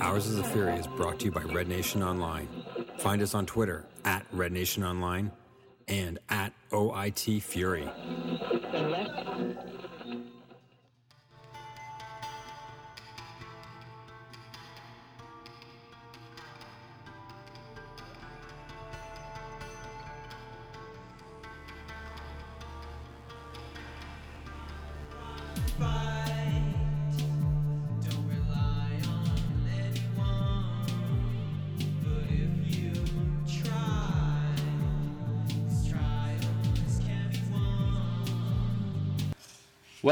Ours 0.00 0.26
is 0.26 0.36
the 0.36 0.44
Fury 0.44 0.74
is 0.74 0.86
brought 0.86 1.18
to 1.20 1.26
you 1.26 1.30
by 1.30 1.42
Red 1.42 1.68
Nation 1.68 2.02
Online. 2.02 2.48
Find 2.98 3.22
us 3.22 3.34
on 3.34 3.46
Twitter 3.46 3.86
at 4.04 4.26
Red 4.32 4.52
Nation 4.52 4.84
Online 4.84 5.30
and 5.86 6.18
at 6.28 6.52
OIT 6.70 7.42
Fury. 7.42 7.88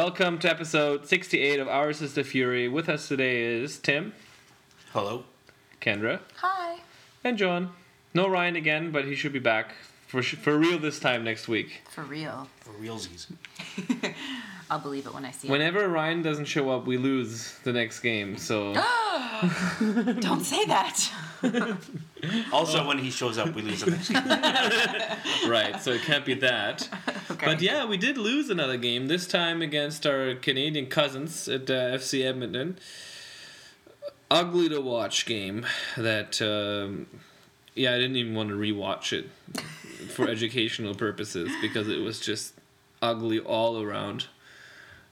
Welcome 0.06 0.38
to 0.38 0.48
episode 0.48 1.08
68 1.08 1.58
of 1.58 1.66
Ours 1.66 2.00
is 2.00 2.14
the 2.14 2.22
Fury. 2.22 2.68
With 2.68 2.88
us 2.88 3.08
today 3.08 3.42
is 3.42 3.76
Tim, 3.80 4.12
Hello. 4.92 5.24
Kendra, 5.82 6.20
Hi. 6.36 6.78
and 7.24 7.36
John. 7.36 7.72
No 8.14 8.28
Ryan 8.28 8.54
again, 8.54 8.92
but 8.92 9.04
he 9.04 9.16
should 9.16 9.32
be 9.32 9.40
back 9.40 9.74
for, 10.06 10.22
sh- 10.22 10.36
for 10.36 10.56
real 10.56 10.78
this 10.78 11.00
time 11.00 11.24
next 11.24 11.48
week. 11.48 11.82
For 11.90 12.02
real. 12.02 12.46
For 12.60 12.70
realsies. 12.74 13.26
I'll 14.70 14.78
believe 14.78 15.06
it 15.06 15.12
when 15.12 15.24
I 15.24 15.32
see 15.32 15.48
it. 15.48 15.50
Whenever 15.50 15.88
Ryan 15.88 16.22
doesn't 16.22 16.44
show 16.44 16.70
up, 16.70 16.86
we 16.86 16.98
lose 16.98 17.58
the 17.64 17.72
next 17.72 17.98
game. 17.98 18.36
So. 18.36 18.74
Don't 20.20 20.44
say 20.44 20.64
that. 20.66 21.10
Also, 22.52 22.84
when 22.88 22.98
he 22.98 23.10
shows 23.10 23.38
up, 23.38 23.54
we 23.54 23.62
lose 23.62 23.82
the 23.82 23.90
next 23.90 24.08
game. 24.08 24.22
right, 25.50 25.80
so 25.80 25.92
it 25.92 26.00
can't 26.00 26.24
be 26.24 26.34
that. 26.34 26.88
Okay. 27.36 27.44
But 27.44 27.60
yeah, 27.60 27.84
we 27.84 27.98
did 27.98 28.16
lose 28.16 28.48
another 28.48 28.78
game. 28.78 29.08
This 29.08 29.26
time 29.26 29.60
against 29.60 30.06
our 30.06 30.34
Canadian 30.36 30.86
cousins 30.86 31.46
at 31.48 31.68
uh, 31.68 31.92
FC 31.92 32.24
Edmonton. 32.24 32.78
Ugly 34.30 34.70
to 34.70 34.80
watch 34.80 35.26
game. 35.26 35.66
That 35.98 36.40
um, 36.40 37.06
yeah, 37.74 37.92
I 37.92 37.98
didn't 37.98 38.16
even 38.16 38.34
want 38.34 38.48
to 38.48 38.54
rewatch 38.54 39.12
it 39.12 39.28
for 40.08 40.26
educational 40.28 40.94
purposes 40.94 41.50
because 41.60 41.88
it 41.88 41.98
was 41.98 42.20
just 42.20 42.54
ugly 43.02 43.38
all 43.38 43.82
around. 43.82 44.28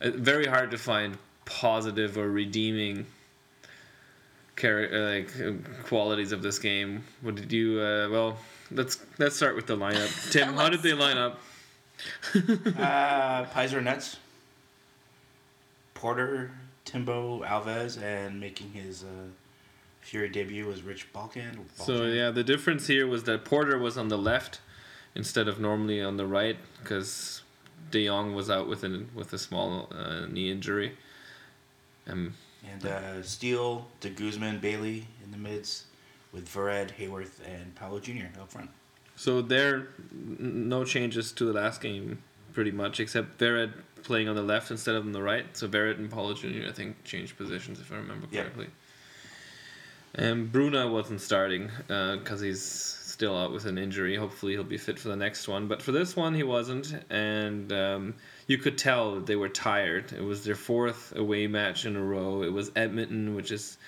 Uh, 0.00 0.10
very 0.14 0.46
hard 0.46 0.70
to 0.70 0.78
find 0.78 1.18
positive 1.44 2.16
or 2.16 2.30
redeeming 2.30 3.04
char- 4.56 4.88
uh, 4.90 5.14
like 5.16 5.30
uh, 5.40 5.52
qualities 5.84 6.32
of 6.32 6.40
this 6.40 6.58
game. 6.58 7.04
What 7.20 7.34
did 7.34 7.52
you? 7.52 7.80
Uh, 7.80 8.08
well, 8.08 8.38
let's 8.70 8.98
let's 9.18 9.36
start 9.36 9.56
with 9.56 9.66
the 9.66 9.76
lineup. 9.76 10.30
Tim, 10.32 10.54
how 10.54 10.70
did 10.70 10.80
they 10.82 10.94
line 10.94 11.18
up? 11.18 11.38
Uh, 12.34 13.44
Peiser 13.46 13.82
Nets. 13.82 14.16
Porter, 15.94 16.50
Timbo, 16.84 17.42
Alves, 17.44 18.00
and 18.02 18.38
making 18.38 18.72
his 18.72 19.04
uh, 19.04 19.06
Fury 20.00 20.28
debut 20.28 20.66
was 20.66 20.82
Rich 20.82 21.12
Balchan. 21.14 21.56
So 21.76 22.04
yeah, 22.04 22.30
the 22.30 22.44
difference 22.44 22.86
here 22.86 23.06
was 23.06 23.24
that 23.24 23.44
Porter 23.44 23.78
was 23.78 23.96
on 23.96 24.08
the 24.08 24.18
left 24.18 24.60
instead 25.14 25.48
of 25.48 25.58
normally 25.58 26.02
on 26.02 26.18
the 26.18 26.26
right 26.26 26.58
because 26.82 27.42
De 27.90 28.06
Jong 28.06 28.34
was 28.34 28.50
out 28.50 28.68
with 28.68 28.84
a 28.84 29.04
with 29.14 29.32
a 29.32 29.38
small 29.38 29.88
uh, 29.94 30.26
knee 30.26 30.50
injury. 30.50 30.92
Um, 32.06 32.34
And 32.70 32.84
uh, 32.84 33.22
Steele, 33.22 33.86
De 34.00 34.10
Guzman, 34.10 34.58
Bailey 34.58 35.06
in 35.24 35.30
the 35.30 35.38
mids, 35.38 35.84
with 36.32 36.46
Vered, 36.48 36.90
Haworth, 36.90 37.40
and 37.46 37.74
Paulo 37.74 37.98
Jr. 37.98 38.26
up 38.40 38.50
front. 38.50 38.70
So 39.16 39.42
there, 39.42 39.88
no 40.12 40.84
changes 40.84 41.32
to 41.32 41.44
the 41.44 41.52
last 41.52 41.80
game, 41.80 42.18
pretty 42.52 42.72
much, 42.72 43.00
except 43.00 43.38
Vered 43.38 43.72
playing 44.02 44.28
on 44.28 44.36
the 44.36 44.42
left 44.42 44.70
instead 44.70 44.94
of 44.94 45.04
on 45.04 45.12
the 45.12 45.22
right. 45.22 45.56
So 45.56 45.68
Vered 45.68 45.98
and 45.98 46.10
Paulo 46.10 46.34
Jr. 46.34 46.68
I 46.68 46.72
think 46.72 47.02
changed 47.04 47.36
positions 47.36 47.80
if 47.80 47.92
I 47.92 47.96
remember 47.96 48.26
correctly. 48.26 48.66
Yeah. 48.66 48.70
And 50.16 50.52
Bruno 50.52 50.92
wasn't 50.92 51.20
starting 51.20 51.70
because 51.88 52.40
he's 52.40 52.62
still 52.62 53.36
out 53.36 53.52
with 53.52 53.64
an 53.64 53.78
injury. 53.78 54.16
Hopefully 54.16 54.52
he'll 54.52 54.62
be 54.62 54.76
fit 54.76 54.98
for 54.98 55.08
the 55.08 55.16
next 55.16 55.48
one. 55.48 55.66
But 55.66 55.82
for 55.82 55.92
this 55.92 56.14
one 56.14 56.34
he 56.34 56.42
wasn't, 56.42 56.94
and 57.10 57.72
um, 57.72 58.14
you 58.46 58.58
could 58.58 58.78
tell 58.78 59.16
that 59.16 59.26
they 59.26 59.36
were 59.36 59.48
tired. 59.48 60.12
It 60.12 60.22
was 60.22 60.44
their 60.44 60.54
fourth 60.54 61.14
away 61.16 61.46
match 61.46 61.86
in 61.86 61.96
a 61.96 62.02
row. 62.02 62.42
It 62.42 62.52
was 62.52 62.70
Edmonton, 62.76 63.34
which 63.34 63.50
is 63.50 63.78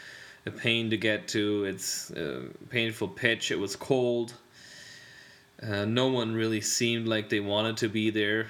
a 0.47 0.51
pain 0.51 0.91
to 0.91 0.97
get 0.97 1.29
to. 1.29 1.65
It's 1.65 2.11
a 2.11 2.45
painful 2.71 3.09
pitch. 3.09 3.51
It 3.51 3.59
was 3.59 3.77
cold. 3.77 4.35
Uh, 5.63 5.85
no 5.85 6.09
one 6.09 6.35
really 6.35 6.61
seemed 6.61 7.07
like 7.07 7.29
they 7.29 7.41
wanted 7.41 7.77
to 7.79 7.89
be 7.89 8.11
there. 8.11 8.47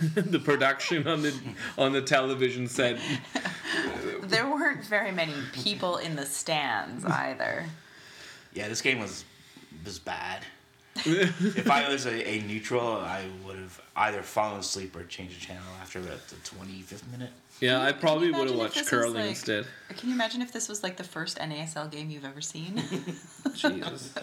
the 0.14 0.38
production 0.38 1.06
on 1.06 1.20
the 1.20 1.34
on 1.76 1.92
the 1.92 2.00
television 2.00 2.66
set 2.66 2.98
There 4.22 4.48
weren't 4.48 4.82
very 4.84 5.12
many 5.12 5.34
people 5.52 5.98
in 5.98 6.16
the 6.16 6.24
stands 6.24 7.04
either. 7.04 7.66
Yeah, 8.54 8.68
this 8.68 8.80
game 8.80 8.98
was 8.98 9.24
was 9.84 9.98
bad. 9.98 10.44
if 10.96 11.70
I 11.70 11.88
was 11.88 12.06
a, 12.06 12.28
a 12.28 12.40
neutral, 12.42 12.86
I 12.86 13.24
would 13.46 13.56
have 13.56 13.80
either 13.96 14.22
fallen 14.22 14.60
asleep 14.60 14.96
or 14.96 15.04
changed 15.04 15.36
the 15.36 15.46
channel 15.46 15.62
after 15.80 16.00
the, 16.00 16.08
the 16.28 16.36
25th 16.44 17.10
minute. 17.10 17.30
Yeah, 17.60 17.80
I 17.80 17.92
probably 17.92 18.32
would 18.32 18.48
have 18.48 18.58
watched 18.58 18.86
curling 18.86 19.14
like- 19.14 19.30
instead. 19.30 19.66
Can 19.96 20.08
you 20.08 20.14
imagine 20.14 20.42
if 20.42 20.52
this 20.52 20.68
was 20.68 20.82
like 20.82 20.96
the 20.96 21.04
first 21.04 21.38
NASL 21.38 21.90
game 21.90 22.10
you've 22.10 22.24
ever 22.24 22.40
seen? 22.40 22.82
Jesus. 23.54 24.14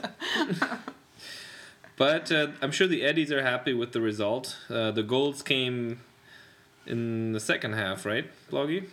But 1.98 2.32
uh, 2.32 2.48
I'm 2.62 2.72
sure 2.72 2.88
the 2.88 3.04
Eddies 3.04 3.32
are 3.32 3.42
happy 3.42 3.74
with 3.74 3.92
the 3.92 4.02
result. 4.02 4.58
Uh, 4.70 4.92
the 4.92 5.04
goals 5.04 5.42
came 5.44 6.00
in 6.86 7.34
the 7.34 7.40
second 7.40 7.74
half, 7.74 8.06
right, 8.06 8.26
Bloggy? 8.50 8.86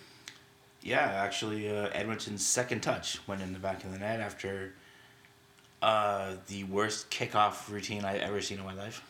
Yeah, 0.83 0.99
actually, 0.99 1.69
uh, 1.71 1.89
Edmonton's 1.93 2.45
second 2.45 2.81
touch 2.83 3.27
went 3.27 3.41
in 3.41 3.53
the 3.53 3.59
back 3.59 3.85
of 3.85 3.93
the 3.93 3.99
net 3.99 4.21
after 4.21 4.75
uh, 5.81 6.33
the 6.49 6.65
worst 6.65 7.11
kickoff 7.11 7.71
routine 7.71 8.05
I've 8.05 8.21
ever 8.21 8.41
seen 8.41 8.59
in 8.59 8.65
my 8.65 8.75
life. 8.75 9.03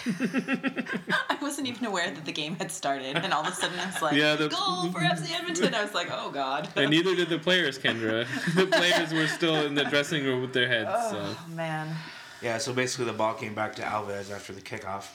I 0.06 1.36
wasn't 1.42 1.66
even 1.66 1.84
aware 1.86 2.10
that 2.10 2.24
the 2.24 2.32
game 2.32 2.54
had 2.56 2.70
started, 2.70 3.16
and 3.16 3.32
all 3.32 3.42
of 3.42 3.52
a 3.52 3.54
sudden 3.54 3.78
I 3.78 3.86
was 3.86 4.00
like, 4.00 4.14
Yeah, 4.14 4.36
the- 4.36 4.48
"Goal 4.48 4.92
for 4.92 5.00
FC 5.00 5.34
Edmonton!" 5.34 5.74
I 5.74 5.82
was 5.82 5.92
like, 5.92 6.08
"Oh 6.10 6.30
God!" 6.30 6.68
And 6.76 6.90
neither 6.90 7.16
did 7.16 7.28
the 7.28 7.38
players, 7.38 7.78
Kendra. 7.78 8.26
the 8.54 8.66
players 8.66 9.12
were 9.12 9.26
still 9.26 9.56
in 9.66 9.74
the 9.74 9.84
dressing 9.84 10.24
room 10.24 10.40
with 10.40 10.52
their 10.52 10.68
heads. 10.68 10.90
So. 11.10 11.18
Oh 11.20 11.46
man. 11.54 11.96
Yeah, 12.40 12.58
so 12.58 12.72
basically 12.72 13.06
the 13.06 13.12
ball 13.12 13.34
came 13.34 13.54
back 13.54 13.74
to 13.76 13.82
Alves 13.82 14.30
after 14.30 14.52
the 14.52 14.60
kickoff, 14.60 15.06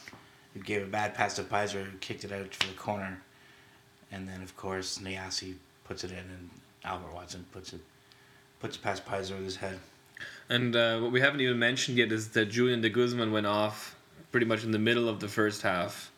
who 0.54 0.60
gave 0.60 0.84
a 0.84 0.86
bad 0.86 1.14
pass 1.14 1.36
to 1.36 1.44
Peiser, 1.44 1.84
who 1.84 1.98
kicked 2.00 2.26
it 2.26 2.32
out 2.32 2.54
for 2.54 2.68
the 2.68 2.74
corner. 2.74 3.22
And 4.12 4.28
then, 4.28 4.42
of 4.42 4.56
course, 4.58 5.00
Nyassi 5.00 5.56
puts 5.86 6.04
it 6.04 6.12
in, 6.12 6.18
and 6.18 6.50
Albert 6.84 7.14
Watson 7.14 7.46
puts 7.52 7.74
it 7.74 7.82
puts 8.60 8.78
it 8.78 8.82
past 8.82 9.06
Peiser 9.06 9.32
with 9.32 9.44
his 9.44 9.56
head. 9.58 9.80
And 10.50 10.76
uh, 10.76 11.00
what 11.00 11.12
we 11.12 11.22
haven't 11.22 11.42
even 11.42 11.60
mentioned 11.60 11.98
yet 11.98 12.12
is 12.12 12.30
that 12.30 12.46
Julian 12.46 12.82
de 12.82 12.90
Guzman 12.90 13.32
went 13.32 13.46
off 13.46 13.96
pretty 14.32 14.46
much 14.46 14.64
in 14.64 14.72
the 14.72 14.80
middle 14.80 15.10
of 15.10 15.20
the 15.20 15.28
first 15.28 15.62
half. 15.62 16.12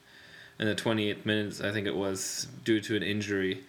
In 0.60 0.68
the 0.68 0.76
28th 0.76 1.26
minutes, 1.26 1.60
I 1.60 1.72
think 1.72 1.86
it 1.86 1.96
was, 1.96 2.48
due 2.64 2.80
to 2.82 2.96
an 2.96 3.04
injury. 3.04 3.64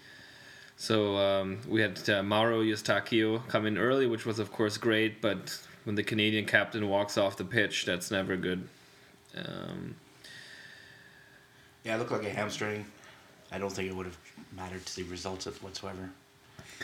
So 0.77 1.17
um, 1.17 1.59
we 1.69 1.81
had 1.81 2.09
uh, 2.09 2.23
Mauro 2.23 2.63
Eustáquio 2.63 3.47
come 3.49 3.67
in 3.67 3.77
early, 3.77 4.07
which 4.07 4.25
was, 4.25 4.39
of 4.39 4.53
course, 4.53 4.77
great, 4.77 5.21
but 5.21 5.59
when 5.87 5.95
the 5.95 6.03
Canadian 6.03 6.47
captain 6.47 6.89
walks 6.89 7.17
off 7.17 7.37
the 7.37 7.45
pitch, 7.45 7.85
that's 7.85 8.11
never 8.11 8.37
good. 8.37 8.67
Um, 9.37 9.95
Yeah, 11.85 11.95
it 11.95 11.99
looked 11.99 12.11
like 12.11 12.25
a 12.25 12.31
hamstring. 12.31 12.85
I 13.53 13.59
don't 13.59 13.71
think 13.71 13.89
it 13.89 13.95
would 13.95 14.07
have 14.07 14.19
mattered 14.51 14.85
to 14.85 14.97
the 14.97 15.05
results 15.05 15.47
of 15.47 15.62
whatsoever. 15.62 16.11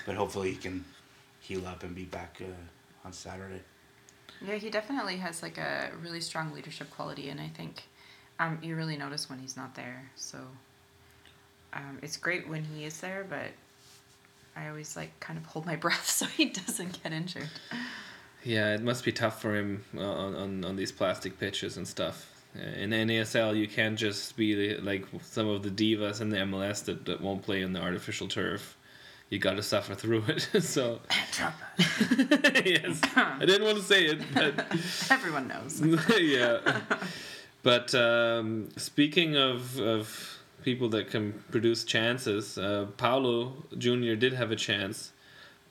But 0.06 0.14
hopefully 0.14 0.50
he 0.52 0.56
can 0.56 0.84
heal 1.40 1.66
up 1.66 1.82
and 1.82 1.96
be 1.96 2.04
back 2.04 2.40
uh, 2.40 3.04
on 3.04 3.12
Saturday. 3.12 3.60
Yeah, 4.40 4.54
he 4.54 4.70
definitely 4.70 5.16
has 5.16 5.42
like 5.42 5.58
a 5.58 5.90
really 6.00 6.20
strong 6.20 6.52
leadership 6.54 6.88
quality, 6.90 7.28
and 7.28 7.40
I 7.40 7.48
think 7.48 7.82
um, 8.38 8.60
you 8.62 8.76
really 8.76 8.96
notice 8.96 9.28
when 9.28 9.40
he's 9.40 9.56
not 9.56 9.74
there. 9.74 10.10
So 10.14 10.38
um, 11.72 11.98
it's 12.02 12.16
great 12.16 12.48
when 12.48 12.62
he 12.62 12.84
is 12.84 13.00
there, 13.00 13.26
but 13.28 13.50
I 14.54 14.68
always 14.68 14.94
like 14.94 15.18
kind 15.18 15.40
of 15.40 15.44
hold 15.46 15.66
my 15.66 15.74
breath 15.84 16.08
so 16.08 16.26
he 16.26 16.44
doesn't 16.50 17.02
get 17.02 17.12
injured. 17.12 17.50
Yeah, 18.44 18.74
it 18.74 18.82
must 18.82 19.04
be 19.04 19.12
tough 19.12 19.40
for 19.40 19.54
him 19.54 19.84
uh, 19.96 20.00
on, 20.00 20.34
on, 20.34 20.64
on 20.64 20.76
these 20.76 20.90
plastic 20.92 21.38
pitches 21.38 21.76
and 21.76 21.86
stuff. 21.86 22.28
Uh, 22.56 22.62
In 22.78 22.90
NASL, 22.90 23.56
you 23.56 23.68
can't 23.68 23.98
just 23.98 24.36
be 24.36 24.76
like 24.78 25.06
some 25.22 25.48
of 25.48 25.62
the 25.62 25.70
divas 25.70 26.20
in 26.20 26.30
the 26.30 26.38
MLS 26.38 26.84
that, 26.86 27.04
that 27.06 27.20
won't 27.20 27.42
play 27.42 27.62
on 27.62 27.72
the 27.72 27.80
artificial 27.80 28.28
turf. 28.28 28.76
You 29.30 29.38
got 29.38 29.54
to 29.54 29.62
suffer 29.62 29.94
through 29.94 30.24
it. 30.28 30.40
so, 30.62 31.00
yes, 31.78 33.00
I 33.16 33.44
didn't 33.46 33.64
want 33.64 33.78
to 33.78 33.82
say 33.84 34.04
it, 34.06 34.20
but 34.34 34.58
Everyone 35.10 35.48
knows. 35.48 35.80
yeah. 36.20 36.80
But 37.62 37.94
um, 37.94 38.68
speaking 38.76 39.36
of 39.36 39.78
of 39.78 40.38
people 40.62 40.88
that 40.90 41.10
can 41.10 41.32
produce 41.50 41.84
chances. 41.84 42.56
Uh, 42.56 42.86
Paulo 42.96 43.52
Jr. 43.76 44.14
did 44.14 44.32
have 44.32 44.50
a 44.50 44.56
chance, 44.56 45.12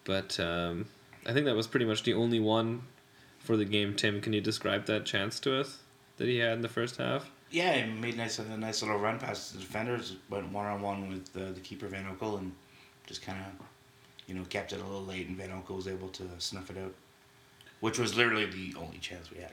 but 0.03 0.39
um, 0.39 0.85
I 1.25 1.33
think 1.33 1.45
that 1.45 1.55
was 1.55 1.67
pretty 1.67 1.85
much 1.85 2.03
the 2.03 2.13
only 2.13 2.39
one 2.39 2.83
for 3.39 3.57
the 3.57 3.65
game. 3.65 3.95
Tim, 3.95 4.21
can 4.21 4.33
you 4.33 4.41
describe 4.41 4.85
that 4.85 5.05
chance 5.05 5.39
to 5.41 5.59
us 5.59 5.79
that 6.17 6.27
he 6.27 6.37
had 6.37 6.53
in 6.53 6.61
the 6.61 6.69
first 6.69 6.97
half? 6.97 7.29
Yeah, 7.51 7.73
he 7.73 7.91
made 7.91 8.17
nice 8.17 8.39
a 8.39 8.57
nice 8.57 8.81
little 8.81 8.97
run 8.97 9.19
past 9.19 9.53
the 9.53 9.59
defenders, 9.59 10.15
went 10.29 10.51
one 10.51 10.65
on 10.65 10.81
one 10.81 11.09
with 11.09 11.33
the, 11.33 11.51
the 11.51 11.59
keeper 11.59 11.87
Van 11.87 12.05
Oekel, 12.05 12.37
and 12.37 12.53
just 13.05 13.21
kind 13.21 13.39
of, 13.39 13.65
you 14.25 14.33
know, 14.33 14.43
kept 14.45 14.71
it 14.71 14.79
a 14.79 14.83
little 14.83 15.03
late, 15.03 15.27
and 15.27 15.35
Van 15.35 15.49
Oekel 15.49 15.75
was 15.75 15.87
able 15.87 16.07
to 16.09 16.23
snuff 16.37 16.69
it 16.69 16.77
out, 16.77 16.93
which 17.81 17.99
was 17.99 18.15
literally 18.15 18.45
the 18.45 18.73
only 18.79 18.99
chance 18.99 19.29
we 19.29 19.41
had. 19.41 19.51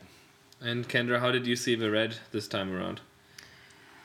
And 0.61 0.89
Kendra, 0.89 1.21
how 1.21 1.33
did 1.33 1.47
you 1.47 1.57
see 1.57 1.77
Vered 1.77 2.15
this 2.31 2.47
time 2.47 2.75
around? 2.75 3.01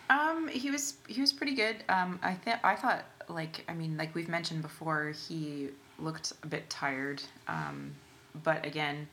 Um, 0.10 0.48
he 0.48 0.70
was 0.70 0.96
he 1.08 1.22
was 1.22 1.32
pretty 1.32 1.56
good. 1.56 1.78
Um, 1.90 2.20
I 2.22 2.34
think 2.34 2.58
I 2.64 2.76
thought 2.76 3.06
like 3.30 3.64
I 3.70 3.74
mean 3.74 3.98
like 3.98 4.14
we've 4.14 4.28
mentioned 4.28 4.62
before 4.62 5.14
he 5.28 5.70
looked 6.00 6.34
a 6.44 6.48
bit 6.48 6.70
tired. 6.70 7.22
Um, 7.48 7.96
but 8.44 8.66
again, 8.66 9.08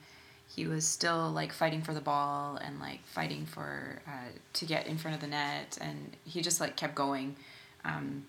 he 0.55 0.67
was 0.67 0.85
still 0.85 1.29
like 1.29 1.53
fighting 1.53 1.81
for 1.81 1.93
the 1.93 2.01
ball 2.01 2.57
and 2.57 2.79
like 2.79 3.05
fighting 3.05 3.45
for 3.45 4.01
uh, 4.07 4.31
to 4.53 4.65
get 4.65 4.87
in 4.87 4.97
front 4.97 5.15
of 5.15 5.21
the 5.21 5.27
net, 5.27 5.77
and 5.79 6.15
he 6.25 6.41
just 6.41 6.59
like 6.59 6.75
kept 6.75 6.95
going, 6.95 7.35
um, 7.85 8.25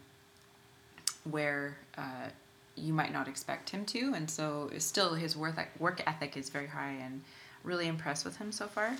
where 1.28 1.76
uh, 1.98 2.28
you 2.76 2.92
might 2.92 3.12
not 3.12 3.26
expect 3.26 3.70
him 3.70 3.84
to, 3.86 4.12
and 4.14 4.30
so 4.30 4.70
still 4.78 5.14
his 5.14 5.36
work 5.36 5.56
work 5.78 6.02
ethic 6.06 6.36
is 6.36 6.48
very 6.48 6.68
high, 6.68 6.94
and 7.02 7.22
really 7.64 7.88
impressed 7.88 8.24
with 8.24 8.36
him 8.36 8.52
so 8.52 8.66
far. 8.66 8.96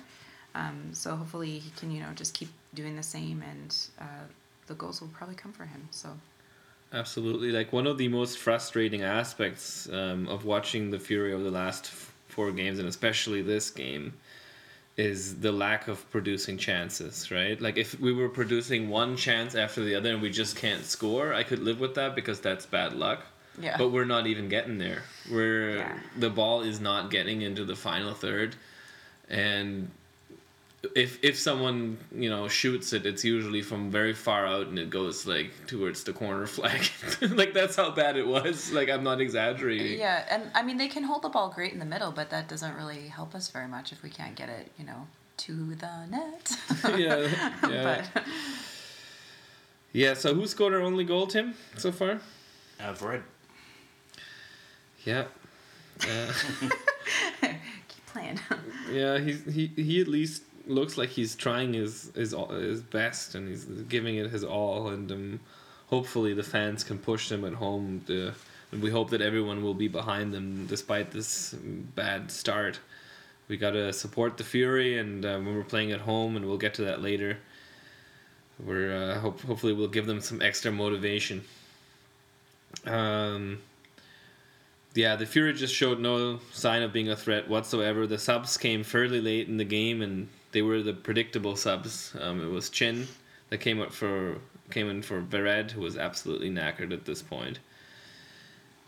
Um, 0.55 0.89
so 0.93 1.15
hopefully 1.15 1.59
he 1.59 1.71
can 1.71 1.91
you 1.91 2.01
know 2.01 2.09
just 2.15 2.33
keep 2.33 2.49
doing 2.73 2.95
the 2.95 3.03
same, 3.03 3.41
and 3.49 3.75
uh, 3.99 4.25
the 4.67 4.73
goals 4.73 4.99
will 4.99 5.09
probably 5.09 5.35
come 5.35 5.53
for 5.53 5.65
him. 5.65 5.87
So. 5.91 6.09
Absolutely. 6.93 7.51
Like 7.51 7.73
one 7.73 7.87
of 7.87 7.97
the 7.97 8.07
most 8.07 8.37
frustrating 8.37 9.01
aspects 9.01 9.89
um, 9.91 10.27
of 10.27 10.45
watching 10.45 10.91
the 10.91 10.99
Fury 10.99 11.33
of 11.33 11.43
the 11.43 11.51
last 11.51 11.87
four 12.27 12.51
games, 12.51 12.77
and 12.79 12.87
especially 12.87 13.41
this 13.41 13.71
game, 13.71 14.13
is 14.95 15.39
the 15.39 15.51
lack 15.51 15.87
of 15.87 16.07
producing 16.11 16.55
chances, 16.55 17.31
right? 17.31 17.59
Like 17.59 17.77
if 17.77 17.99
we 17.99 18.13
were 18.13 18.29
producing 18.29 18.89
one 18.89 19.17
chance 19.17 19.55
after 19.55 19.83
the 19.83 19.95
other 19.95 20.11
and 20.11 20.21
we 20.21 20.29
just 20.29 20.55
can't 20.55 20.85
score, 20.85 21.33
I 21.33 21.41
could 21.41 21.59
live 21.59 21.79
with 21.79 21.95
that 21.95 22.13
because 22.13 22.39
that's 22.39 22.67
bad 22.67 22.93
luck. 22.93 23.23
Yeah. 23.59 23.75
But 23.77 23.89
we're 23.89 24.05
not 24.05 24.27
even 24.27 24.49
getting 24.49 24.77
there. 24.77 25.01
We're 25.31 25.77
Yeah. 25.77 25.99
the 26.17 26.29
ball 26.29 26.61
is 26.61 26.79
not 26.79 27.09
getting 27.09 27.41
into 27.41 27.65
the 27.65 27.75
final 27.75 28.13
third, 28.13 28.55
and 29.29 29.89
if 30.95 31.17
if 31.23 31.39
someone 31.39 31.97
you 32.13 32.29
know 32.29 32.47
shoots 32.47 32.91
it, 32.93 33.05
it's 33.05 33.23
usually 33.23 33.61
from 33.61 33.89
very 33.89 34.13
far 34.13 34.45
out 34.45 34.67
and 34.67 34.77
it 34.77 34.89
goes 34.89 35.25
like 35.25 35.49
towards 35.67 36.03
the 36.03 36.11
corner 36.13 36.45
flag. 36.55 36.81
like 37.21 37.53
that's 37.53 37.75
how 37.75 37.89
bad 37.91 38.17
it 38.17 38.27
was. 38.27 38.71
Like 38.71 38.89
I'm 38.89 39.03
not 39.03 39.21
exaggerating. 39.21 39.97
Yeah, 39.99 40.25
and 40.29 40.43
I 40.53 40.61
mean 40.63 40.77
they 40.77 40.89
can 40.89 41.03
hold 41.03 41.21
the 41.21 41.29
ball 41.29 41.49
great 41.49 41.73
in 41.73 41.79
the 41.79 41.85
middle, 41.85 42.11
but 42.11 42.29
that 42.31 42.47
doesn't 42.49 42.75
really 42.75 43.07
help 43.07 43.33
us 43.33 43.49
very 43.49 43.67
much 43.67 43.91
if 43.91 44.03
we 44.03 44.09
can't 44.09 44.35
get 44.35 44.49
it, 44.49 44.71
you 44.77 44.85
know, 44.85 45.07
to 45.37 45.75
the 45.75 46.05
net. 46.09 46.57
yeah, 46.99 47.29
yeah. 47.69 48.05
but 48.13 48.23
Yeah. 49.93 50.13
So 50.15 50.33
who 50.33 50.45
scored 50.47 50.73
our 50.73 50.81
only 50.81 51.05
goal, 51.05 51.27
Tim, 51.27 51.53
so 51.77 51.91
far? 51.93 52.19
Uh, 52.79 52.93
Vered, 52.93 53.23
Yeah. 55.05 55.25
Uh, 56.01 56.33
keep 57.87 58.05
playing. 58.07 58.39
yeah. 58.91 59.19
He's 59.19 59.45
he 59.45 59.67
he 59.67 60.01
at 60.01 60.07
least 60.07 60.43
looks 60.65 60.97
like 60.97 61.09
he's 61.09 61.35
trying 61.35 61.73
his 61.73 62.11
his 62.15 62.35
his 62.49 62.81
best 62.81 63.35
and 63.35 63.49
he's 63.49 63.65
giving 63.65 64.15
it 64.15 64.29
his 64.31 64.43
all 64.43 64.87
and 64.87 65.11
um, 65.11 65.39
hopefully 65.93 66.33
the 66.33 66.43
fans 66.43 66.83
can 66.83 66.97
push 66.97 67.29
them 67.29 67.45
at 67.45 67.53
home. 67.53 68.01
To, 68.07 68.33
and 68.71 68.81
we 68.81 68.89
hope 68.89 69.11
that 69.11 69.21
everyone 69.21 69.61
will 69.61 69.75
be 69.75 69.87
behind 69.87 70.33
them 70.33 70.65
despite 70.67 71.11
this 71.11 71.53
bad 71.53 72.31
start. 72.31 72.79
We 73.47 73.57
gotta 73.57 73.93
support 73.93 74.37
the 74.37 74.43
Fury, 74.43 74.97
and 74.97 75.23
uh, 75.23 75.37
when 75.37 75.55
we're 75.55 75.63
playing 75.63 75.91
at 75.91 76.01
home, 76.01 76.35
and 76.35 76.45
we'll 76.45 76.57
get 76.57 76.73
to 76.75 76.85
that 76.85 77.01
later. 77.01 77.37
We're 78.59 78.95
uh, 78.95 79.19
hope 79.19 79.41
hopefully 79.41 79.73
we'll 79.73 79.89
give 79.89 80.07
them 80.07 80.21
some 80.21 80.41
extra 80.41 80.71
motivation. 80.71 81.43
Um, 82.85 83.59
yeah, 84.95 85.15
the 85.15 85.25
Fury 85.25 85.53
just 85.53 85.75
showed 85.75 85.99
no 85.99 86.39
sign 86.51 86.81
of 86.81 86.93
being 86.93 87.09
a 87.09 87.15
threat 87.15 87.47
whatsoever. 87.47 88.07
The 88.07 88.17
subs 88.17 88.57
came 88.57 88.83
fairly 88.83 89.21
late 89.21 89.47
in 89.47 89.57
the 89.57 89.65
game, 89.65 90.01
and 90.01 90.29
they 90.53 90.61
were 90.61 90.81
the 90.81 90.93
predictable 90.93 91.57
subs. 91.57 92.15
Um, 92.19 92.41
it 92.41 92.49
was 92.49 92.69
Chin 92.69 93.07
that 93.49 93.57
came 93.57 93.81
out 93.81 93.93
for 93.93 94.37
came 94.71 94.89
in 94.89 95.01
for 95.01 95.21
Vered, 95.21 95.71
who 95.71 95.81
was 95.81 95.97
absolutely 95.97 96.49
knackered 96.49 96.93
at 96.93 97.05
this 97.05 97.21
point. 97.21 97.59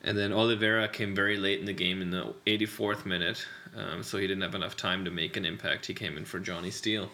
And 0.04 0.18
then 0.18 0.32
Oliveira 0.32 0.88
came 0.88 1.14
very 1.14 1.38
late 1.38 1.60
in 1.60 1.66
the 1.66 1.74
game 1.74 2.02
in 2.02 2.12
the 2.12 2.34
84th 2.46 3.06
minute, 3.06 3.46
um, 3.76 4.04
so 4.04 4.18
he 4.18 4.28
didn't 4.28 4.44
have 4.44 4.56
enough 4.56 4.78
time 4.78 5.04
to 5.04 5.12
make 5.12 5.36
an 5.36 5.46
impact. 5.46 5.88
He 5.88 5.94
came 5.94 6.16
in 6.16 6.26
for 6.26 6.40
Johnny 6.40 6.72
Steele. 6.72 7.10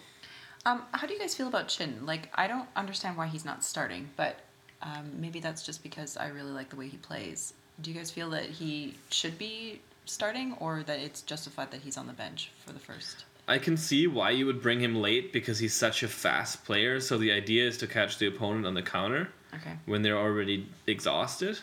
Um, 0.66 0.84
how 0.92 1.08
do 1.08 1.14
you 1.14 1.20
guys 1.20 1.34
feel 1.34 1.48
about 1.48 1.70
Chin? 1.70 2.06
Like, 2.06 2.30
I 2.36 2.48
don't 2.48 2.68
understand 2.76 3.18
why 3.18 3.28
he's 3.28 3.46
not 3.46 3.64
starting, 3.64 4.10
but 4.16 4.42
um, 4.82 5.10
maybe 5.20 5.40
that's 5.40 5.66
just 5.66 5.84
because 5.84 6.18
I 6.18 6.28
really 6.28 6.52
like 6.52 6.70
the 6.70 6.76
way 6.76 6.88
he 6.88 6.98
plays. 6.98 7.54
Do 7.82 7.90
you 7.90 7.98
guys 7.98 8.12
feel 8.12 8.30
that 8.32 8.46
he 8.46 8.96
should 9.10 9.38
be 9.38 9.82
starting, 10.06 10.54
or 10.60 10.84
that 10.84 11.00
it's 11.00 11.22
justified 11.22 11.72
that 11.72 11.82
he's 11.82 11.98
on 11.98 12.08
the 12.08 12.14
bench 12.14 12.52
for 12.64 12.74
the 12.74 12.80
first? 12.80 13.26
I 13.48 13.58
can 13.58 13.76
see 13.78 14.08
why 14.08 14.30
you 14.32 14.46
would 14.46 14.62
bring 14.62 14.80
him 14.80 14.96
late 14.96 15.34
because 15.34 15.60
he's 15.60 15.74
such 15.74 16.04
a 16.04 16.08
fast 16.08 16.64
player. 16.66 17.00
So 17.00 17.18
the 17.18 17.32
idea 17.32 17.68
is 17.68 17.78
to 17.80 17.88
catch 17.88 18.18
the 18.18 18.28
opponent 18.28 18.66
on 18.66 18.74
the 18.74 18.82
counter 18.84 19.30
Okay. 19.54 19.74
when 19.86 20.02
they're 20.02 20.18
already 20.18 20.68
exhausted. 20.88 21.60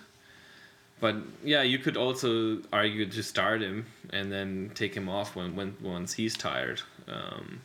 But 1.00 1.16
yeah, 1.44 1.62
you 1.62 1.78
could 1.78 1.96
also 1.96 2.60
argue 2.72 3.06
to 3.06 3.22
start 3.22 3.62
him 3.62 3.86
and 4.10 4.30
then 4.32 4.72
take 4.74 4.94
him 4.94 5.08
off 5.08 5.36
when, 5.36 5.54
when 5.56 5.76
once 5.80 6.12
he's 6.12 6.36
tired. 6.36 6.82
Um, 7.06 7.60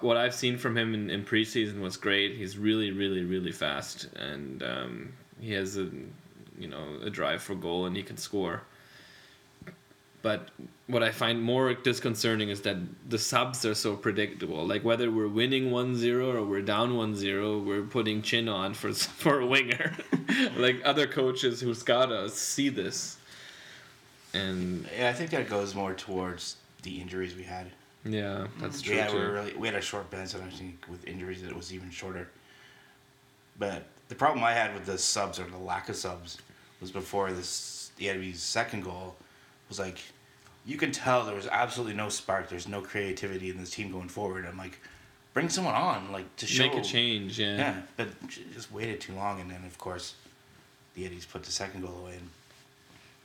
what 0.00 0.16
I've 0.16 0.34
seen 0.34 0.56
from 0.56 0.76
him 0.78 0.94
in, 0.94 1.10
in 1.10 1.24
preseason 1.24 1.80
was 1.80 1.96
great. 1.96 2.36
He's 2.36 2.56
really, 2.56 2.90
really, 2.90 3.24
really 3.24 3.52
fast, 3.52 4.08
and 4.16 4.62
um, 4.62 5.12
he 5.40 5.52
has 5.52 5.76
a 5.76 5.88
you 6.58 6.68
know 6.68 6.98
a 7.02 7.10
drive 7.10 7.42
for 7.42 7.54
goal, 7.54 7.86
and 7.86 7.96
he 7.96 8.02
can 8.02 8.16
score. 8.16 8.62
But 10.24 10.48
what 10.86 11.02
I 11.02 11.10
find 11.10 11.42
more 11.42 11.74
disconcerting 11.74 12.48
is 12.48 12.62
that 12.62 12.78
the 13.10 13.18
subs 13.18 13.66
are 13.66 13.74
so 13.74 13.94
predictable. 13.94 14.66
Like 14.66 14.82
whether 14.82 15.10
we're 15.10 15.28
winning 15.28 15.70
1-0 15.70 16.34
or 16.34 16.42
we're 16.42 16.62
down 16.62 16.92
1-0, 16.92 17.62
we're 17.62 17.82
putting 17.82 18.22
chin 18.22 18.48
on 18.48 18.72
for 18.72 18.94
for 19.22 19.40
a 19.40 19.46
winger. 19.46 19.92
like 20.56 20.80
other 20.82 21.06
coaches 21.06 21.60
who 21.60 21.74
scout 21.74 22.10
us 22.10 22.32
see 22.32 22.70
this. 22.70 23.18
And 24.32 24.88
yeah, 24.98 25.10
I 25.10 25.12
think 25.12 25.28
that 25.32 25.46
goes 25.46 25.74
more 25.74 25.92
towards 25.92 26.56
the 26.84 27.02
injuries 27.02 27.36
we 27.36 27.42
had. 27.42 27.70
yeah, 28.02 28.46
that's 28.60 28.80
mm-hmm. 28.80 28.86
true 28.86 28.96
yeah, 28.96 29.12
we 29.12 29.18
were 29.18 29.32
really 29.32 29.54
we 29.56 29.68
had 29.68 29.76
a 29.76 29.82
short 29.82 30.10
bench, 30.10 30.32
and 30.32 30.42
I 30.42 30.48
think 30.48 30.86
with 30.88 31.06
injuries 31.06 31.42
it 31.42 31.54
was 31.54 31.70
even 31.70 31.90
shorter. 31.90 32.30
But 33.58 33.84
the 34.08 34.14
problem 34.14 34.42
I 34.42 34.52
had 34.52 34.72
with 34.72 34.86
the 34.86 34.96
subs 34.96 35.38
or 35.38 35.44
the 35.44 35.58
lack 35.58 35.90
of 35.90 35.96
subs 35.96 36.38
was 36.80 36.90
before 36.90 37.30
this 37.30 37.90
the 37.98 38.08
enemy's 38.08 38.40
second 38.40 38.84
goal 38.84 39.16
was 39.68 39.78
like 39.78 39.98
you 40.66 40.76
can 40.76 40.92
tell 40.92 41.24
there 41.24 41.34
was 41.34 41.46
absolutely 41.48 41.94
no 41.94 42.08
spark. 42.08 42.48
There's 42.48 42.68
no 42.68 42.80
creativity 42.80 43.50
in 43.50 43.58
this 43.58 43.70
team 43.70 43.90
going 43.92 44.08
forward. 44.08 44.46
I'm 44.46 44.56
like, 44.58 44.78
bring 45.34 45.48
someone 45.48 45.74
on 45.74 46.10
like 46.12 46.34
to 46.36 46.46
show 46.46 46.64
Make 46.66 46.74
a 46.76 46.80
change, 46.82 47.38
yeah. 47.38 47.56
Yeah, 47.56 47.80
but 47.96 48.08
just 48.28 48.72
waited 48.72 49.00
too 49.00 49.14
long, 49.14 49.40
and 49.40 49.50
then 49.50 49.64
of 49.66 49.76
course, 49.78 50.14
the 50.94 51.04
Eddies 51.04 51.26
put 51.26 51.42
the 51.42 51.52
second 51.52 51.82
goal 51.82 51.98
away. 52.02 52.14
And 52.16 52.30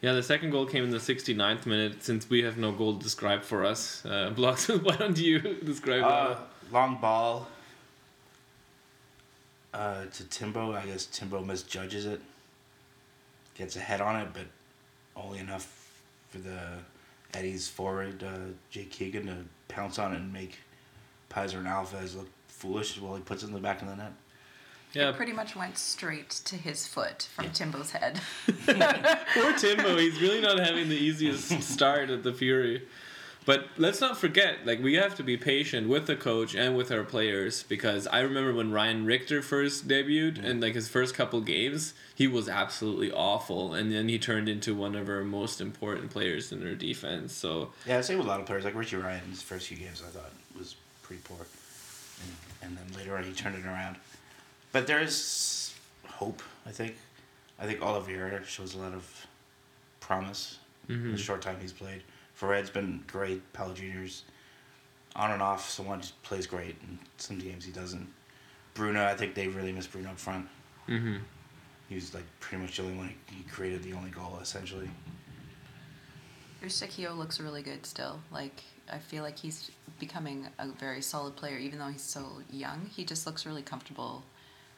Yeah, 0.01 0.13
the 0.13 0.23
second 0.23 0.49
goal 0.51 0.65
came 0.65 0.83
in 0.83 0.89
the 0.91 0.97
69th 0.97 1.65
minute. 1.65 2.03
Since 2.03 2.29
we 2.29 2.41
have 2.43 2.57
no 2.57 2.71
goal 2.71 2.93
described 2.93 3.45
for 3.45 3.63
us, 3.65 4.05
uh, 4.05 4.29
Blocks, 4.35 4.67
why 4.67 4.95
don't 4.97 5.17
you 5.17 5.39
describe 5.65 6.03
Uh, 6.03 6.27
that? 6.29 6.39
long 6.71 6.97
ball 6.99 7.47
uh, 9.73 10.05
to 10.05 10.23
Timbo. 10.25 10.73
I 10.73 10.85
guess 10.85 11.05
Timbo 11.05 11.43
misjudges 11.43 12.05
it. 12.05 12.21
Gets 13.55 13.75
a 13.75 13.79
head 13.79 14.01
on 14.01 14.15
it, 14.21 14.29
but 14.33 14.45
only 15.15 15.39
enough 15.39 15.67
for 16.29 16.37
the 16.39 16.59
Eddie's 17.33 17.67
forward, 17.67 18.23
uh, 18.23 18.53
Jake 18.69 18.91
Keegan, 18.91 19.27
to 19.27 19.35
pounce 19.67 19.99
on 19.99 20.13
it 20.13 20.17
and 20.17 20.33
make 20.33 20.57
Peiser 21.29 21.57
and 21.57 21.67
Alves 21.67 22.15
look 22.15 22.29
foolish 22.47 22.99
while 22.99 23.15
he 23.15 23.21
puts 23.21 23.43
it 23.43 23.47
in 23.47 23.53
the 23.53 23.59
back 23.59 23.81
of 23.81 23.87
the 23.87 23.95
net. 23.95 24.13
Yeah, 24.93 25.09
It 25.09 25.15
pretty 25.17 25.33
much 25.33 25.55
went 25.55 25.77
straight 25.77 26.29
to 26.45 26.55
his 26.55 26.87
foot 26.87 27.27
from 27.35 27.51
Timbo's 27.51 27.91
head. 27.91 28.19
Poor 28.47 29.53
Timbo, 29.53 29.95
he's 29.97 30.19
really 30.19 30.41
not 30.41 30.57
having 30.57 30.89
the 30.89 30.95
easiest 30.95 31.61
start 31.61 32.09
at 32.09 32.23
the 32.23 32.33
Fury. 32.33 32.87
But 33.49 33.65
let's 33.77 33.99
not 33.99 34.15
forget, 34.15 34.67
like 34.67 34.79
we 34.79 34.93
have 34.93 35.15
to 35.15 35.23
be 35.23 35.35
patient 35.35 35.89
with 35.89 36.05
the 36.05 36.15
coach 36.15 36.53
and 36.53 36.77
with 36.77 36.91
our 36.91 37.03
players 37.03 37.63
because 37.63 38.05
I 38.05 38.19
remember 38.19 38.53
when 38.53 38.71
Ryan 38.71 39.07
Richter 39.07 39.41
first 39.41 39.87
debuted 39.87 40.45
and 40.45 40.61
like 40.61 40.75
his 40.75 40.87
first 40.87 41.15
couple 41.15 41.41
games, 41.41 41.95
he 42.13 42.27
was 42.27 42.47
absolutely 42.47 43.11
awful, 43.11 43.73
and 43.73 43.91
then 43.91 44.07
he 44.07 44.19
turned 44.19 44.49
into 44.49 44.75
one 44.75 44.93
of 44.93 45.09
our 45.09 45.23
most 45.23 45.61
important 45.61 46.11
players 46.11 46.51
in 46.51 46.63
our 46.63 46.75
defense. 46.75 47.33
So 47.33 47.71
Yeah, 47.87 48.01
same 48.01 48.19
with 48.19 48.27
a 48.27 48.29
lot 48.29 48.39
of 48.39 48.45
players. 48.45 48.65
Like 48.65 48.75
Richie 48.75 48.97
Ryan, 48.97 49.27
his 49.31 49.41
first 49.41 49.65
few 49.65 49.77
games 49.77 50.03
I 50.05 50.11
thought 50.11 50.31
was 50.55 50.75
pretty 51.01 51.23
poor. 51.23 51.39
And, 51.41 52.31
and 52.61 52.77
then 52.77 52.95
later 52.95 53.17
on 53.17 53.23
he 53.23 53.33
turned 53.33 53.55
it 53.55 53.65
around. 53.65 53.95
But 54.71 54.85
there 54.85 55.01
is 55.01 55.73
hope. 56.05 56.43
I 56.67 56.69
think. 56.69 56.97
I 57.59 57.65
think 57.65 57.81
Oliveira 57.81 58.45
shows 58.45 58.75
a 58.75 58.77
lot 58.77 58.93
of 58.93 59.25
promise 60.01 60.59
in 60.87 61.01
the 61.01 61.07
mm-hmm. 61.07 61.15
short 61.17 61.41
time 61.41 61.57
he's 61.59 61.73
played. 61.73 62.03
Fred's 62.39 62.69
been 62.69 63.03
great. 63.05 63.51
Pellegrini's 63.51 64.23
on 65.13 65.31
and 65.31 65.41
off. 65.41 65.69
Someone 65.69 65.99
just 65.99 66.23
plays 66.23 66.47
great, 66.47 66.77
and 66.87 66.97
some 67.17 67.37
games 67.37 67.65
he 67.65 67.71
doesn't. 67.73 68.07
Bruno, 68.73 69.03
I 69.03 69.13
think 69.13 69.35
they 69.35 69.49
really 69.49 69.73
miss 69.73 69.87
Bruno 69.87 70.11
up 70.11 70.17
front. 70.17 70.47
Mm-hmm. 70.87 71.17
He 71.89 71.95
was 71.95 72.13
like 72.13 72.23
pretty 72.39 72.63
much 72.63 72.77
the 72.77 72.83
only 72.83 72.97
one. 72.97 73.13
He 73.25 73.43
created 73.43 73.83
the 73.83 73.91
only 73.91 74.09
goal 74.09 74.39
essentially. 74.41 74.89
Eusebio 76.63 77.13
looks 77.13 77.41
really 77.41 77.61
good 77.61 77.85
still. 77.85 78.21
Like 78.31 78.63
I 78.89 78.99
feel 78.99 79.23
like 79.23 79.37
he's 79.37 79.69
becoming 79.99 80.47
a 80.59 80.67
very 80.69 81.01
solid 81.01 81.35
player, 81.35 81.57
even 81.57 81.77
though 81.77 81.89
he's 81.89 82.01
so 82.01 82.25
young. 82.49 82.89
He 82.89 83.03
just 83.03 83.25
looks 83.25 83.45
really 83.45 83.63
comfortable 83.63 84.23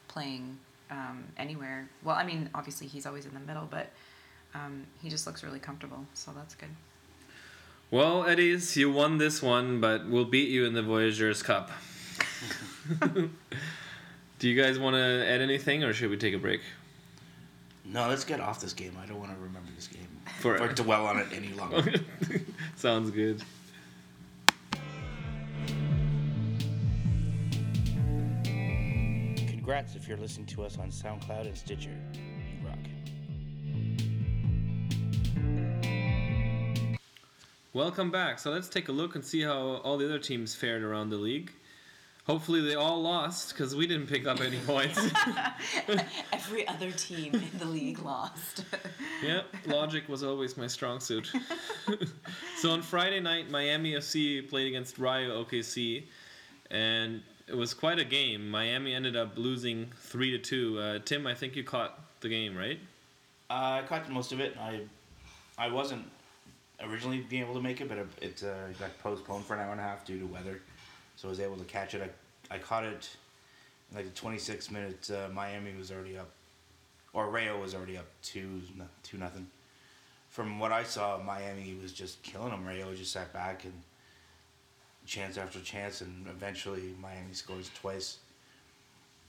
playing 0.08 0.58
um, 0.90 1.22
anywhere. 1.36 1.88
Well, 2.02 2.16
I 2.16 2.24
mean, 2.24 2.50
obviously 2.56 2.88
he's 2.88 3.06
always 3.06 3.24
in 3.24 3.34
the 3.34 3.40
middle, 3.40 3.68
but 3.70 3.90
um, 4.52 4.84
he 5.00 5.08
just 5.08 5.28
looks 5.28 5.44
really 5.44 5.60
comfortable. 5.60 6.04
So 6.14 6.32
that's 6.34 6.56
good. 6.56 6.70
Well, 7.92 8.24
Eddies, 8.24 8.74
you 8.74 8.90
won 8.90 9.18
this 9.18 9.42
one, 9.42 9.78
but 9.78 10.08
we'll 10.08 10.24
beat 10.24 10.48
you 10.48 10.64
in 10.64 10.72
the 10.72 10.80
Voyageurs 10.80 11.42
Cup. 11.42 11.70
Do 14.38 14.48
you 14.48 14.60
guys 14.60 14.78
want 14.78 14.94
to 14.94 15.26
add 15.28 15.42
anything, 15.42 15.84
or 15.84 15.92
should 15.92 16.08
we 16.08 16.16
take 16.16 16.32
a 16.32 16.38
break? 16.38 16.62
No, 17.84 18.08
let's 18.08 18.24
get 18.24 18.40
off 18.40 18.62
this 18.62 18.72
game. 18.72 18.96
I 18.98 19.04
don't 19.04 19.18
want 19.18 19.30
to 19.32 19.36
remember 19.36 19.68
this 19.76 19.88
game 19.88 20.08
For- 20.38 20.58
or 20.58 20.68
dwell 20.68 21.04
on 21.04 21.18
it 21.18 21.26
any 21.34 21.52
longer. 21.52 21.92
Sounds 22.76 23.10
good. 23.10 23.42
Congrats 29.50 29.96
if 29.96 30.08
you're 30.08 30.16
listening 30.16 30.46
to 30.46 30.64
us 30.64 30.78
on 30.78 30.90
SoundCloud 30.90 31.44
and 31.44 31.54
Stitcher. 31.58 31.94
Welcome 37.74 38.10
back. 38.10 38.38
So 38.38 38.50
let's 38.50 38.68
take 38.68 38.88
a 38.88 38.92
look 38.92 39.14
and 39.14 39.24
see 39.24 39.40
how 39.40 39.80
all 39.82 39.96
the 39.96 40.04
other 40.04 40.18
teams 40.18 40.54
fared 40.54 40.82
around 40.82 41.08
the 41.08 41.16
league. 41.16 41.50
Hopefully 42.26 42.60
they 42.60 42.74
all 42.74 43.00
lost 43.00 43.48
because 43.54 43.74
we 43.74 43.86
didn't 43.86 44.08
pick 44.08 44.26
up 44.26 44.42
any 44.42 44.58
points. 44.66 45.00
Every 46.34 46.68
other 46.68 46.90
team 46.90 47.34
in 47.34 47.58
the 47.58 47.64
league 47.64 48.00
lost. 48.00 48.66
yeah, 49.24 49.40
logic 49.64 50.06
was 50.06 50.22
always 50.22 50.58
my 50.58 50.66
strong 50.66 51.00
suit. 51.00 51.32
so 52.58 52.72
on 52.72 52.82
Friday 52.82 53.20
night, 53.20 53.50
Miami 53.50 53.92
FC 53.92 54.46
played 54.46 54.68
against 54.68 54.98
Rayo 54.98 55.42
OKC, 55.42 56.04
and 56.70 57.22
it 57.48 57.56
was 57.56 57.72
quite 57.72 57.98
a 57.98 58.04
game. 58.04 58.50
Miami 58.50 58.92
ended 58.92 59.16
up 59.16 59.38
losing 59.38 59.90
three 59.96 60.30
to 60.32 60.38
two. 60.38 60.78
Uh, 60.78 60.98
Tim, 60.98 61.26
I 61.26 61.34
think 61.34 61.56
you 61.56 61.64
caught 61.64 61.98
the 62.20 62.28
game, 62.28 62.54
right? 62.54 62.78
Uh, 63.48 63.80
I 63.80 63.84
caught 63.88 64.10
most 64.10 64.30
of 64.30 64.40
it. 64.40 64.58
I 64.60 64.82
I 65.56 65.70
wasn't 65.70 66.04
originally 66.84 67.20
being 67.20 67.42
able 67.42 67.54
to 67.54 67.60
make 67.60 67.80
it, 67.80 67.88
but 67.88 67.98
it, 68.20 68.42
uh, 68.42 68.72
got 68.78 68.98
postponed 69.02 69.44
for 69.44 69.54
an 69.54 69.60
hour 69.60 69.72
and 69.72 69.80
a 69.80 69.84
half 69.84 70.04
due 70.04 70.18
to 70.18 70.26
weather, 70.26 70.60
so 71.16 71.28
I 71.28 71.30
was 71.30 71.40
able 71.40 71.56
to 71.56 71.64
catch 71.64 71.94
it. 71.94 72.14
I, 72.50 72.54
I 72.54 72.58
caught 72.58 72.84
it 72.84 73.08
in 73.90 73.96
like 73.96 74.06
the 74.06 74.12
26 74.12 74.70
minutes. 74.70 75.10
Uh, 75.10 75.28
Miami 75.32 75.74
was 75.78 75.90
already 75.90 76.18
up, 76.18 76.30
or 77.12 77.30
Rayo 77.30 77.60
was 77.60 77.74
already 77.74 77.96
up 77.96 78.06
two 78.22 78.62
two 79.02 79.18
nothing. 79.18 79.46
From 80.30 80.58
what 80.58 80.72
I 80.72 80.82
saw, 80.82 81.18
Miami 81.18 81.76
was 81.80 81.92
just 81.92 82.22
killing 82.22 82.50
them. 82.50 82.66
Rayo 82.66 82.94
just 82.94 83.12
sat 83.12 83.32
back 83.32 83.64
and 83.64 83.74
chance 85.06 85.36
after 85.36 85.60
chance, 85.60 86.00
and 86.00 86.26
eventually 86.26 86.94
Miami 87.00 87.32
scores 87.34 87.70
twice. 87.80 88.18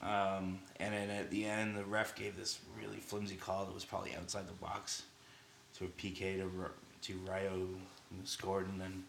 Um, 0.02 0.58
and 0.80 0.92
then 0.92 1.10
at 1.10 1.30
the 1.30 1.46
end, 1.46 1.76
the 1.76 1.84
ref 1.84 2.14
gave 2.14 2.36
this 2.36 2.58
really 2.78 2.98
flimsy 2.98 3.36
call 3.36 3.64
that 3.64 3.74
was 3.74 3.84
probably 3.84 4.14
outside 4.14 4.46
the 4.46 4.52
box. 4.54 5.02
So 5.72 5.86
a 5.86 5.88
PK 5.88 6.38
to 6.38 6.46
to 7.04 7.14
Rayo 7.28 7.50
who 7.50 8.24
scored 8.24 8.68
and 8.68 8.80
then 8.80 9.04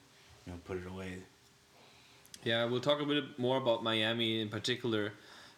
you 0.45 0.53
know 0.53 0.59
put 0.65 0.77
it 0.77 0.87
away. 0.87 1.17
Yeah, 2.43 2.65
we'll 2.65 2.81
talk 2.81 3.01
a 3.01 3.05
bit 3.05 3.39
more 3.39 3.57
about 3.57 3.83
Miami 3.83 4.41
in 4.41 4.49
particular 4.49 5.13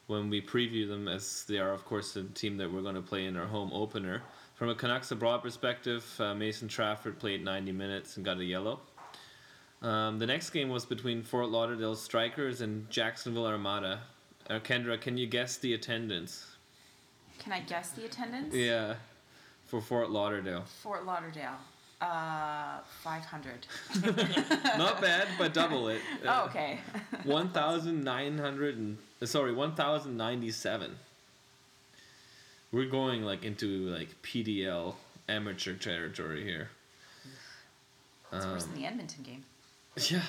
when 0.08 0.30
we 0.30 0.42
preview 0.42 0.88
them, 0.88 1.08
as 1.08 1.44
they 1.48 1.58
are, 1.58 1.74
of 1.74 1.84
course, 1.84 2.14
the 2.14 2.24
team 2.24 2.58
that 2.58 2.72
we're 2.72 2.82
going 2.82 2.96
to 2.96 3.02
play 3.02 3.26
in 3.26 3.36
our 3.36 3.46
home 3.46 3.72
opener. 3.74 4.22
From 4.56 4.70
a 4.70 4.76
Canucks 4.76 5.12
abroad 5.12 5.44
perspective, 5.44 6.06
uh, 6.20 6.34
Mason 6.34 6.68
Trafford 6.68 7.20
played 7.20 7.44
90 7.44 7.74
minutes 7.74 8.16
and 8.16 8.26
got 8.26 8.38
a 8.40 8.44
yellow. 8.44 8.80
Um, 9.82 10.18
the 10.18 10.26
next 10.26 10.50
game 10.52 10.70
was 10.70 10.86
between 10.86 11.22
Fort 11.22 11.50
Lauderdale 11.50 11.96
Strikers 11.96 12.62
and 12.62 12.90
Jacksonville 12.90 13.46
Armada. 13.46 14.00
Uh, 14.50 14.60
Kendra, 14.60 15.00
can 15.00 15.18
you 15.18 15.28
guess 15.28 15.58
the 15.58 15.74
attendance? 15.74 16.56
Can 17.38 17.52
I 17.52 17.60
guess 17.60 17.92
the 17.92 18.06
attendance? 18.06 18.56
Yeah, 18.56 18.96
for 19.66 19.82
Fort 19.82 20.10
Lauderdale. 20.10 20.64
Fort 20.82 21.06
Lauderdale. 21.06 21.58
Uh, 22.00 22.78
500. 23.02 23.66
Not 24.78 25.02
bad, 25.02 25.28
but 25.40 25.54
double 25.54 25.88
it. 25.90 26.00
oh, 26.28 26.46
okay. 26.46 26.80
1,900 27.24 28.78
and 28.78 28.98
uh, 29.22 29.26
sorry, 29.26 29.52
1,097. 29.54 30.96
We're 32.72 32.86
going 32.86 33.24
like 33.24 33.44
into 33.44 33.90
like 33.90 34.10
PDL 34.22 34.94
amateur 35.28 35.74
territory 35.74 36.44
here. 36.44 36.70
It's 38.32 38.46
worse 38.46 38.64
Um, 38.66 38.72
than 38.72 38.82
the 38.82 38.88
Edmonton 38.88 39.24
game. 39.24 39.44
Yeah. 40.12 40.22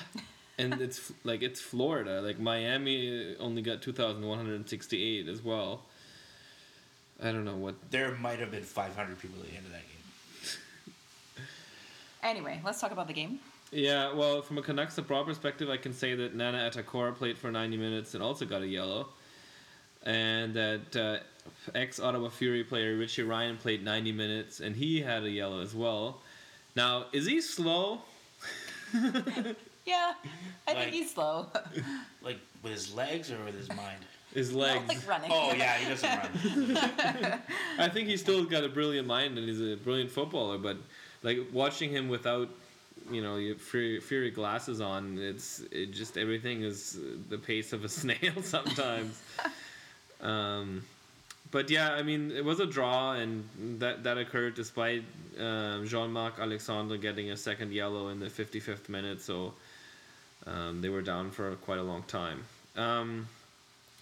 And 0.57 0.81
it's 0.81 1.11
like 1.23 1.43
it's 1.43 1.61
Florida. 1.61 2.21
Like 2.21 2.39
Miami 2.39 3.35
only 3.39 3.61
got 3.61 3.81
2,168 3.83 5.27
as 5.27 5.43
well. 5.43 5.83
I 7.21 7.31
don't 7.31 7.45
know 7.45 7.57
what 7.57 7.75
There 7.91 8.15
might 8.15 8.39
have 8.39 8.49
been 8.51 8.63
500 8.63 9.19
people 9.19 9.39
at 9.41 9.49
the 9.49 9.55
end 9.55 9.65
of 9.65 9.71
that 9.73 9.81
game. 9.87 9.98
Anyway, 12.23 12.61
let's 12.65 12.81
talk 12.81 12.91
about 12.91 13.07
the 13.07 13.13
game. 13.13 13.39
Yeah, 13.71 14.13
well, 14.13 14.41
from 14.41 14.57
a 14.57 14.61
Canucks 14.61 14.97
abroad 14.97 15.25
perspective, 15.27 15.69
I 15.69 15.77
can 15.77 15.93
say 15.93 16.15
that 16.15 16.35
Nana 16.35 16.57
Attakora 16.69 17.15
played 17.15 17.37
for 17.37 17.51
90 17.51 17.77
minutes 17.77 18.13
and 18.15 18.23
also 18.23 18.45
got 18.45 18.61
a 18.61 18.67
yellow. 18.67 19.07
And 20.03 20.53
that 20.55 20.95
uh, 20.95 21.17
ex 21.75 21.99
Ottawa 21.99 22.29
Fury 22.29 22.63
player 22.63 22.97
Richie 22.97 23.23
Ryan 23.23 23.57
played 23.57 23.83
90 23.83 24.11
minutes 24.13 24.59
and 24.59 24.75
he 24.75 25.01
had 25.01 25.23
a 25.23 25.29
yellow 25.29 25.61
as 25.61 25.75
well. 25.75 26.21
Now, 26.75 27.05
is 27.13 27.25
he 27.25 27.41
slow? 27.41 27.99
Yeah, 28.93 30.13
I 30.67 30.73
Like- 30.73 30.77
think 30.77 30.91
he's 30.93 31.13
slow. 31.13 31.47
Like 32.21 32.37
with 32.63 32.73
his 32.73 32.93
legs 32.93 33.31
or 33.31 33.43
with 33.45 33.55
his 33.55 33.69
mind? 33.69 33.99
His 34.33 34.51
Not 34.53 34.59
legs. 34.59 34.87
like 34.89 35.07
running. 35.07 35.31
Oh 35.33 35.53
yeah, 35.53 35.77
he 35.77 35.89
doesn't 35.89 36.09
run. 36.09 37.41
I 37.79 37.87
think 37.89 38.07
he's 38.09 38.19
still 38.21 38.43
got 38.45 38.63
a 38.63 38.69
brilliant 38.69 39.07
mind 39.07 39.37
and 39.37 39.47
he's 39.47 39.61
a 39.61 39.77
brilliant 39.77 40.11
footballer, 40.11 40.57
but 40.57 40.77
like 41.23 41.39
watching 41.51 41.91
him 41.91 42.09
without, 42.09 42.49
you 43.11 43.21
know, 43.21 43.37
your 43.37 43.55
Fury, 43.55 43.99
Fury 43.99 44.31
glasses 44.31 44.81
on, 44.81 45.17
it's 45.19 45.61
it 45.71 45.91
just 45.91 46.17
everything 46.17 46.63
is 46.63 46.97
the 47.29 47.37
pace 47.37 47.73
of 47.73 47.83
a 47.83 47.89
snail 47.99 48.41
sometimes. 48.41 49.21
um, 50.21 50.83
but 51.51 51.69
yeah, 51.69 51.93
I 51.93 52.03
mean, 52.03 52.31
it 52.31 52.45
was 52.45 52.59
a 52.59 52.65
draw, 52.65 53.13
and 53.13 53.47
that 53.79 54.03
that 54.03 54.17
occurred 54.17 54.55
despite 54.55 55.03
um, 55.39 55.87
Jean-Marc 55.87 56.39
Alexandre 56.39 56.97
getting 56.97 57.31
a 57.31 57.37
second 57.37 57.71
yellow 57.71 58.09
in 58.09 58.19
the 58.19 58.27
55th 58.27 58.87
minute, 58.87 59.21
so 59.21 59.53
um, 60.45 60.81
they 60.81 60.89
were 60.89 61.01
down 61.01 61.31
for 61.31 61.55
quite 61.55 61.79
a 61.79 61.83
long 61.83 62.03
time. 62.03 62.43
Um, 62.75 63.27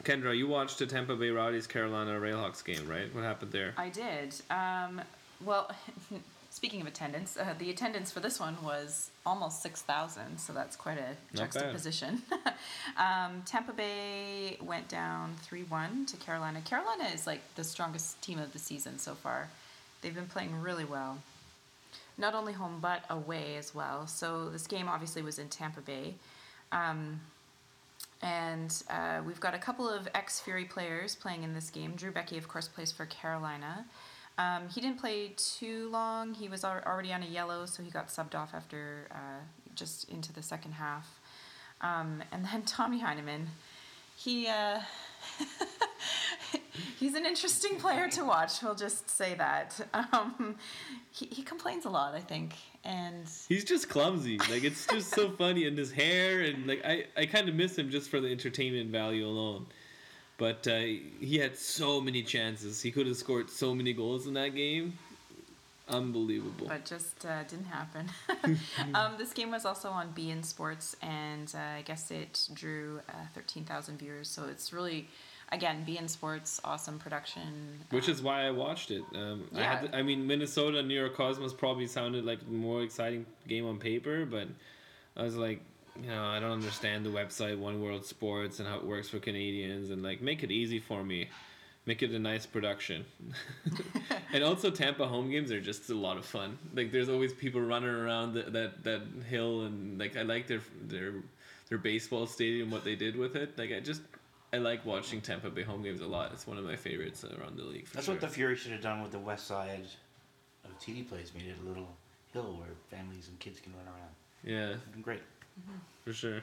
Kendra, 0.04 0.38
you 0.38 0.48
watched 0.48 0.80
the 0.80 0.86
Tampa 0.86 1.16
Bay 1.16 1.30
Rowdies 1.30 1.68
Carolina 1.68 2.20
Railhawks 2.20 2.64
game, 2.64 2.88
right? 2.88 3.14
What 3.14 3.24
happened 3.24 3.52
there? 3.52 3.74
I 3.78 3.90
did. 3.90 4.36
Um, 4.50 5.02
well, 5.44 5.72
speaking 6.58 6.82
of 6.82 6.88
attendance, 6.88 7.38
uh, 7.38 7.54
the 7.60 7.70
attendance 7.70 8.12
for 8.12 8.20
this 8.20 8.40
one 8.40 8.58
was 8.64 9.12
almost 9.28 9.62
6,000, 9.62 10.40
so 10.40 10.54
that's 10.54 10.76
quite 10.76 10.98
a 10.98 11.10
Not 11.38 11.52
juxtaposition. 11.52 12.24
um, 12.98 13.44
Tampa 13.46 13.74
Bay 13.74 14.58
went 14.60 14.88
down 14.88 15.36
3 15.44 15.62
1 15.62 16.08
to 16.08 16.18
Carolina. 16.18 16.60
Carolina 16.62 17.04
is 17.14 17.28
like 17.28 17.42
the 17.54 17.64
strongest 17.64 18.20
team 18.24 18.40
of 18.40 18.54
the 18.54 18.60
season 18.60 18.98
so 18.98 19.14
far. 19.14 19.50
They've 20.02 20.16
been 20.16 20.26
playing 20.26 20.60
really 20.60 20.84
well, 20.84 21.20
not 22.18 22.34
only 22.34 22.54
home 22.54 22.80
but 22.82 23.04
away 23.12 23.58
as 23.58 23.76
well. 23.76 24.08
So 24.08 24.50
this 24.50 24.66
game 24.66 24.90
obviously 24.90 25.22
was 25.22 25.38
in 25.38 25.50
Tampa 25.50 25.82
Bay. 25.82 26.16
Um, 26.72 27.20
and 28.24 28.74
uh, 28.90 29.22
we've 29.28 29.40
got 29.40 29.54
a 29.54 29.60
couple 29.60 29.88
of 29.88 30.08
ex 30.16 30.40
Fury 30.40 30.66
players 30.66 31.14
playing 31.14 31.44
in 31.44 31.54
this 31.54 31.70
game. 31.70 31.94
Drew 31.96 32.12
Beckie, 32.12 32.40
of 32.40 32.48
course, 32.48 32.68
plays 32.68 32.92
for 32.92 33.06
Carolina. 33.06 33.86
Um, 34.38 34.70
he 34.70 34.82
didn't 34.82 35.00
play 35.00 35.34
too 35.36 35.90
long. 35.90 36.34
He 36.34 36.48
was 36.48 36.64
al- 36.64 36.84
already 36.86 37.12
on 37.12 37.24
a 37.24 37.28
yellow, 37.28 37.66
so 37.66 37.82
he 37.82 37.90
got 37.90 38.08
subbed 38.10 38.36
off 38.36 38.54
after 38.54 39.08
uh, 39.12 39.42
just 39.76 40.10
into 40.10 40.32
the 40.32 40.44
second 40.44 40.74
half. 40.74 41.20
Um, 41.82 42.22
and 42.32 42.46
then 42.46 42.62
Tommy 42.66 43.00
Heinemann, 43.00 43.48
he 44.16 44.48
uh, 44.48 44.80
he's 47.00 47.16
an 47.16 47.26
interesting 47.26 47.78
player 47.78 48.08
to 48.10 48.24
watch. 48.24 48.62
We'll 48.62 48.76
just 48.76 49.10
say 49.10 49.34
that. 49.36 49.80
Um, 49.94 50.56
he, 51.12 51.28
he 51.28 51.42
complains 51.42 51.86
a 51.86 51.90
lot, 51.90 52.14
I 52.14 52.20
think, 52.20 52.54
and 52.84 53.28
He's 53.50 53.64
just 53.64 53.90
clumsy. 53.90 54.38
Like 54.38 54.64
it's 54.64 54.86
just 54.88 55.14
so 55.14 55.30
funny, 55.38 55.66
and 55.68 55.78
his 55.78 55.92
hair, 55.92 56.42
and 56.42 56.68
like 56.68 56.86
I, 56.86 57.06
I 57.16 57.26
kind 57.26 57.50
of 57.50 57.56
miss 57.56 57.78
him 57.78 57.90
just 57.90 58.10
for 58.10 58.20
the 58.20 58.30
entertainment 58.30 58.92
value 58.92 59.26
alone. 59.26 59.66
But 60.38 60.68
uh, 60.68 60.78
he 61.20 61.38
had 61.40 61.58
so 61.58 62.00
many 62.00 62.22
chances. 62.22 62.82
He 62.82 62.92
could 62.92 63.08
have 63.08 63.18
scored 63.18 63.50
so 63.50 63.74
many 63.74 63.94
goals 63.94 64.28
in 64.28 64.34
that 64.36 64.54
game. 64.56 64.98
Unbelievable. 65.90 66.68
but 66.68 66.84
just 66.84 67.26
uh, 67.26 67.44
didn't 67.44 67.66
happen. 67.68 68.10
um, 68.94 69.14
this 69.18 69.32
game 69.34 69.52
was 69.52 69.64
also 69.66 69.90
on 69.90 70.14
beIN 70.14 70.44
Sports, 70.44 70.98
and 71.02 71.50
uh, 71.56 71.78
I 71.78 71.82
guess 71.84 72.12
it 72.12 72.50
drew 72.54 73.00
uh, 73.10 73.14
13,000 73.34 73.98
viewers. 73.98 74.28
So 74.28 74.44
it's 74.50 74.74
really, 74.74 75.08
again, 75.54 75.86
beIN 75.88 76.10
Sports, 76.10 76.60
awesome 76.66 77.00
production. 77.00 77.80
Which 77.92 78.10
is 78.10 78.22
why 78.22 78.46
I 78.46 78.52
watched 78.52 78.92
it. 78.92 79.02
Um, 79.16 79.48
I 79.56 79.62
had, 79.64 79.84
Yeah. 79.84 79.88
to- 79.92 79.98
I 79.98 80.02
mean, 80.04 80.28
Minnesota, 80.28 80.84
New 80.84 80.94
York 80.94 81.16
Cosmos 81.16 81.54
probably 81.54 81.88
sounded 81.88 82.26
like 82.26 82.46
more 82.50 82.84
exciting 82.84 83.26
game 83.48 83.66
on 83.66 83.80
paper, 83.80 84.26
but 84.26 84.50
I 85.16 85.24
was 85.24 85.38
like, 85.38 85.62
you 86.04 86.10
know, 86.10 86.26
I 86.26 86.40
don't 86.40 86.52
understand 86.52 87.06
the 87.06 87.10
website 87.10 87.58
One 87.58 87.82
World 87.82 88.06
Sports 88.06 88.60
and 88.60 88.68
how 88.68 88.78
it 88.78 88.86
works 88.86 89.10
for 89.10 89.20
Canadians, 89.20 89.90
and 89.90 90.04
like 90.04 90.22
make 90.22 90.44
it 90.44 90.52
easy 90.52 90.80
for 90.80 91.04
me, 91.04 91.30
make 91.86 92.04
it 92.04 92.12
a 92.12 92.20
nice 92.20 92.46
production. 92.46 93.06
and 94.34 94.44
also, 94.44 94.70
Tampa 94.70 95.08
home 95.08 95.30
games 95.30 95.52
are 95.52 95.62
just 95.62 95.90
a 95.90 95.96
lot 95.96 96.18
of 96.18 96.26
fun. 96.26 96.58
Like, 96.74 96.92
there's 96.92 97.10
always 97.10 97.34
people 97.34 97.62
running 97.62 97.90
around 97.90 98.34
that 98.34 98.54
that, 98.54 98.84
that 98.84 99.02
hill, 99.30 99.64
and 99.64 100.00
like 100.00 100.18
I 100.18 100.24
like 100.24 100.48
their 100.48 100.62
their 100.88 101.14
their 101.70 101.78
baseball 101.78 102.28
stadium, 102.28 102.72
what 102.72 102.84
they 102.84 102.96
did 102.96 103.16
with 103.16 103.36
it. 103.36 103.58
Like, 103.58 103.72
I 103.72 103.80
just. 103.80 104.02
I 104.54 104.60
like 104.60 104.86
watching 104.86 105.20
Tampa 105.20 105.50
Bay 105.50 105.64
home 105.64 105.84
games 105.84 106.00
a 106.00 106.08
lot. 106.08 106.32
It's 106.32 106.48
one 106.48 106.58
of 106.58 106.64
my 106.64 106.78
favorites 106.78 107.26
around 107.26 107.58
the 107.58 107.66
league. 107.66 107.86
That's 107.92 108.06
sure. 108.06 108.16
what 108.16 108.22
the 108.22 108.30
Fury 108.30 108.56
should 108.56 108.72
have 108.72 108.82
done 108.82 109.02
with 109.02 109.12
the 109.12 109.20
west 109.20 109.46
side 109.46 109.86
of 110.64 110.72
TD 110.80 111.10
Place. 111.10 111.34
Made 111.36 111.48
it 111.48 111.58
a 111.62 111.68
little 111.68 111.90
hill 112.32 112.56
where 112.58 112.70
families 112.90 113.28
and 113.28 113.38
kids 113.40 113.60
can 113.60 113.74
run 113.74 113.88
around. 113.88 114.14
Yeah, 114.44 114.70
It'd 114.70 115.04
great. 115.66 115.80
for 116.04 116.14
sure. 116.14 116.42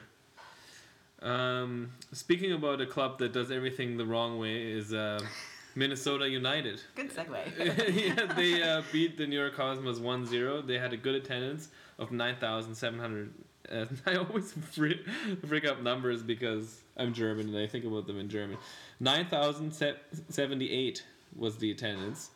Um, 1.21 1.91
speaking 2.11 2.51
about 2.51 2.81
a 2.81 2.85
club 2.85 3.19
that 3.19 3.31
does 3.33 3.49
everything 3.51 3.97
the 3.97 4.05
wrong 4.05 4.37
way 4.37 4.71
is 4.71 4.93
uh, 4.93 5.19
Minnesota 5.75 6.27
United. 6.29 6.81
Good 6.95 7.11
segue. 7.13 7.37
yeah, 7.95 8.33
they 8.33 8.61
uh, 8.61 8.81
beat 8.91 9.17
the 9.17 9.25
New 9.25 9.39
York 9.39 9.55
Cosmos 9.55 9.99
1-0. 9.99 10.67
They 10.67 10.77
had 10.77 10.93
a 10.93 10.97
good 10.97 11.15
attendance 11.15 11.69
of 11.97 12.11
9,700. 12.11 13.33
Uh, 13.71 13.85
I 14.05 14.15
always 14.15 14.53
freak, 14.71 15.05
freak 15.47 15.65
up 15.65 15.81
numbers 15.81 16.21
because 16.21 16.81
I'm 16.97 17.13
German 17.13 17.47
and 17.49 17.57
I 17.57 17.67
think 17.67 17.85
about 17.85 18.07
them 18.07 18.19
in 18.19 18.29
German. 18.29 18.57
9,078 18.99 21.03
was 21.35 21.57
the 21.57 21.71
attendance. 21.71 22.29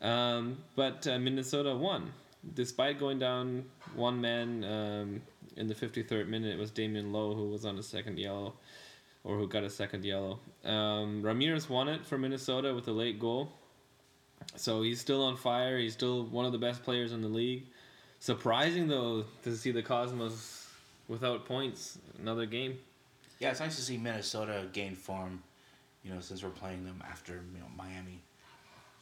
Um, 0.00 0.58
but 0.76 1.06
uh, 1.06 1.18
Minnesota 1.18 1.74
won. 1.74 2.12
Despite 2.54 2.98
going 2.98 3.18
down 3.18 3.64
one 3.94 4.20
man 4.20 4.64
um, 4.64 5.22
in 5.56 5.68
the 5.68 5.74
53rd 5.74 6.28
minute, 6.28 6.54
it 6.54 6.58
was 6.58 6.70
Damion 6.70 7.12
Lowe 7.12 7.34
who 7.34 7.48
was 7.48 7.64
on 7.64 7.78
a 7.78 7.82
second 7.82 8.18
yellow, 8.18 8.54
or 9.24 9.36
who 9.36 9.48
got 9.48 9.64
a 9.64 9.70
second 9.70 10.04
yellow. 10.04 10.38
Um, 10.64 11.22
Ramirez 11.22 11.68
won 11.68 11.88
it 11.88 12.04
for 12.04 12.18
Minnesota 12.18 12.74
with 12.74 12.88
a 12.88 12.92
late 12.92 13.18
goal. 13.18 13.52
So 14.56 14.82
he's 14.82 15.00
still 15.00 15.22
on 15.22 15.36
fire. 15.36 15.78
He's 15.78 15.92
still 15.92 16.24
one 16.24 16.44
of 16.44 16.52
the 16.52 16.58
best 16.58 16.82
players 16.82 17.12
in 17.12 17.22
the 17.22 17.28
league. 17.28 17.64
Surprising 18.18 18.88
though 18.88 19.24
to 19.42 19.56
see 19.56 19.72
the 19.72 19.82
Cosmos 19.82 20.68
without 21.08 21.44
points 21.44 21.98
another 22.20 22.46
game. 22.46 22.78
Yeah, 23.40 23.50
it's 23.50 23.60
nice 23.60 23.76
to 23.76 23.82
see 23.82 23.96
Minnesota 23.96 24.66
gain 24.72 24.94
form. 24.94 25.42
You 26.04 26.14
know, 26.14 26.20
since 26.20 26.42
we're 26.42 26.50
playing 26.50 26.84
them 26.84 27.02
after 27.08 27.34
you 27.54 27.60
know 27.60 27.66
Miami, 27.76 28.20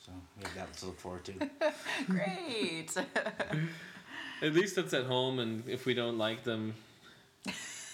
so 0.04 0.12
we 0.38 0.44
have 0.44 0.54
that 0.54 0.72
to 0.78 0.86
look 0.86 0.98
forward 0.98 1.24
to. 1.24 1.32
Great. 2.06 2.90
At 4.42 4.54
least 4.54 4.78
it's 4.78 4.94
at 4.94 5.04
home, 5.04 5.38
and 5.38 5.62
if 5.68 5.84
we 5.86 5.94
don't 5.94 6.16
like 6.16 6.44
them, 6.44 6.74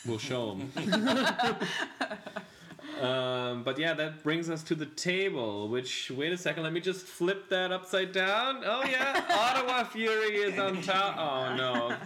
we'll 0.07 0.19
show 0.19 0.55
them. 0.55 0.73
um, 3.03 3.63
but 3.65 3.79
yeah, 3.79 3.95
that 3.95 4.23
brings 4.23 4.49
us 4.49 4.63
to 4.65 4.75
the 4.75 4.87
table. 4.87 5.69
Which 5.69 6.11
wait 6.11 6.33
a 6.33 6.39
second, 6.39 6.63
let 6.63 6.73
me 6.73 6.81
just 6.81 7.05
flip 7.05 7.49
that 7.49 7.73
upside 7.73 8.13
down. 8.13 8.63
Oh 8.65 8.85
yeah, 8.85 9.25
Ottawa 9.31 9.85
Fury 9.85 10.37
is 10.37 10.59
on 10.59 10.81
top. 10.83 11.17
Oh 11.19 11.57
no. 11.57 11.97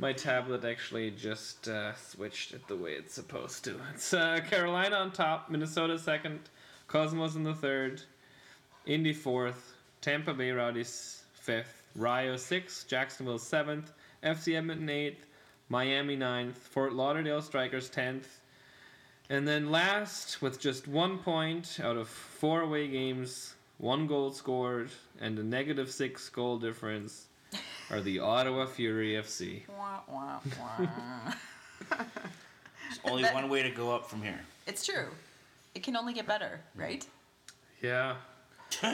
My 0.00 0.12
tablet 0.12 0.64
actually 0.64 1.10
just 1.10 1.66
uh, 1.66 1.92
switched 1.96 2.52
it 2.52 2.68
the 2.68 2.76
way 2.76 2.92
it's 2.92 3.14
supposed 3.14 3.64
to. 3.64 3.80
It's 3.94 4.14
uh, 4.14 4.38
Carolina 4.48 4.94
on 4.94 5.10
top, 5.10 5.50
Minnesota 5.50 5.98
second, 5.98 6.38
Cosmos 6.86 7.34
in 7.34 7.42
the 7.42 7.54
third, 7.54 8.02
Indy 8.86 9.12
fourth, 9.12 9.74
Tampa 10.00 10.34
Bay 10.34 10.52
Rowdies 10.52 11.24
fifth, 11.34 11.77
Rayo 11.96 12.36
sixth, 12.36 12.86
Jacksonville 12.88 13.38
seventh, 13.38 13.92
FC 14.22 14.56
Edmonton 14.56 14.88
eighth, 14.90 15.24
Miami 15.68 16.16
ninth, 16.16 16.56
Fort 16.58 16.92
Lauderdale 16.92 17.42
Strikers 17.42 17.88
tenth, 17.90 18.40
and 19.30 19.46
then 19.46 19.70
last 19.70 20.40
with 20.40 20.60
just 20.60 20.88
one 20.88 21.18
point 21.18 21.78
out 21.82 21.96
of 21.96 22.08
four 22.08 22.62
away 22.62 22.88
games, 22.88 23.54
one 23.78 24.06
goal 24.06 24.30
scored, 24.32 24.90
and 25.20 25.38
a 25.38 25.42
negative 25.42 25.90
six 25.90 26.28
goal 26.28 26.58
difference 26.58 27.26
are 27.90 28.00
the 28.00 28.18
Ottawa 28.18 28.66
Fury 28.66 29.12
FC. 29.14 29.62
wah, 29.78 30.00
wah, 30.08 30.38
wah. 30.58 30.86
There's 31.98 33.00
only 33.04 33.22
That- 33.22 33.34
one 33.34 33.48
way 33.48 33.62
to 33.62 33.70
go 33.70 33.94
up 33.94 34.08
from 34.08 34.22
here. 34.22 34.40
It's 34.66 34.84
true. 34.84 35.06
It 35.74 35.82
can 35.82 35.96
only 35.96 36.12
get 36.12 36.26
better, 36.26 36.60
right? 36.74 37.06
Yeah. 37.82 38.16
I 38.82 38.86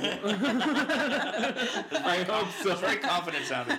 hope 2.29 2.47
It's 2.49 2.63
so. 2.63 2.75
very 2.77 2.97
confident 2.97 3.45
sounding. 3.45 3.79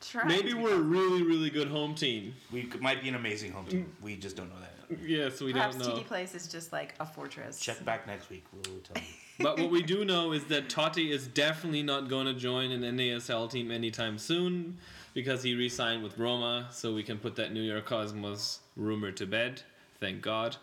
Try 0.00 0.24
Maybe 0.24 0.50
to 0.50 0.58
we're 0.58 0.74
a 0.74 0.78
really, 0.78 1.22
really 1.22 1.50
good 1.50 1.68
home 1.68 1.94
team. 1.94 2.34
We 2.52 2.68
might 2.80 3.02
be 3.02 3.08
an 3.08 3.14
amazing 3.14 3.52
home 3.52 3.66
team. 3.66 3.92
Mm. 4.00 4.04
We 4.04 4.16
just 4.16 4.36
don't 4.36 4.48
know 4.48 4.56
that. 4.60 4.98
Yes, 5.04 5.40
we 5.40 5.52
Perhaps 5.52 5.76
don't 5.76 5.88
know. 5.88 6.02
TD 6.02 6.06
Place 6.06 6.34
is 6.34 6.46
just 6.46 6.72
like 6.72 6.94
a 7.00 7.06
fortress. 7.06 7.58
Check 7.58 7.84
back 7.84 8.06
next 8.06 8.30
week. 8.30 8.44
We'll 8.52 8.62
tell 8.80 9.02
you. 9.02 9.08
But 9.38 9.58
what 9.58 9.70
we 9.70 9.82
do 9.82 10.02
know 10.06 10.32
is 10.32 10.44
that 10.44 10.70
Totti 10.70 11.10
is 11.10 11.26
definitely 11.26 11.82
not 11.82 12.08
going 12.08 12.24
to 12.24 12.32
join 12.32 12.70
an 12.70 12.80
NASL 12.96 13.50
team 13.50 13.70
anytime 13.70 14.16
soon 14.16 14.78
because 15.12 15.42
he 15.42 15.54
re 15.54 15.68
signed 15.68 16.02
with 16.02 16.16
Roma, 16.16 16.68
so 16.70 16.94
we 16.94 17.02
can 17.02 17.18
put 17.18 17.36
that 17.36 17.52
New 17.52 17.60
York 17.60 17.84
Cosmos 17.84 18.60
rumor 18.76 19.12
to 19.12 19.26
bed. 19.26 19.60
Thank 20.00 20.22
God. 20.22 20.56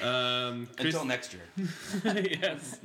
Um, 0.00 0.66
Chris- 0.76 0.94
Until 0.94 1.04
next 1.04 1.34
year. 1.34 1.42
yes. 2.04 2.78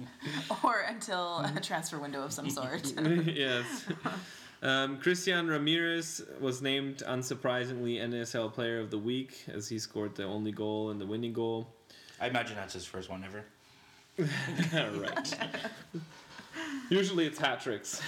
Or 0.63 0.81
until 0.81 1.39
a 1.39 1.61
transfer 1.61 1.99
window 1.99 2.23
of 2.23 2.33
some 2.33 2.49
sort. 2.49 2.93
yes. 3.25 3.85
Um, 4.61 4.97
Christian 4.97 5.47
Ramirez 5.47 6.21
was 6.41 6.61
named, 6.61 7.03
unsurprisingly, 7.07 7.99
NASL 8.01 8.51
Player 8.51 8.79
of 8.79 8.91
the 8.91 8.97
Week 8.97 9.45
as 9.47 9.69
he 9.69 9.79
scored 9.79 10.15
the 10.15 10.23
only 10.23 10.51
goal 10.51 10.89
and 10.89 10.99
the 10.99 11.05
winning 11.05 11.31
goal. 11.33 11.73
I 12.19 12.27
imagine 12.27 12.55
that's 12.55 12.73
his 12.73 12.85
first 12.85 13.09
one 13.09 13.23
ever. 13.23 13.45
right. 14.99 15.37
Usually 16.89 17.27
it's 17.27 17.37
hat 17.37 17.61
tricks. 17.61 18.01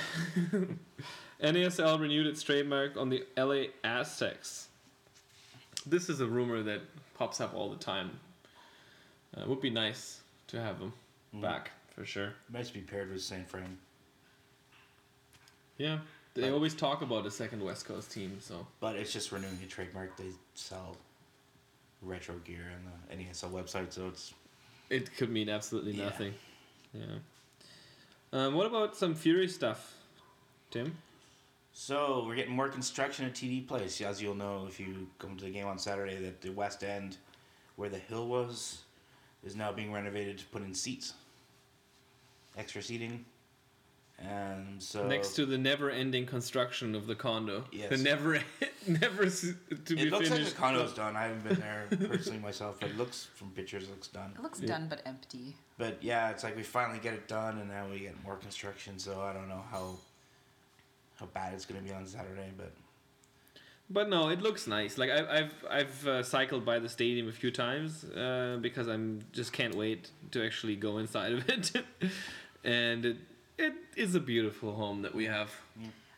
NASL 1.42 2.00
renewed 2.00 2.28
its 2.28 2.42
trademark 2.42 2.98
on 2.98 3.10
the 3.10 3.24
LA 3.38 3.66
Aztecs. 3.84 4.68
This 5.86 6.10
is 6.10 6.20
a 6.20 6.26
rumor 6.28 6.64
that 6.64 6.82
pops 7.16 7.40
up 7.40 7.54
all 7.54 7.70
the 7.70 7.78
time. 7.78 8.20
Uh, 9.38 9.42
it 9.42 9.48
would 9.48 9.62
be 9.62 9.70
nice 9.70 10.20
to 10.48 10.60
have 10.62 10.80
them 10.80 10.94
back 11.34 11.72
for 11.96 12.06
sure. 12.06 12.34
Nice 12.52 12.68
to 12.70 12.74
be 12.74 12.82
paired 12.82 13.12
with 13.12 13.22
St. 13.22 13.48
Frame. 13.48 13.78
Yeah, 15.78 16.00
they 16.34 16.50
always 16.52 16.74
talk 16.74 17.02
about 17.02 17.26
a 17.26 17.32
second 17.32 17.63
West 17.63 17.86
Coast 17.86 18.12
team, 18.12 18.38
so 18.42 18.65
But 18.80 18.96
it's 18.96 19.13
just 19.13 19.32
renewing 19.32 19.60
a 19.63 19.68
trademark. 19.68 20.18
They 20.18 20.32
sell 20.54 20.98
retro 22.02 22.36
gear 22.46 22.65
on 22.76 23.15
the 23.18 23.24
NASL 23.24 23.52
website, 23.52 23.92
so 23.94 24.08
it's 24.08 24.34
it 24.89 25.15
could 25.15 25.30
mean 25.30 25.50
absolutely 25.50 25.94
Yeah. 25.94 26.06
nothing. 26.06 26.34
Yeah. 26.94 27.04
Um, 28.34 28.56
what 28.56 28.65
about 28.65 28.96
some 28.96 29.15
Fury 29.15 29.48
stuff, 29.48 29.94
Tim? 30.72 30.98
So 31.74 32.26
we're 32.28 32.36
getting 32.36 32.54
more 32.56 32.68
construction 32.68 33.26
at 33.26 33.34
TD 33.36 33.68
Place. 33.68 34.02
As 34.02 34.22
you'll 34.22 34.36
know 34.36 34.65
if 34.68 34.80
you 34.80 35.08
come 35.18 35.38
to 35.38 35.46
the 35.46 35.52
game 35.52 35.68
on 35.68 35.78
Saturday, 35.80 36.18
that 36.18 36.42
the 36.42 36.50
west 36.52 36.84
end, 36.84 37.18
where 37.76 37.89
the 37.89 38.00
hill 38.00 38.28
was, 38.28 38.82
is 39.43 39.56
now 39.56 39.71
being 39.71 39.91
renovated 39.91 40.38
to 40.39 40.45
put 40.45 40.62
in 40.62 40.73
seats, 40.73 41.13
extra 42.58 42.82
seating, 42.82 43.25
and 44.19 44.82
so 44.84 45.08
Next 45.08 45.34
to 45.36 45.45
the 45.45 45.58
never-ending 45.58 46.25
construction 46.25 46.93
of 46.93 47.08
the 47.08 47.15
condo. 47.15 47.63
Yes. 47.71 47.89
The 47.89 47.97
never, 47.97 48.41
never 48.88 49.23
s- 49.23 49.54
to 49.86 49.95
be 49.95 50.02
it 50.02 50.12
looks 50.12 50.30
like 50.30 50.39
finished. 50.39 50.56
the 50.56 50.62
condo's 50.62 50.93
done. 50.93 51.15
I 51.15 51.23
haven't 51.23 51.43
been 51.47 51.60
there 51.60 51.88
personally 52.10 52.39
myself, 52.39 52.78
but 52.82 52.89
it 52.89 52.97
looks 52.97 53.30
from 53.36 53.52
pictures 53.52 53.84
it 53.84 53.91
looks 53.91 54.10
done. 54.10 54.34
It 54.36 54.43
looks 54.43 54.60
Yeah. 54.60 54.67
done 54.67 54.88
but 54.89 55.02
empty. 55.06 55.56
But 55.78 56.04
yeah, 56.04 56.32
it's 56.32 56.43
like 56.43 56.58
we 56.58 56.63
finally 56.63 56.99
get 56.99 57.13
it 57.13 57.30
done, 57.30 57.60
and 57.60 57.69
now 57.69 57.88
we 57.89 57.99
get 57.99 58.21
more 58.23 58.36
construction. 58.36 58.99
So 58.99 59.21
I 59.21 59.32
don't 59.32 59.47
know 59.47 59.63
how 59.71 59.95
how 61.17 61.25
bad 61.28 61.54
it's 61.54 61.65
gonna 61.65 61.82
be 61.82 61.93
on 61.93 62.06
Saturday, 62.06 62.49
but 62.58 62.73
But 63.91 64.08
no, 64.08 64.30
it 64.30 64.41
looks 64.41 64.67
nice. 64.67 64.97
Like 64.97 65.10
I, 65.10 65.39
I've 65.39 65.65
I've 65.69 66.08
uh, 66.08 66.23
cycled 66.23 66.63
by 66.63 66.78
the 66.78 66.89
stadium 66.89 67.28
a 67.28 67.32
few 67.32 67.49
times 67.49 68.04
uh, 68.04 68.58
because 68.62 68.88
I'm 68.88 69.21
just 69.32 69.52
can't 69.52 69.73
wait 69.73 70.12
to 70.32 70.45
actually 70.45 70.75
go 70.75 70.99
inside 70.99 71.32
of 71.34 71.49
it, 71.56 71.71
and 72.63 73.06
it 73.06 73.17
it 73.58 73.73
is 73.97 74.13
a 74.13 74.19
beautiful 74.19 74.75
home 74.75 75.02
that 75.02 75.15
we 75.15 75.25
have. 75.25 75.52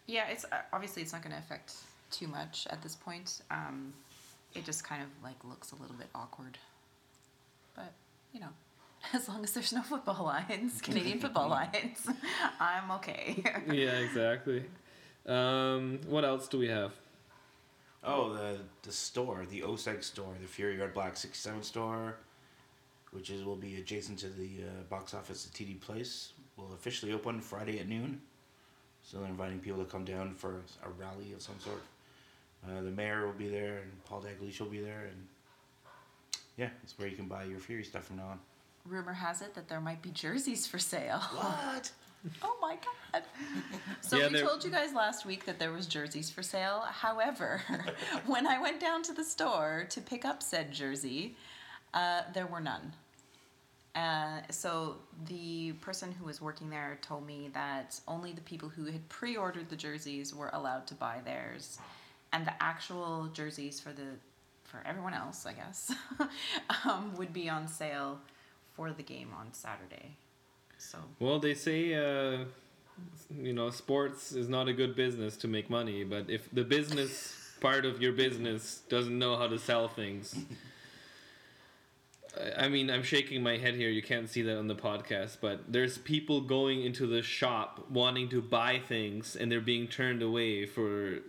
Yeah, 0.05 0.27
it's 0.27 0.43
uh, 0.45 0.57
obviously 0.73 1.01
it's 1.01 1.13
not 1.13 1.21
going 1.21 1.33
to 1.33 1.39
affect 1.39 1.75
too 2.11 2.27
much 2.27 2.67
at 2.69 2.81
this 2.81 2.95
point. 2.95 3.41
Um, 3.49 3.93
it 4.53 4.65
just 4.65 4.83
kind 4.83 5.01
of 5.01 5.09
like 5.23 5.41
looks 5.45 5.71
a 5.71 5.75
little 5.75 5.95
bit 5.95 6.07
awkward, 6.13 6.57
but 7.73 7.93
you 8.33 8.41
know, 8.41 8.49
as 9.13 9.29
long 9.29 9.45
as 9.45 9.53
there's 9.53 9.71
no 9.71 9.81
football 9.81 10.25
lines, 10.25 10.81
Canadian 10.83 11.19
football 11.19 11.49
lines, 11.49 12.05
I'm 12.59 12.91
okay. 12.91 13.41
yeah, 13.71 13.91
exactly. 13.99 14.65
Um, 15.25 15.99
what 16.07 16.25
else 16.25 16.49
do 16.49 16.57
we 16.57 16.67
have? 16.67 16.91
Oh, 18.03 18.33
the 18.33 18.57
the 18.81 18.91
store, 18.91 19.45
the 19.49 19.61
OSEG 19.61 20.03
store, 20.03 20.33
the 20.41 20.47
Fury 20.47 20.77
Red 20.77 20.93
Black 20.93 21.15
67 21.15 21.61
store, 21.63 22.15
which 23.11 23.29
is 23.29 23.43
will 23.43 23.55
be 23.55 23.77
adjacent 23.77 24.19
to 24.19 24.29
the 24.29 24.49
uh, 24.63 24.83
box 24.89 25.13
office 25.13 25.47
at 25.47 25.53
TD 25.53 25.79
Place, 25.81 26.33
will 26.57 26.73
officially 26.73 27.13
open 27.13 27.39
Friday 27.41 27.79
at 27.79 27.87
noon. 27.87 28.21
So 29.03 29.17
they're 29.17 29.27
inviting 29.27 29.59
people 29.59 29.79
to 29.79 29.89
come 29.89 30.05
down 30.05 30.33
for 30.35 30.61
a 30.83 30.89
rally 30.99 31.33
of 31.33 31.41
some 31.41 31.59
sort. 31.59 31.81
Uh, 32.65 32.81
the 32.81 32.91
mayor 32.91 33.25
will 33.25 33.33
be 33.33 33.49
there, 33.49 33.79
and 33.79 34.05
Paul 34.05 34.21
Dalglish 34.21 34.59
will 34.59 34.67
be 34.67 34.79
there, 34.79 35.09
and 35.09 35.27
yeah, 36.57 36.69
it's 36.83 36.97
where 36.97 37.07
you 37.07 37.15
can 37.15 37.25
buy 37.25 37.43
your 37.43 37.59
Fury 37.59 37.83
stuff 37.83 38.05
from 38.05 38.17
now 38.17 38.27
on. 38.27 38.39
Rumor 38.85 39.13
has 39.13 39.41
it 39.41 39.53
that 39.55 39.67
there 39.67 39.81
might 39.81 40.01
be 40.01 40.09
jerseys 40.09 40.65
for 40.65 40.79
sale. 40.79 41.19
What? 41.19 41.91
Oh 42.43 42.57
my 42.61 42.75
god. 42.75 43.23
So 44.01 44.17
Yeah, 44.17 44.27
we 44.27 44.33
they're- 44.33 44.45
told 44.45 44.63
you 44.63 44.69
guys 44.71 44.93
last 44.93 45.25
week 45.25 45.45
that 45.45 45.57
there 45.59 45.71
was 45.71 45.87
jerseys 45.87 46.29
for 46.29 46.43
sale. 46.43 46.81
However, 46.87 47.61
when 48.25 48.45
I 48.47 48.61
went 48.61 48.79
down 48.79 49.01
to 49.03 49.13
the 49.13 49.23
store 49.23 49.85
to 49.89 50.01
pick 50.01 50.23
up 50.25 50.43
said 50.43 50.71
jersey, 50.71 51.35
uh, 51.93 52.21
there 52.33 52.45
were 52.47 52.59
none. 52.61 52.93
Uh, 53.95 54.39
so 54.49 54.95
the 55.27 55.73
person 55.81 56.11
who 56.13 56.23
was 56.25 56.39
working 56.41 56.69
there 56.69 56.97
told 57.01 57.25
me 57.27 57.49
that 57.53 57.99
only 58.07 58.31
the 58.31 58.41
people 58.41 58.69
who 58.69 58.85
had 58.85 59.07
pre-ordered 59.09 59.69
the 59.69 59.75
jerseys 59.75 60.33
were 60.33 60.49
allowed 60.53 60.87
to 60.87 60.93
buy 60.95 61.17
theirs, 61.25 61.77
and 62.31 62.45
the 62.47 62.53
actual 62.63 63.27
jerseys 63.33 63.79
for 63.81 63.91
the 63.91 64.03
for 64.63 64.81
everyone 64.85 65.13
else, 65.13 65.45
I 65.45 65.51
guess, 65.51 65.93
um, 66.85 67.13
would 67.17 67.33
be 67.33 67.49
on 67.49 67.67
sale 67.67 68.19
for 68.77 68.91
the 68.91 69.03
game 69.03 69.31
on 69.37 69.51
Saturday. 69.51 70.15
So 70.81 70.97
Well, 71.19 71.39
they 71.39 71.53
say, 71.53 71.93
uh, 71.93 72.45
you 73.39 73.53
know, 73.53 73.69
sports 73.69 74.31
is 74.31 74.49
not 74.49 74.67
a 74.67 74.73
good 74.73 74.95
business 74.95 75.37
to 75.37 75.47
make 75.47 75.69
money, 75.69 76.03
but 76.03 76.29
if 76.29 76.49
the 76.51 76.63
business 76.63 77.37
part 77.61 77.85
of 77.85 78.01
your 78.01 78.11
business 78.13 78.81
doesn't 78.89 79.17
know 79.17 79.35
how 79.37 79.47
to 79.47 79.59
sell 79.59 79.87
things. 79.87 80.35
I- 82.35 82.65
I 82.65 82.67
mean, 82.69 82.89
I'm 82.89 83.03
shaking 83.03 83.43
my 83.43 83.57
head 83.57 83.75
here. 83.75 83.89
You 83.89 84.01
can't 84.01 84.27
see 84.29 84.41
that 84.41 84.57
on 84.57 84.67
the 84.67 84.75
podcast, 84.75 85.37
but 85.41 85.71
there's 85.71 85.97
people 85.99 86.41
going 86.41 86.81
into 86.81 87.05
the 87.05 87.21
shop 87.21 87.85
wanting 87.91 88.29
to 88.29 88.41
buy 88.41 88.79
things, 88.79 89.35
and 89.35 89.51
they're 89.51 89.61
being 89.61 89.87
turned 89.87 90.23
away 90.23 90.65
for 90.65 91.19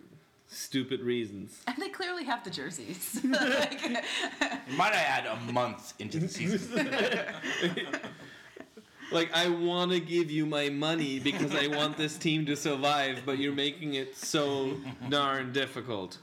stupid 0.49 1.01
reasons. 1.01 1.61
And 1.67 1.77
they 1.79 1.88
clearly 1.91 2.25
have 2.25 2.43
the 2.45 2.51
jerseys. 2.51 3.21
like, 3.25 3.83
Might 4.77 4.95
I 4.95 5.03
add 5.17 5.27
a 5.27 5.53
month 5.53 5.93
into 5.99 6.19
the 6.19 6.29
season? 6.29 6.88
Like, 9.12 9.33
I 9.35 9.48
want 9.48 9.92
to 9.92 10.01
give 10.01 10.31
you 10.31 10.46
my 10.46 10.68
money 10.68 11.18
because 11.18 11.55
I 11.55 11.66
want 11.66 11.96
this 11.96 12.16
team 12.16 12.46
to 12.46 12.57
survive, 12.57 13.22
but 13.25 13.38
you're 13.38 13.53
making 13.53 13.94
it 13.94 14.16
so 14.16 14.77
darn 15.09 15.53
difficult. 15.53 16.18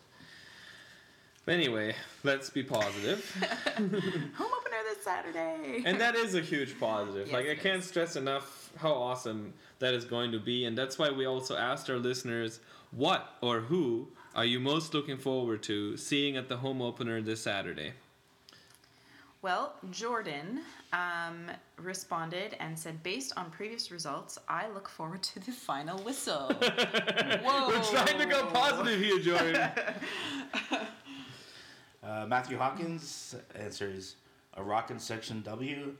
Anyway, 1.48 1.96
let's 2.24 2.50
be 2.50 2.62
positive. 2.62 3.26
home 3.76 3.90
opener 3.90 4.78
this 4.88 5.04
Saturday. 5.04 5.82
And 5.84 6.00
that 6.00 6.16
is 6.16 6.36
a 6.36 6.42
huge 6.42 6.80
positive. 6.80 7.28
Yes, 7.28 7.34
like, 7.34 7.50
I 7.50 7.56
can't 7.56 7.80
is. 7.80 7.88
stress 7.88 8.16
enough 8.16 8.72
how 8.78 8.92
awesome 8.92 9.54
that 9.80 9.94
is 9.96 10.06
going 10.06 10.32
to 10.32 10.40
be. 10.40 10.66
And 10.66 10.78
that's 10.78 11.00
why 11.00 11.10
we 11.10 11.26
also 11.26 11.58
asked 11.58 11.90
our 11.90 11.98
listeners 11.98 12.60
what 12.92 13.36
or 13.42 13.62
who 13.62 14.10
are 14.36 14.46
you 14.46 14.60
most 14.60 14.94
looking 14.94 15.18
forward 15.18 15.64
to 15.64 15.98
seeing 15.98 16.38
at 16.38 16.50
the 16.50 16.58
home 16.58 16.82
opener 16.82 17.22
this 17.22 17.42
Saturday? 17.42 17.94
Well, 19.42 19.74
Jordan 19.90 20.62
um, 20.92 21.50
responded 21.78 22.58
and 22.60 22.78
said, 22.78 23.02
based 23.04 23.32
on 23.38 23.50
previous 23.52 23.90
results, 23.90 24.38
I 24.50 24.68
look 24.70 24.90
forward 24.90 25.24
to 25.24 25.40
the 25.40 25.54
final 25.54 25.98
whistle. 26.00 26.52
Whoa. 26.52 27.68
We're 27.70 27.84
trying 27.84 28.20
to 28.20 28.26
go 28.26 28.46
positive 28.48 29.00
here, 29.02 29.20
Jordan. 29.20 29.70
Uh, 32.02 32.26
Matthew 32.26 32.58
Hawkins 32.58 33.36
answers 33.56 34.16
a 34.56 34.64
rockin' 34.64 34.98
section 34.98 35.42
W 35.42 35.94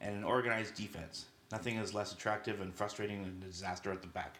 and 0.00 0.16
an 0.16 0.24
organized 0.24 0.76
defense. 0.76 1.26
Nothing 1.50 1.76
is 1.76 1.92
less 1.92 2.12
attractive 2.12 2.60
and 2.60 2.72
frustrating 2.72 3.22
than 3.22 3.42
a 3.42 3.46
disaster 3.46 3.90
at 3.90 4.02
the 4.02 4.08
back. 4.08 4.38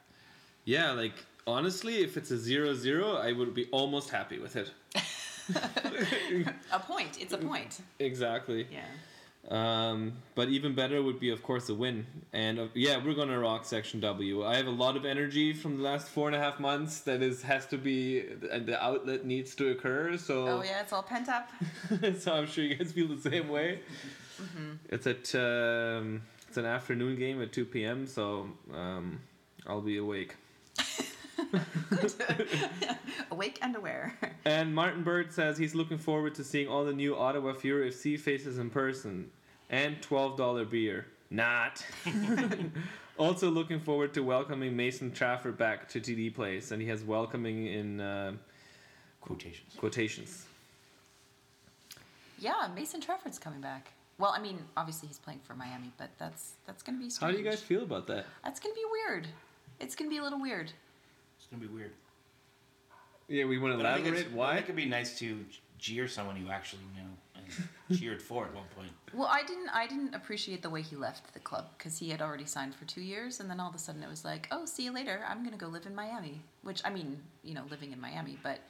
Yeah, 0.64 0.92
like 0.92 1.14
honestly, 1.46 2.02
if 2.02 2.16
it's 2.16 2.30
a 2.30 2.36
0-0, 2.36 3.20
I 3.20 3.32
would 3.32 3.52
be 3.52 3.66
almost 3.72 4.10
happy 4.10 4.38
with 4.38 4.56
it. 4.56 4.70
A 6.72 6.78
point. 6.78 7.20
It's 7.20 7.32
a 7.32 7.38
point. 7.38 7.80
Exactly. 7.98 8.66
Yeah. 8.70 8.84
Um, 9.50 10.12
but 10.36 10.48
even 10.50 10.74
better 10.74 11.02
would 11.02 11.18
be, 11.18 11.30
of 11.30 11.42
course, 11.42 11.68
a 11.68 11.74
win. 11.74 12.06
And 12.32 12.60
uh, 12.60 12.66
yeah, 12.74 13.04
we're 13.04 13.14
gonna 13.14 13.38
rock 13.38 13.64
Section 13.64 13.98
W. 14.00 14.44
I 14.46 14.56
have 14.56 14.68
a 14.68 14.70
lot 14.70 14.96
of 14.96 15.04
energy 15.04 15.52
from 15.52 15.78
the 15.78 15.82
last 15.82 16.08
four 16.08 16.28
and 16.28 16.36
a 16.36 16.38
half 16.38 16.60
months 16.60 17.00
that 17.00 17.22
is 17.22 17.42
has 17.42 17.66
to 17.66 17.76
be, 17.78 18.24
and 18.52 18.66
the 18.66 18.82
outlet 18.82 19.24
needs 19.26 19.54
to 19.56 19.70
occur. 19.70 20.16
So, 20.16 20.46
Oh, 20.46 20.62
yeah, 20.62 20.80
it's 20.80 20.92
all 20.92 21.02
pent 21.02 21.28
up. 21.28 21.50
so 22.20 22.32
I'm 22.34 22.46
sure 22.46 22.62
you 22.62 22.76
guys 22.76 22.92
feel 22.92 23.08
the 23.08 23.20
same 23.30 23.48
way. 23.48 23.80
It's 24.88 25.06
at 25.06 25.34
um, 25.34 26.22
it's 26.48 26.56
an 26.56 26.64
afternoon 26.66 27.16
game 27.16 27.42
at 27.42 27.52
two 27.52 27.64
p.m. 27.64 28.06
So 28.06 28.48
um, 28.72 29.20
I'll 29.66 29.80
be 29.80 29.98
awake. 29.98 30.36
Awake 33.30 33.58
and 33.62 33.76
aware. 33.76 34.18
And 34.44 34.74
Martin 34.74 35.02
Bird 35.02 35.32
says 35.32 35.58
he's 35.58 35.74
looking 35.74 35.98
forward 35.98 36.34
to 36.36 36.44
seeing 36.44 36.68
all 36.68 36.84
the 36.84 36.92
new 36.92 37.16
Ottawa 37.16 37.52
Fury 37.52 37.90
FC 37.90 38.18
faces 38.18 38.58
in 38.58 38.70
person 38.70 39.30
and 39.70 40.00
$12 40.02 40.70
beer. 40.70 41.06
Not. 41.30 41.84
also 43.18 43.50
looking 43.50 43.80
forward 43.80 44.12
to 44.14 44.20
welcoming 44.22 44.76
Mason 44.76 45.10
Trafford 45.12 45.56
back 45.56 45.88
to 45.90 46.00
TD 46.00 46.34
Place, 46.34 46.70
and 46.72 46.82
he 46.82 46.88
has 46.88 47.02
welcoming 47.02 47.66
in 47.66 48.00
uh, 48.00 48.32
Quotations. 49.20 49.74
quotations. 49.76 50.46
yeah, 52.38 52.68
Mason 52.74 53.00
Trafford's 53.00 53.38
coming 53.38 53.60
back. 53.60 53.92
Well, 54.18 54.34
I 54.36 54.40
mean, 54.40 54.58
obviously 54.76 55.08
he's 55.08 55.18
playing 55.18 55.40
for 55.42 55.54
Miami, 55.54 55.90
but 55.96 56.10
that's 56.18 56.52
that's 56.66 56.82
gonna 56.82 56.98
be 56.98 57.08
Strange. 57.08 57.32
How 57.32 57.36
do 57.36 57.42
you 57.42 57.48
guys 57.50 57.60
feel 57.60 57.82
about 57.82 58.06
that? 58.08 58.26
That's 58.44 58.60
gonna 58.60 58.74
be 58.74 58.84
weird. 58.90 59.26
It's 59.80 59.94
gonna 59.94 60.10
be 60.10 60.18
a 60.18 60.22
little 60.22 60.40
weird. 60.40 60.70
It's 61.52 61.60
gonna 61.60 61.68
be 61.70 61.76
weird. 61.78 61.92
Yeah, 63.28 63.44
we 63.44 63.58
want 63.58 63.74
to 63.74 63.76
But 63.76 63.84
I 63.84 63.94
think 63.96 64.06
elaborate. 64.06 64.20
it's- 64.26 64.32
I 64.34 64.36
Why? 64.36 64.54
think 64.54 64.64
it'd 64.64 64.76
be 64.76 64.86
nice 64.86 65.18
to 65.18 65.44
jeer 65.78 66.08
someone 66.08 66.42
you 66.42 66.50
actually 66.50 66.82
knew 66.94 67.10
and 67.90 67.98
cheered 67.98 68.22
for 68.22 68.46
at 68.46 68.54
one 68.54 68.64
point. 68.74 68.90
Well, 69.12 69.28
I 69.30 69.42
didn't. 69.42 69.68
I 69.68 69.86
didn't 69.86 70.14
appreciate 70.14 70.62
the 70.62 70.70
way 70.70 70.80
he 70.80 70.96
left 70.96 71.34
the 71.34 71.40
club 71.40 71.66
because 71.76 71.98
he 71.98 72.08
had 72.08 72.22
already 72.22 72.46
signed 72.46 72.74
for 72.74 72.86
two 72.86 73.02
years, 73.02 73.38
and 73.40 73.50
then 73.50 73.60
all 73.60 73.68
of 73.68 73.74
a 73.74 73.78
sudden 73.78 74.02
it 74.02 74.08
was 74.08 74.24
like, 74.24 74.48
"Oh, 74.50 74.64
see 74.64 74.84
you 74.84 74.92
later. 74.92 75.22
I'm 75.28 75.44
gonna 75.44 75.58
go 75.58 75.66
live 75.68 75.84
in 75.84 75.94
Miami." 75.94 76.40
Which 76.62 76.80
I 76.86 76.90
mean, 76.90 77.22
you 77.44 77.52
know, 77.52 77.64
living 77.68 77.92
in 77.92 78.00
Miami, 78.00 78.38
but 78.42 78.60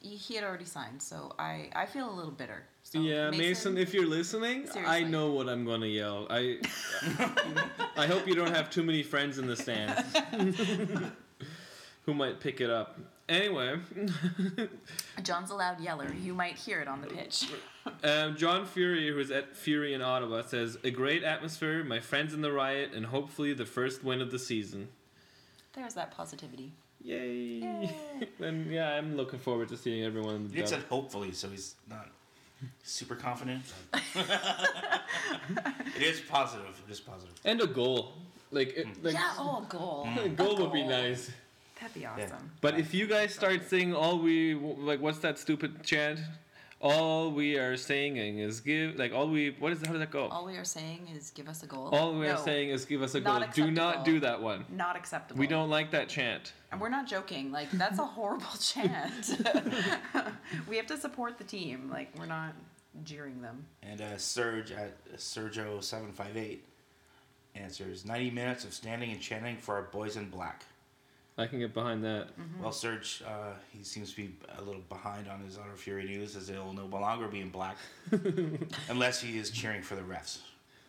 he, 0.00 0.10
he 0.14 0.36
had 0.36 0.44
already 0.44 0.66
signed, 0.66 1.02
so 1.02 1.34
I 1.36 1.70
I 1.74 1.86
feel 1.86 2.08
a 2.08 2.14
little 2.14 2.30
bitter. 2.30 2.62
So 2.84 3.00
yeah, 3.00 3.30
Mason, 3.30 3.76
if 3.76 3.92
you're 3.92 4.06
listening, 4.06 4.68
I 4.76 5.02
know 5.02 5.32
what 5.32 5.48
I'm 5.48 5.64
gonna 5.64 5.86
yell. 5.86 6.28
I 6.30 6.60
I 7.96 8.06
hope 8.06 8.28
you 8.28 8.36
don't 8.36 8.54
have 8.54 8.70
too 8.70 8.84
many 8.84 9.02
friends 9.02 9.38
in 9.38 9.48
the 9.48 9.56
stands 9.56 10.14
who 12.08 12.14
might 12.14 12.40
pick 12.40 12.62
it 12.62 12.70
up. 12.70 12.98
Anyway, 13.28 13.78
John's 15.22 15.50
a 15.50 15.54
loud 15.54 15.78
yeller. 15.78 16.10
You 16.10 16.32
might 16.32 16.54
hear 16.54 16.80
it 16.80 16.88
on 16.88 17.02
the 17.02 17.06
pitch. 17.06 17.50
um, 18.02 18.34
John 18.34 18.64
Fury, 18.64 19.10
who's 19.10 19.30
at 19.30 19.54
Fury 19.54 19.92
in 19.92 20.00
Ottawa, 20.00 20.40
says 20.40 20.78
a 20.82 20.90
great 20.90 21.22
atmosphere, 21.22 21.84
my 21.84 22.00
friends 22.00 22.32
in 22.32 22.40
the 22.40 22.50
riot, 22.50 22.92
and 22.94 23.04
hopefully 23.04 23.52
the 23.52 23.66
first 23.66 24.02
win 24.02 24.22
of 24.22 24.30
the 24.30 24.38
season. 24.38 24.88
There's 25.74 25.92
that 25.92 26.12
positivity. 26.12 26.72
Yay! 27.02 27.60
Yay. 27.60 27.90
and 28.40 28.72
yeah, 28.72 28.94
I'm 28.94 29.14
looking 29.14 29.38
forward 29.38 29.68
to 29.68 29.76
seeing 29.76 30.02
everyone 30.02 30.36
in 30.36 30.48
the 30.48 30.54
He 30.54 30.60
dub. 30.60 30.68
said 30.68 30.82
hopefully, 30.88 31.32
so 31.32 31.50
he's 31.50 31.74
not 31.90 32.08
super 32.84 33.16
confident. 33.16 33.64
it 34.14 36.02
is 36.02 36.22
positive. 36.22 36.82
It 36.88 36.90
is 36.90 37.00
positive. 37.00 37.34
and 37.44 37.60
a 37.60 37.66
goal. 37.66 38.14
Like, 38.50 38.68
it, 38.78 39.04
like 39.04 39.12
yeah. 39.12 39.34
Oh, 39.38 39.62
a 39.62 39.70
goal. 39.70 40.08
a 40.18 40.28
goal 40.30 40.56
would 40.56 40.72
be 40.72 40.82
nice. 40.82 41.30
That'd 41.80 41.94
be 41.94 42.06
awesome. 42.06 42.50
But 42.60 42.78
if 42.78 42.92
you 42.92 43.06
guys 43.06 43.34
start 43.34 43.68
saying 43.68 43.94
all 43.94 44.18
we 44.18 44.54
like, 44.54 45.00
what's 45.00 45.18
that 45.20 45.38
stupid 45.38 45.82
chant? 45.84 46.20
All 46.80 47.32
we 47.32 47.56
are 47.58 47.76
saying 47.76 48.18
is 48.18 48.60
give 48.60 48.96
like 48.96 49.12
all 49.12 49.28
we 49.28 49.50
what 49.58 49.72
is 49.72 49.84
how 49.84 49.92
does 49.92 50.00
that 50.00 50.12
go? 50.12 50.28
All 50.28 50.46
we 50.46 50.56
are 50.56 50.64
saying 50.64 51.08
is 51.14 51.30
give 51.30 51.48
us 51.48 51.64
a 51.64 51.66
goal. 51.66 51.88
All 51.92 52.16
we 52.16 52.28
are 52.28 52.36
saying 52.36 52.70
is 52.70 52.84
give 52.84 53.02
us 53.02 53.16
a 53.16 53.20
Not 53.20 53.52
goal. 53.52 53.66
Do 53.66 53.72
not 53.72 54.04
do 54.04 54.20
that 54.20 54.40
one. 54.40 54.64
Not 54.68 54.94
acceptable. 54.94 55.40
We 55.40 55.48
don't 55.48 55.70
like 55.70 55.90
that 55.90 56.08
chant. 56.08 56.52
And 56.70 56.80
we're 56.80 56.88
not 56.88 57.08
joking. 57.08 57.50
Like 57.50 57.70
that's 57.72 57.98
a 57.98 58.04
horrible 58.04 58.46
chant. 58.60 59.40
we 60.68 60.76
have 60.76 60.86
to 60.86 60.96
support 60.96 61.36
the 61.36 61.44
team. 61.44 61.90
Like 61.90 62.12
we're 62.16 62.26
not 62.26 62.54
jeering 63.02 63.42
them. 63.42 63.64
And 63.82 64.00
uh, 64.00 64.16
Serge 64.16 64.70
at 64.70 65.16
Sergio 65.16 65.82
seven 65.82 66.12
five 66.12 66.36
eight 66.36 66.64
answers 67.56 68.04
ninety 68.04 68.30
minutes 68.30 68.64
of 68.64 68.72
standing 68.72 69.10
and 69.10 69.20
chanting 69.20 69.56
for 69.56 69.74
our 69.74 69.82
boys 69.82 70.16
in 70.16 70.30
black. 70.30 70.64
I 71.38 71.46
can 71.46 71.60
get 71.60 71.72
behind 71.72 72.02
that. 72.04 72.28
Well, 72.60 72.72
Serge, 72.72 73.22
uh, 73.24 73.52
he 73.72 73.84
seems 73.84 74.10
to 74.10 74.16
be 74.16 74.34
a 74.58 74.62
little 74.62 74.82
behind 74.88 75.28
on 75.28 75.40
his 75.40 75.56
Ottawa 75.56 75.76
Fury 75.76 76.04
news, 76.04 76.34
as 76.34 76.48
he'll 76.48 76.72
no 76.72 76.86
longer 76.86 77.28
be 77.28 77.40
in 77.40 77.48
black, 77.50 77.76
unless 78.88 79.20
he 79.20 79.38
is 79.38 79.50
cheering 79.50 79.82
for 79.82 79.94
the 79.94 80.02
refs. 80.02 80.38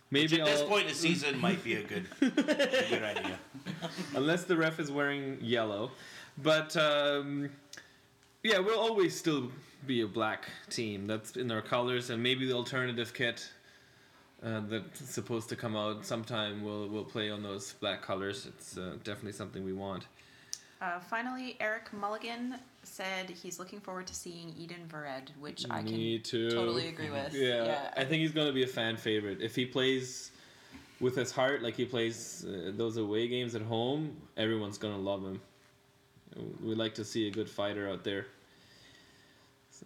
Which 0.10 0.32
Maybe 0.32 0.42
at 0.42 0.48
this 0.48 0.62
I'll- 0.62 0.68
point 0.68 0.82
in 0.84 0.88
the 0.88 0.96
season 0.96 1.38
might 1.40 1.64
be 1.64 1.76
a 1.76 1.84
good, 1.84 2.08
a 2.22 2.30
good 2.32 3.04
idea. 3.04 3.38
unless 4.16 4.46
the 4.46 4.58
ref 4.58 4.80
is 4.80 4.90
wearing 4.92 5.38
yellow. 5.40 5.92
But 6.42 6.76
um, 6.78 7.50
yeah, 8.42 8.58
we'll 8.58 8.80
always 8.80 9.16
still 9.16 9.52
be 9.86 10.02
a 10.02 10.08
black 10.08 10.46
team. 10.72 11.06
That's 11.06 11.36
in 11.38 11.52
our 11.52 11.62
colors, 11.62 12.10
and 12.10 12.24
maybe 12.24 12.48
the 12.48 12.54
alternative 12.54 13.14
kit 13.14 13.48
uh, 14.44 14.62
that's 14.68 15.08
supposed 15.12 15.48
to 15.50 15.56
come 15.56 15.76
out 15.76 16.04
sometime 16.08 16.64
will 16.64 16.88
will 16.88 17.04
play 17.04 17.30
on 17.30 17.44
those 17.44 17.74
black 17.74 18.02
colors. 18.02 18.48
It's 18.48 18.78
uh, 18.80 18.96
definitely 19.04 19.34
something 19.34 19.64
we 19.64 19.74
want. 19.74 20.06
Uh, 20.82 21.00
finally, 21.00 21.58
Eric 21.60 21.92
Mulligan 21.92 22.56
said 22.84 23.30
he's 23.30 23.60
looking 23.60 23.82
forward 23.82 24.08
to 24.08 24.16
seeing 24.16 24.54
Eden 24.58 24.88
Vered, 24.88 25.30
which 25.40 25.66
I 25.70 25.82
can 25.84 25.92
Me 25.92 26.20
too. 26.20 26.50
totally 26.52 26.88
agree 26.88 27.10
with. 27.10 27.34
Yeah, 27.34 27.92
I 27.98 28.06
think 28.06 28.22
he's 28.22 28.32
going 28.32 28.48
to 28.48 28.54
be 28.54 28.64
a 28.64 28.68
fan 28.68 28.96
favorite 28.96 29.42
if 29.42 29.56
he 29.56 29.66
plays 29.66 30.32
with 31.02 31.16
his 31.16 31.32
heart, 31.32 31.62
like 31.62 31.76
he 31.76 31.86
plays 31.86 32.46
uh, 32.48 32.72
those 32.76 32.96
away 32.98 33.28
games 33.28 33.56
at 33.56 33.62
home. 33.62 34.16
Everyone's 34.38 34.78
going 34.78 34.94
to 34.94 35.00
love 35.00 35.22
him. 35.24 35.42
We 36.64 36.76
like 36.76 36.96
to 36.96 37.04
see 37.04 37.28
a 37.28 37.32
good 37.32 37.50
fighter 37.50 37.90
out 37.90 38.04
there. 38.06 38.28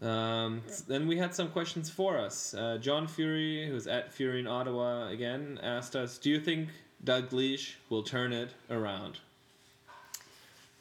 Um, 0.01 0.61
then 0.87 1.07
we 1.07 1.17
had 1.17 1.33
some 1.33 1.49
questions 1.49 1.89
for 1.89 2.17
us. 2.17 2.53
Uh, 2.53 2.77
John 2.79 3.07
Fury, 3.07 3.67
who's 3.67 3.87
at 3.87 4.11
Fury 4.11 4.39
in 4.39 4.47
Ottawa 4.47 5.07
again, 5.07 5.59
asked 5.61 5.95
us, 5.95 6.17
"Do 6.17 6.29
you 6.29 6.39
think 6.39 6.69
Dalglish 7.03 7.75
will 7.89 8.03
turn 8.03 8.33
it 8.33 8.53
around?" 8.69 9.19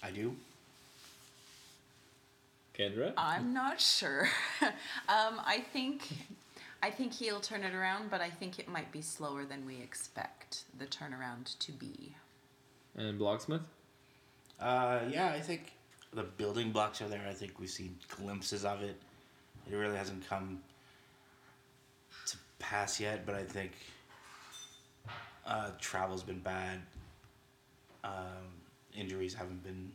I 0.03 0.11
do. 0.11 0.35
Kendra, 2.77 3.12
I'm 3.17 3.53
not 3.53 3.81
sure. 3.81 4.29
um, 4.62 5.41
I 5.45 5.62
think, 5.73 6.09
I 6.83 6.91
think 6.91 7.12
he'll 7.12 7.41
turn 7.41 7.65
it 7.65 7.75
around, 7.75 8.11
but 8.11 8.21
I 8.23 8.31
think 8.31 8.59
it 8.59 8.67
might 8.67 8.91
be 8.91 9.03
slower 9.03 9.45
than 9.45 9.67
we 9.67 9.77
expect 9.77 10.65
the 10.79 10.87
turnaround 10.87 11.59
to 11.59 11.73
be. 11.73 12.15
and 12.97 13.21
Blocksmith. 13.21 13.61
Uh, 14.59 15.01
yeah, 15.11 15.33
I 15.33 15.41
think 15.41 15.73
the 16.15 16.23
building 16.23 16.73
blocks 16.73 17.03
are 17.03 17.09
there. 17.09 17.27
I 17.29 17.35
think 17.35 17.59
we've 17.61 17.69
seen 17.69 17.95
glimpses 18.17 18.65
of 18.65 18.83
it. 18.83 18.97
It 19.71 19.75
really 19.75 19.97
hasn't 19.97 20.27
come 20.29 20.61
to 22.27 22.37
pass 22.59 22.99
yet, 23.01 23.27
but 23.27 23.35
I 23.35 23.43
think 23.45 23.73
uh, 25.47 25.71
travel's 25.79 26.23
been 26.23 26.41
bad. 26.41 26.81
Um, 28.03 28.49
injuries 29.12 29.35
haven't 29.35 29.62
been 29.62 29.92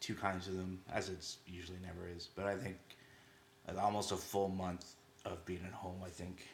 too 0.00 0.14
kind 0.14 0.40
to 0.42 0.50
them, 0.50 0.78
as 0.92 1.08
it's 1.08 1.38
usually 1.46 1.78
never 1.82 2.06
is. 2.14 2.28
But 2.36 2.44
I 2.46 2.54
think 2.56 2.76
almost 3.80 4.12
a 4.12 4.16
full 4.16 4.48
month 4.48 4.92
of 5.24 5.44
being 5.46 5.64
at 5.66 5.72
home, 5.72 5.96
I 6.04 6.10
think 6.10 6.46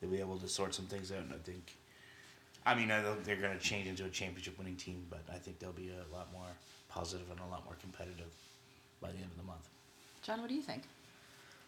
they'll 0.00 0.10
be 0.10 0.20
able 0.20 0.38
to 0.38 0.48
sort 0.48 0.74
some 0.74 0.86
things 0.86 1.10
out. 1.10 1.18
And 1.18 1.32
I 1.32 1.38
think, 1.38 1.76
I 2.64 2.74
mean, 2.76 2.90
I 2.92 3.02
don't- 3.02 3.22
they're 3.24 3.36
going 3.36 3.56
to 3.58 3.62
change 3.62 3.88
into 3.88 4.04
a 4.04 4.08
championship 4.10 4.56
winning 4.58 4.76
team, 4.76 5.06
but 5.10 5.24
I 5.32 5.38
think 5.38 5.58
they'll 5.58 5.72
be 5.72 5.90
a 5.90 6.14
lot 6.14 6.32
more 6.32 6.46
positive 6.88 7.28
and 7.30 7.40
a 7.40 7.46
lot 7.46 7.64
more 7.64 7.74
competitive 7.80 8.32
by 9.00 9.08
the 9.10 9.16
end 9.18 9.30
of 9.32 9.36
the 9.36 9.42
month. 9.42 9.68
John, 10.22 10.40
what 10.40 10.48
do 10.48 10.54
you 10.54 10.62
think? 10.62 10.84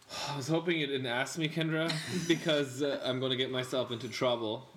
I 0.29 0.37
was 0.37 0.47
hoping 0.47 0.79
you 0.79 0.87
didn't 0.87 1.07
ask 1.07 1.37
me, 1.37 1.49
Kendra, 1.49 1.91
because 2.27 2.81
uh, 2.81 3.01
I'm 3.03 3.19
going 3.19 3.31
to 3.31 3.37
get 3.37 3.51
myself 3.51 3.91
into 3.91 4.07
trouble. 4.07 4.69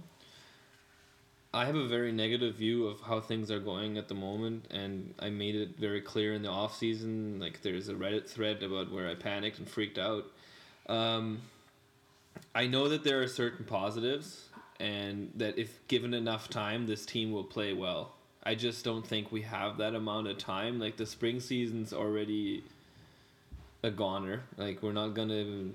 I 1.54 1.66
have 1.66 1.76
a 1.76 1.86
very 1.86 2.10
negative 2.10 2.56
view 2.56 2.88
of 2.88 3.00
how 3.00 3.20
things 3.20 3.48
are 3.52 3.60
going 3.60 3.96
at 3.96 4.08
the 4.08 4.14
moment, 4.14 4.66
and 4.72 5.14
I 5.20 5.30
made 5.30 5.54
it 5.54 5.78
very 5.78 6.00
clear 6.00 6.34
in 6.34 6.42
the 6.42 6.48
off 6.48 6.76
season. 6.76 7.38
Like 7.38 7.62
there's 7.62 7.88
a 7.88 7.94
Reddit 7.94 8.28
thread 8.28 8.64
about 8.64 8.90
where 8.90 9.08
I 9.08 9.14
panicked 9.14 9.60
and 9.60 9.68
freaked 9.68 9.96
out. 9.96 10.24
Um, 10.88 11.42
I 12.56 12.66
know 12.66 12.88
that 12.88 13.04
there 13.04 13.22
are 13.22 13.28
certain 13.28 13.64
positives, 13.64 14.48
and 14.80 15.30
that 15.36 15.56
if 15.56 15.86
given 15.86 16.12
enough 16.12 16.50
time, 16.50 16.88
this 16.88 17.06
team 17.06 17.30
will 17.30 17.44
play 17.44 17.72
well. 17.72 18.14
I 18.42 18.56
just 18.56 18.84
don't 18.84 19.06
think 19.06 19.30
we 19.30 19.42
have 19.42 19.78
that 19.78 19.94
amount 19.94 20.26
of 20.26 20.38
time. 20.38 20.80
Like 20.80 20.96
the 20.96 21.06
spring 21.06 21.38
season's 21.38 21.92
already 21.92 22.64
a 23.84 23.92
goner. 23.92 24.42
Like 24.56 24.82
we're 24.82 24.92
not 24.92 25.14
gonna 25.14 25.66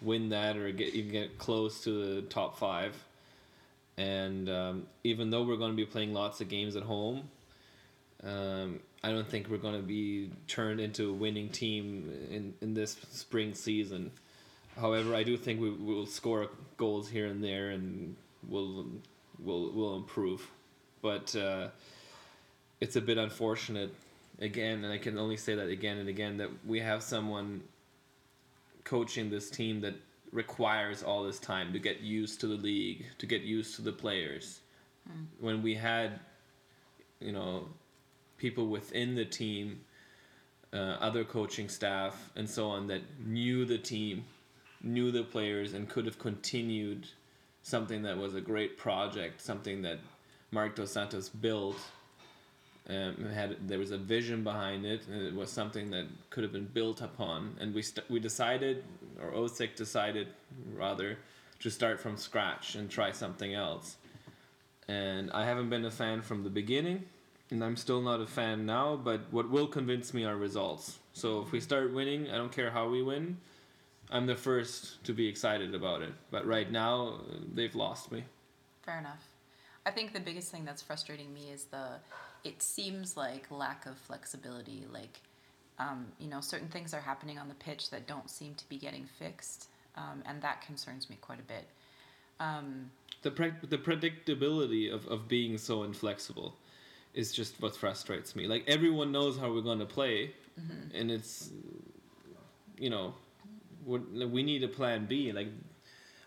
win 0.00 0.30
that 0.30 0.56
or 0.56 0.72
get 0.72 0.94
even 0.94 1.12
get 1.12 1.36
close 1.36 1.84
to 1.84 2.14
the 2.14 2.22
top 2.22 2.58
five. 2.58 2.94
And 3.98 4.48
um, 4.48 4.86
even 5.02 5.30
though 5.30 5.42
we're 5.42 5.56
going 5.56 5.72
to 5.72 5.76
be 5.76 5.84
playing 5.84 6.14
lots 6.14 6.40
of 6.40 6.48
games 6.48 6.76
at 6.76 6.84
home, 6.84 7.28
um, 8.22 8.78
I 9.02 9.10
don't 9.10 9.28
think 9.28 9.48
we're 9.48 9.58
going 9.58 9.74
to 9.74 9.86
be 9.86 10.30
turned 10.46 10.80
into 10.80 11.10
a 11.10 11.12
winning 11.12 11.48
team 11.48 12.10
in, 12.30 12.54
in 12.60 12.74
this 12.74 12.96
spring 13.10 13.54
season. 13.54 14.12
However, 14.76 15.16
I 15.16 15.24
do 15.24 15.36
think 15.36 15.60
we 15.60 15.70
will 15.70 16.06
score 16.06 16.48
goals 16.76 17.08
here 17.08 17.26
and 17.26 17.42
there, 17.42 17.70
and 17.70 18.14
we'll 18.48 18.86
we'll 19.40 19.72
we'll 19.72 19.96
improve. 19.96 20.48
But 21.02 21.34
uh, 21.34 21.68
it's 22.80 22.94
a 22.94 23.00
bit 23.00 23.18
unfortunate 23.18 23.92
again, 24.40 24.84
and 24.84 24.92
I 24.92 24.98
can 24.98 25.18
only 25.18 25.36
say 25.36 25.56
that 25.56 25.68
again 25.68 25.98
and 25.98 26.08
again 26.08 26.36
that 26.36 26.50
we 26.64 26.78
have 26.78 27.02
someone 27.02 27.62
coaching 28.84 29.30
this 29.30 29.50
team 29.50 29.80
that 29.80 29.94
requires 30.32 31.02
all 31.02 31.22
this 31.24 31.38
time 31.38 31.72
to 31.72 31.78
get 31.78 32.00
used 32.00 32.40
to 32.40 32.46
the 32.46 32.56
league, 32.56 33.06
to 33.18 33.26
get 33.26 33.42
used 33.42 33.76
to 33.76 33.82
the 33.82 33.92
players. 33.92 34.60
When 35.40 35.62
we 35.62 35.74
had, 35.74 36.20
you 37.20 37.32
know, 37.32 37.68
people 38.36 38.68
within 38.68 39.14
the 39.14 39.24
team, 39.24 39.80
uh, 40.72 40.76
other 41.00 41.24
coaching 41.24 41.68
staff, 41.68 42.30
and 42.36 42.48
so 42.48 42.68
on 42.68 42.86
that 42.88 43.02
knew 43.24 43.64
the 43.64 43.78
team, 43.78 44.24
knew 44.82 45.10
the 45.10 45.24
players, 45.24 45.72
and 45.72 45.88
could 45.88 46.04
have 46.04 46.18
continued 46.18 47.06
something 47.62 48.02
that 48.02 48.16
was 48.16 48.34
a 48.34 48.40
great 48.40 48.76
project, 48.76 49.40
something 49.40 49.82
that 49.82 49.98
Marc 50.50 50.76
Dos 50.76 50.92
Santos 50.92 51.28
built. 51.28 51.78
Um, 52.88 53.28
had 53.34 53.68
there 53.68 53.78
was 53.78 53.90
a 53.90 53.98
vision 53.98 54.42
behind 54.42 54.86
it, 54.86 55.06
and 55.08 55.20
it 55.20 55.34
was 55.34 55.50
something 55.50 55.90
that 55.90 56.06
could 56.30 56.42
have 56.42 56.52
been 56.52 56.70
built 56.72 57.02
upon. 57.02 57.54
And 57.60 57.74
we 57.74 57.82
st- 57.82 58.08
we 58.10 58.18
decided, 58.18 58.82
or 59.20 59.30
OSEG 59.32 59.76
decided 59.76 60.28
rather, 60.74 61.18
to 61.60 61.70
start 61.70 62.00
from 62.00 62.16
scratch 62.16 62.76
and 62.76 62.90
try 62.90 63.12
something 63.12 63.52
else. 63.52 63.96
And 64.88 65.30
I 65.32 65.44
haven't 65.44 65.68
been 65.68 65.84
a 65.84 65.90
fan 65.90 66.22
from 66.22 66.44
the 66.44 66.50
beginning, 66.50 67.04
and 67.50 67.62
I'm 67.62 67.76
still 67.76 68.00
not 68.00 68.22
a 68.22 68.26
fan 68.26 68.64
now. 68.64 68.96
But 68.96 69.20
what 69.30 69.50
will 69.50 69.66
convince 69.66 70.14
me 70.14 70.24
are 70.24 70.36
results. 70.36 70.98
So 71.12 71.42
if 71.42 71.52
we 71.52 71.60
start 71.60 71.92
winning, 71.92 72.30
I 72.30 72.36
don't 72.36 72.52
care 72.52 72.70
how 72.70 72.88
we 72.88 73.02
win. 73.02 73.36
I'm 74.10 74.26
the 74.26 74.36
first 74.36 75.04
to 75.04 75.12
be 75.12 75.28
excited 75.28 75.74
about 75.74 76.00
it. 76.00 76.14
But 76.30 76.46
right 76.46 76.70
now, 76.70 77.20
they've 77.52 77.74
lost 77.74 78.10
me. 78.10 78.24
Fair 78.82 78.98
enough. 78.98 79.28
I 79.84 79.90
think 79.90 80.12
the 80.12 80.20
biggest 80.20 80.50
thing 80.50 80.64
that's 80.64 80.80
frustrating 80.80 81.32
me 81.34 81.50
is 81.52 81.64
the, 81.64 81.96
it 82.48 82.62
seems 82.62 83.16
like 83.16 83.50
lack 83.50 83.86
of 83.86 83.96
flexibility. 83.98 84.84
Like, 84.92 85.20
um, 85.78 86.06
you 86.18 86.28
know, 86.28 86.40
certain 86.40 86.68
things 86.68 86.94
are 86.94 87.00
happening 87.00 87.38
on 87.38 87.48
the 87.48 87.54
pitch 87.54 87.90
that 87.90 88.06
don't 88.06 88.28
seem 88.30 88.54
to 88.54 88.68
be 88.68 88.78
getting 88.78 89.06
fixed, 89.18 89.68
um, 89.96 90.22
and 90.26 90.40
that 90.42 90.62
concerns 90.62 91.10
me 91.10 91.18
quite 91.20 91.38
a 91.38 91.42
bit. 91.42 91.68
Um, 92.40 92.90
the 93.22 93.30
pre- 93.30 93.52
the 93.68 93.78
predictability 93.78 94.92
of, 94.92 95.06
of 95.08 95.28
being 95.28 95.58
so 95.58 95.82
inflexible 95.82 96.54
is 97.14 97.32
just 97.32 97.60
what 97.60 97.76
frustrates 97.76 98.34
me. 98.34 98.46
Like 98.46 98.64
everyone 98.66 99.12
knows 99.12 99.36
how 99.38 99.52
we're 99.52 99.60
going 99.60 99.80
to 99.80 99.86
play, 99.86 100.32
and 100.94 101.10
it's 101.10 101.50
you 102.78 102.90
know 102.90 103.14
we 103.86 104.42
need 104.42 104.62
a 104.62 104.68
plan 104.68 105.06
B. 105.06 105.32
Like 105.32 105.48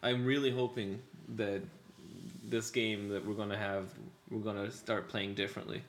I'm 0.04 0.26
really 0.26 0.52
hoping 0.52 1.00
that 1.36 1.62
this 2.44 2.70
game 2.70 3.10
that 3.10 3.26
we're 3.26 3.36
going 3.36 3.50
to 3.50 3.58
have 3.58 3.94
we're 4.30 4.40
going 4.40 4.64
to 4.66 4.72
start 4.72 5.10
playing 5.10 5.36
differently. 5.36 5.82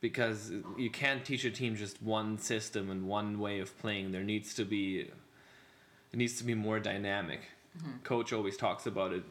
Because 0.00 0.52
you 0.76 0.90
can't 0.90 1.24
teach 1.24 1.44
a 1.44 1.50
team 1.50 1.74
just 1.74 2.00
one 2.02 2.38
system 2.38 2.90
and 2.90 3.08
one 3.08 3.40
way 3.40 3.58
of 3.58 3.76
playing. 3.78 4.12
There 4.12 4.22
needs 4.22 4.54
to 4.54 4.64
be 4.64 5.10
it 6.12 6.16
needs 6.16 6.38
to 6.38 6.44
be 6.44 6.54
more 6.54 6.78
dynamic. 6.78 7.40
Mm-hmm. 7.76 7.98
Coach 8.04 8.32
always 8.32 8.56
talks 8.56 8.86
about 8.86 9.12
it 9.12 9.24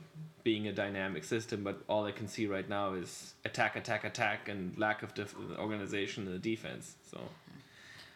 being 0.43 0.67
a 0.67 0.71
dynamic 0.71 1.23
system, 1.23 1.63
but 1.63 1.81
all 1.87 2.05
I 2.05 2.11
can 2.11 2.27
see 2.27 2.47
right 2.47 2.67
now 2.69 2.93
is 2.93 3.33
attack, 3.43 3.75
attack, 3.75 4.03
attack, 4.03 4.47
and 4.47 4.77
lack 4.77 5.03
of 5.03 5.13
def- 5.13 5.35
organization 5.57 6.25
in 6.25 6.31
the 6.31 6.39
defense. 6.39 6.95
So 7.09 7.19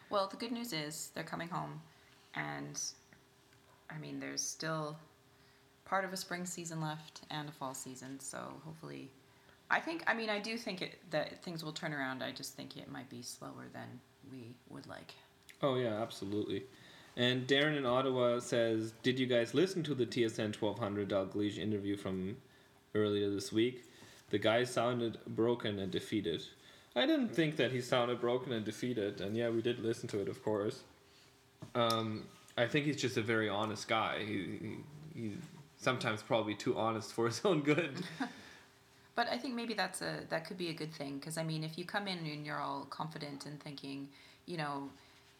well, 0.09 0.27
the 0.27 0.37
good 0.37 0.51
news 0.51 0.73
is 0.73 1.09
they're 1.13 1.23
coming 1.23 1.47
home, 1.47 1.81
and 2.35 2.79
I 3.89 3.97
mean, 3.97 4.19
there's 4.19 4.41
still 4.41 4.97
part 5.85 6.05
of 6.05 6.13
a 6.13 6.17
spring 6.17 6.45
season 6.45 6.81
left 6.81 7.21
and 7.29 7.49
a 7.49 7.51
fall 7.51 7.73
season, 7.73 8.19
so 8.19 8.37
hopefully. 8.65 9.09
I 9.71 9.79
think, 9.79 10.03
I 10.05 10.13
mean, 10.13 10.29
I 10.29 10.39
do 10.39 10.57
think 10.57 10.81
it, 10.81 10.99
that 11.11 11.41
things 11.43 11.63
will 11.63 11.71
turn 11.71 11.93
around. 11.93 12.21
I 12.21 12.31
just 12.31 12.55
think 12.55 12.75
it 12.77 12.91
might 12.91 13.09
be 13.09 13.21
slower 13.21 13.67
than 13.73 13.87
we 14.29 14.53
would 14.69 14.85
like. 14.85 15.13
Oh 15.63 15.75
yeah, 15.75 16.01
absolutely. 16.01 16.63
And 17.15 17.47
Darren 17.47 17.77
in 17.77 17.85
Ottawa 17.85 18.39
says, 18.39 18.93
"Did 19.03 19.19
you 19.19 19.27
guys 19.27 19.53
listen 19.53 19.83
to 19.83 19.95
the 19.95 20.05
TSN 20.05 20.59
1200 20.59 21.09
Dalglish 21.09 21.57
interview 21.57 21.95
from 21.95 22.37
earlier 22.95 23.29
this 23.29 23.51
week? 23.51 23.83
The 24.29 24.39
guy 24.39 24.63
sounded 24.63 25.17
broken 25.27 25.79
and 25.79 25.91
defeated. 25.91 26.43
I 26.95 27.05
didn't 27.05 27.29
think 27.29 27.55
that 27.57 27.71
he 27.71 27.81
sounded 27.81 28.19
broken 28.19 28.51
and 28.51 28.65
defeated, 28.65 29.21
and 29.21 29.35
yeah, 29.35 29.49
we 29.49 29.61
did 29.61 29.79
listen 29.79 30.07
to 30.09 30.19
it, 30.19 30.27
of 30.27 30.43
course. 30.43 30.83
Um, 31.75 32.25
I 32.57 32.67
think 32.67 32.85
he's 32.85 32.99
just 32.99 33.17
a 33.17 33.21
very 33.21 33.47
honest 33.47 33.87
guy. 33.87 34.19
He, 34.19 34.57
he, 34.61 34.77
he's 35.13 35.37
sometimes 35.77 36.21
probably 36.21 36.55
too 36.55 36.77
honest 36.77 37.13
for 37.13 37.27
his 37.27 37.41
own 37.45 37.61
good. 37.61 38.03
But 39.15 39.27
I 39.29 39.37
think 39.37 39.55
maybe 39.55 39.73
that's 39.73 40.01
a 40.01 40.19
that 40.29 40.45
could 40.45 40.57
be 40.57 40.69
a 40.69 40.73
good 40.73 40.93
thing 40.93 41.17
because 41.17 41.37
I 41.37 41.43
mean, 41.43 41.63
if 41.63 41.77
you 41.77 41.85
come 41.85 42.07
in 42.07 42.19
and 42.19 42.45
you're 42.45 42.59
all 42.59 42.85
confident 42.89 43.45
and 43.45 43.59
thinking, 43.59 44.07
you 44.45 44.57
know, 44.57 44.89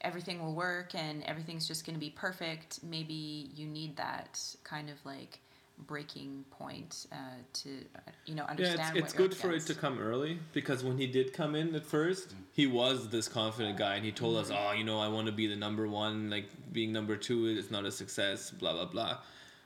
everything 0.02 0.44
will 0.44 0.54
work 0.54 0.94
and 0.96 1.24
everything's 1.24 1.68
just 1.68 1.86
going 1.86 1.96
to 1.96 2.00
be 2.00 2.10
perfect, 2.10 2.84
maybe 2.84 3.50
you 3.56 3.66
need 3.66 3.96
that 3.98 4.40
kind 4.64 4.90
of 4.90 4.98
like 5.06 5.40
breaking 5.88 6.46
point 6.52 7.08
uh, 7.12 7.16
to 7.54 7.70
uh, 7.96 8.00
you 8.26 8.36
know 8.36 8.44
yeah, 8.44 8.52
understand. 8.52 8.80
it's, 8.80 8.90
it's 8.90 9.14
what 9.14 9.20
you're 9.20 9.28
good 9.28 9.36
up 9.36 9.42
for 9.42 9.52
it 9.52 9.66
to 9.66 9.74
come 9.74 10.00
early 10.00 10.40
because 10.54 10.84
when 10.84 10.98
he 10.98 11.08
did 11.08 11.34
come 11.34 11.56
in 11.56 11.74
at 11.76 11.86
first, 11.86 12.36
he 12.52 12.68
was 12.68 13.10
this 13.10 13.28
confident 13.28 13.78
guy, 13.78 13.96
and 13.96 14.06
he 14.06 14.12
told 14.12 14.38
us, 14.38 14.52
"Oh, 14.52 14.74
you 14.74 14.84
know, 14.84 15.00
I 15.00 15.08
want 15.08 15.28
to 15.28 15.34
be 15.34 15.48
the 15.48 15.56
number 15.56 15.88
one. 15.88 16.30
Like 16.30 16.50
being 16.72 16.92
number 16.92 17.16
two 17.16 17.48
is 17.48 17.72
not 17.72 17.86
a 17.86 17.92
success." 17.92 18.52
Blah 18.52 18.74
blah 18.74 18.86
blah. 18.86 19.18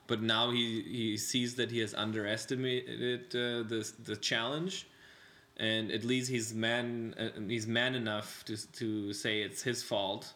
But 0.06 0.22
now 0.22 0.50
he, 0.50 0.82
he 0.82 1.16
sees 1.16 1.56
that 1.56 1.70
he 1.70 1.80
has 1.80 1.94
underestimated 1.94 3.26
uh, 3.30 3.66
the 3.68 3.90
the 4.04 4.16
challenge, 4.16 4.86
and 5.56 5.90
at 5.90 6.04
least 6.04 6.30
he's 6.30 6.54
man 6.54 7.14
uh, 7.18 7.40
he's 7.48 7.66
man 7.66 7.94
enough 7.94 8.44
to 8.44 8.56
to 8.72 9.12
say 9.12 9.42
it's 9.42 9.62
his 9.62 9.82
fault, 9.82 10.34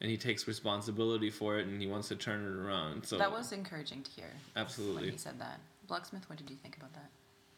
and 0.00 0.10
he 0.10 0.16
takes 0.16 0.46
responsibility 0.46 1.30
for 1.30 1.58
it, 1.58 1.66
and 1.66 1.80
he 1.80 1.86
wants 1.86 2.08
to 2.08 2.16
turn 2.16 2.44
it 2.44 2.66
around. 2.66 3.06
So 3.06 3.16
that 3.16 3.32
was 3.32 3.52
encouraging 3.52 4.02
to 4.02 4.10
hear 4.10 4.30
when 4.52 4.62
absolutely. 4.62 5.10
he 5.12 5.16
said 5.16 5.38
that. 5.38 5.60
Blacksmith, 5.86 6.28
what 6.28 6.36
did 6.36 6.50
you 6.50 6.56
think 6.56 6.76
about 6.76 6.92
that? 6.94 7.10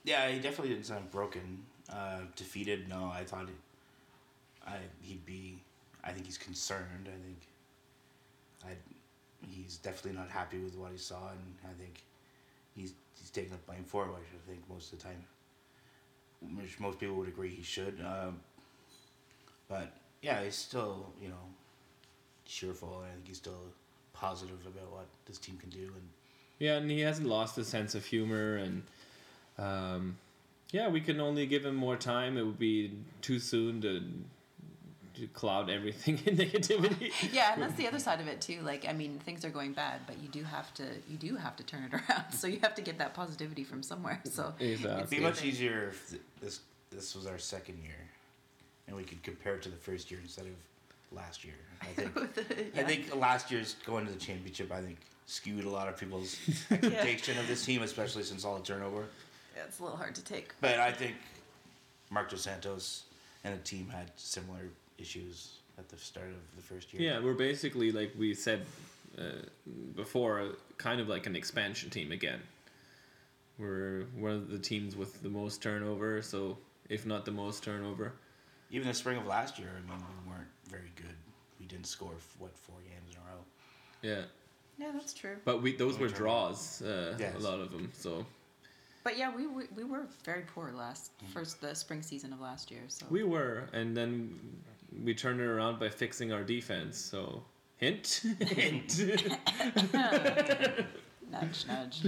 Yeah, 0.05 0.29
he 0.29 0.39
definitely 0.39 0.75
didn't 0.75 0.87
sound 0.87 1.11
broken. 1.11 1.65
Uh, 1.91 2.21
defeated, 2.37 2.89
no. 2.89 3.11
I 3.13 3.25
thought 3.25 3.49
he, 3.49 3.55
I 4.67 4.77
he'd 5.03 5.25
be. 5.25 5.63
I 6.05 6.13
think 6.13 6.27
he's 6.27 6.39
concerned. 6.39 7.09
I 7.09 7.19
think. 7.25 7.39
I, 8.65 8.71
he's 9.41 9.77
definitely 9.77 10.19
not 10.19 10.31
happy 10.31 10.59
with 10.59 10.77
what 10.77 10.93
he 10.93 10.99
saw, 10.99 11.29
and 11.31 11.55
I 11.65 11.75
think 11.81 12.03
he's 12.75 12.93
he's 13.19 13.31
taking 13.31 13.51
the 13.51 13.59
blame 13.59 13.85
for 13.85 14.05
it. 14.05 14.09
Which 14.09 14.29
I 14.35 14.51
think 14.51 14.69
most 14.69 14.93
of 14.93 14.99
the 14.99 15.05
time, 15.05 15.25
which 16.57 16.79
most 16.81 16.99
people 16.99 17.17
would 17.17 17.29
agree 17.29 17.51
he 17.51 17.63
should. 17.63 18.01
Um, 18.01 18.41
but 19.69 19.93
yeah, 20.23 20.43
he's 20.43 20.57
still 20.57 21.13
you 21.21 21.29
know, 21.29 21.35
cheerful, 22.45 23.01
and 23.01 23.11
I 23.11 23.15
think 23.15 23.29
he's 23.29 23.37
still 23.37 23.63
positive 24.13 24.59
about 24.67 24.91
what 24.93 25.07
this 25.27 25.39
team 25.39 25.57
can 25.59 25.71
do, 25.71 25.85
and 25.95 26.09
Yeah, 26.59 26.77
and 26.77 26.91
he 26.91 27.01
hasn't 27.01 27.29
lost 27.29 27.57
his 27.57 27.69
sense 27.69 27.95
of 27.95 28.05
humor, 28.05 28.57
and 28.57 28.83
um, 29.59 30.17
yeah, 30.73 30.89
we 30.89 31.01
can 31.01 31.21
only 31.21 31.47
give 31.47 31.65
him 31.65 31.75
more 31.75 31.97
time. 31.97 32.37
It 32.37 32.43
would 32.45 32.59
be 32.59 32.93
too 33.23 33.39
soon 33.39 33.81
to, 33.83 34.03
to 35.19 35.27
cloud 35.29 35.69
everything 35.71 36.19
in 36.27 36.37
negativity. 36.37 37.11
Yeah, 37.33 37.53
and 37.55 37.63
that's 37.63 37.75
the 37.75 37.87
other 37.87 37.99
side 37.99 38.21
of 38.21 38.29
it 38.29 38.41
too. 38.41 38.61
Like, 38.63 38.87
I 38.89 38.93
mean, 38.93 39.19
things 39.19 39.45
are 39.45 39.51
going 39.51 39.73
bad, 39.73 40.01
but 40.07 40.19
you 40.19 40.29
do 40.29 40.43
have 40.45 40.73
to 40.75 40.85
you 41.09 41.17
do 41.17 41.37
have 41.37 41.57
to 41.57 41.63
turn 41.63 41.85
it 41.85 41.93
around. 42.11 42.33
So 42.33 42.47
you 42.47 42.61
have 42.63 42.75
to 42.77 42.83
get 42.83 42.99
that 42.99 43.15
positivity 43.15 43.65
from 43.65 43.83
somewhere. 43.83 44.21
So 44.25 44.55
Exactly. 44.59 44.99
It'd 44.99 45.11
be 45.11 45.21
much 45.21 45.45
easier 45.45 45.89
if 45.89 46.15
this 46.41 46.61
this 46.91 47.15
was 47.15 47.27
our 47.27 47.39
second 47.39 47.79
year, 47.83 47.99
and 48.87 48.97
we 48.97 49.03
could 49.05 49.23
compare 49.23 49.55
it 49.55 49.63
to 49.63 49.69
the 49.69 49.77
first 49.77 50.11
year 50.11 50.21
instead 50.23 50.47
of 50.47 51.17
last 51.17 51.45
year. 51.45 51.55
I 51.83 51.87
think 51.95 52.17
I 52.17 52.81
Yeah. 52.81 52.87
think 52.87 53.15
last 53.17 53.51
year's 53.51 53.77
going 53.85 54.07
to 54.07 54.13
the 54.13 54.19
championship. 54.19 54.71
I 54.73 54.81
think 54.81 54.99
skewed 55.27 55.65
a 55.65 55.69
lot 55.71 55.89
of 55.89 55.97
people's 55.99 56.37
expectation 56.71 57.37
of 57.39 57.47
this 57.47 57.65
team, 57.65 57.83
especially 57.83 58.23
since 58.23 58.45
all 58.45 58.57
the 58.57 58.65
turnover. 58.65 59.05
Yeah, 59.57 59.65
it's 59.67 59.79
a 59.79 59.83
little 59.83 59.99
hard 59.99 60.15
to 60.15 60.25
take. 60.25 60.55
But 60.61 60.79
I 60.79 60.91
think 60.93 61.17
Marc 62.11 62.31
Dos 62.31 62.43
Santos 62.43 63.03
and 63.45 63.53
the 63.55 63.63
team 63.63 63.89
had 63.91 64.11
similar 64.17 64.61
issues 64.99 65.59
at 65.79 65.89
the 65.89 65.97
start 65.97 66.29
of 66.29 66.57
the 66.57 66.63
first 66.63 66.93
year. 66.93 67.03
Yeah, 67.03 67.21
we're 67.25 67.35
basically 67.35 67.93
like 67.93 68.13
we 68.19 68.35
said 68.35 68.67
uh, 69.17 69.23
before, 69.97 70.51
kind 70.77 71.01
of 71.01 71.09
like 71.09 71.27
an 71.27 71.37
expansion 71.37 71.91
team 71.91 72.13
again. 72.13 72.41
We're 73.59 74.05
one 74.17 74.33
of 74.33 74.51
the 74.51 74.59
teams 74.59 74.95
with 74.95 75.23
the 75.23 75.29
most 75.29 75.63
turnover, 75.63 76.23
so 76.23 76.59
if 76.89 77.07
not 77.07 77.25
the 77.25 77.33
most 77.33 77.65
turnover. 77.65 78.13
Even 78.71 78.87
the 78.87 78.95
spring 78.95 79.17
of 79.19 79.27
last 79.27 79.59
year, 79.59 79.71
I 79.77 79.81
mean, 79.91 79.99
we 80.25 80.31
weren't 80.31 80.47
very 80.69 80.93
good. 80.95 81.17
We 81.59 81.67
didn't 81.67 81.87
score 81.87 82.13
what 82.39 82.57
four 82.57 82.77
games 82.83 83.11
in 83.11 83.17
a 83.17 83.35
row. 83.35 83.41
Yeah, 84.03 84.25
Yeah, 84.79 84.93
that's 84.93 85.13
true. 85.15 85.37
but 85.45 85.63
we 85.63 85.75
those 85.75 85.99
were 85.99 86.09
draws, 86.09 86.83
uh, 86.83 87.17
Yes. 87.19 87.35
a 87.35 87.39
lot 87.39 87.59
of 87.61 87.73
them. 87.73 87.91
So 87.95 88.25
But 89.03 89.19
yeah, 89.19 89.35
we, 89.35 89.47
we, 89.49 89.65
we 89.75 89.83
were 89.85 90.07
very 90.25 90.43
poor 90.55 90.71
last 90.73 91.11
first 91.33 91.61
the 91.61 91.75
spring 91.75 92.03
season 92.03 92.33
of 92.33 92.41
last 92.41 92.71
year. 92.71 92.83
So 92.89 93.07
we 93.11 93.25
were, 93.25 93.65
and 93.73 93.97
then 93.97 94.39
we 95.05 95.15
turned 95.15 95.41
it 95.41 95.45
around 95.45 95.79
by 95.79 95.89
fixing 95.89 96.33
our 96.33 96.43
defense. 96.43 96.99
So 96.99 97.43
hint, 97.77 98.23
hint. 98.41 98.99
nudge 101.31 101.67
nudge. 101.67 102.07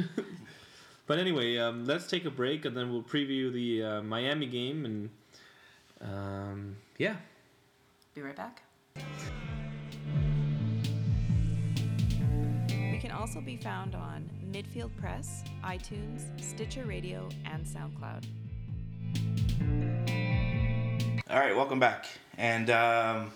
But 1.06 1.18
anyway, 1.18 1.58
um, 1.58 1.86
let's 1.86 2.06
take 2.06 2.24
a 2.24 2.30
break 2.30 2.64
and 2.64 2.76
then 2.76 2.92
we'll 2.92 3.02
preview 3.02 3.52
the 3.52 3.82
uh, 3.82 4.02
Miami 4.02 4.46
game 4.46 4.84
and 4.84 5.10
um, 6.00 6.76
yeah. 6.98 7.16
Be 8.14 8.22
right 8.22 8.36
back. 8.36 8.62
We 12.70 12.98
can 12.98 13.10
also 13.10 13.40
be 13.40 13.56
found 13.56 13.94
on 13.94 14.28
Midfield 14.50 14.96
Press, 14.96 15.44
iTunes, 15.64 16.22
Stitcher 16.40 16.84
Radio, 16.84 17.28
and 17.44 17.64
SoundCloud. 17.64 18.24
All 21.30 21.38
right, 21.38 21.54
welcome 21.54 21.78
back. 21.78 22.06
And 22.36 22.68
um, 22.70 23.30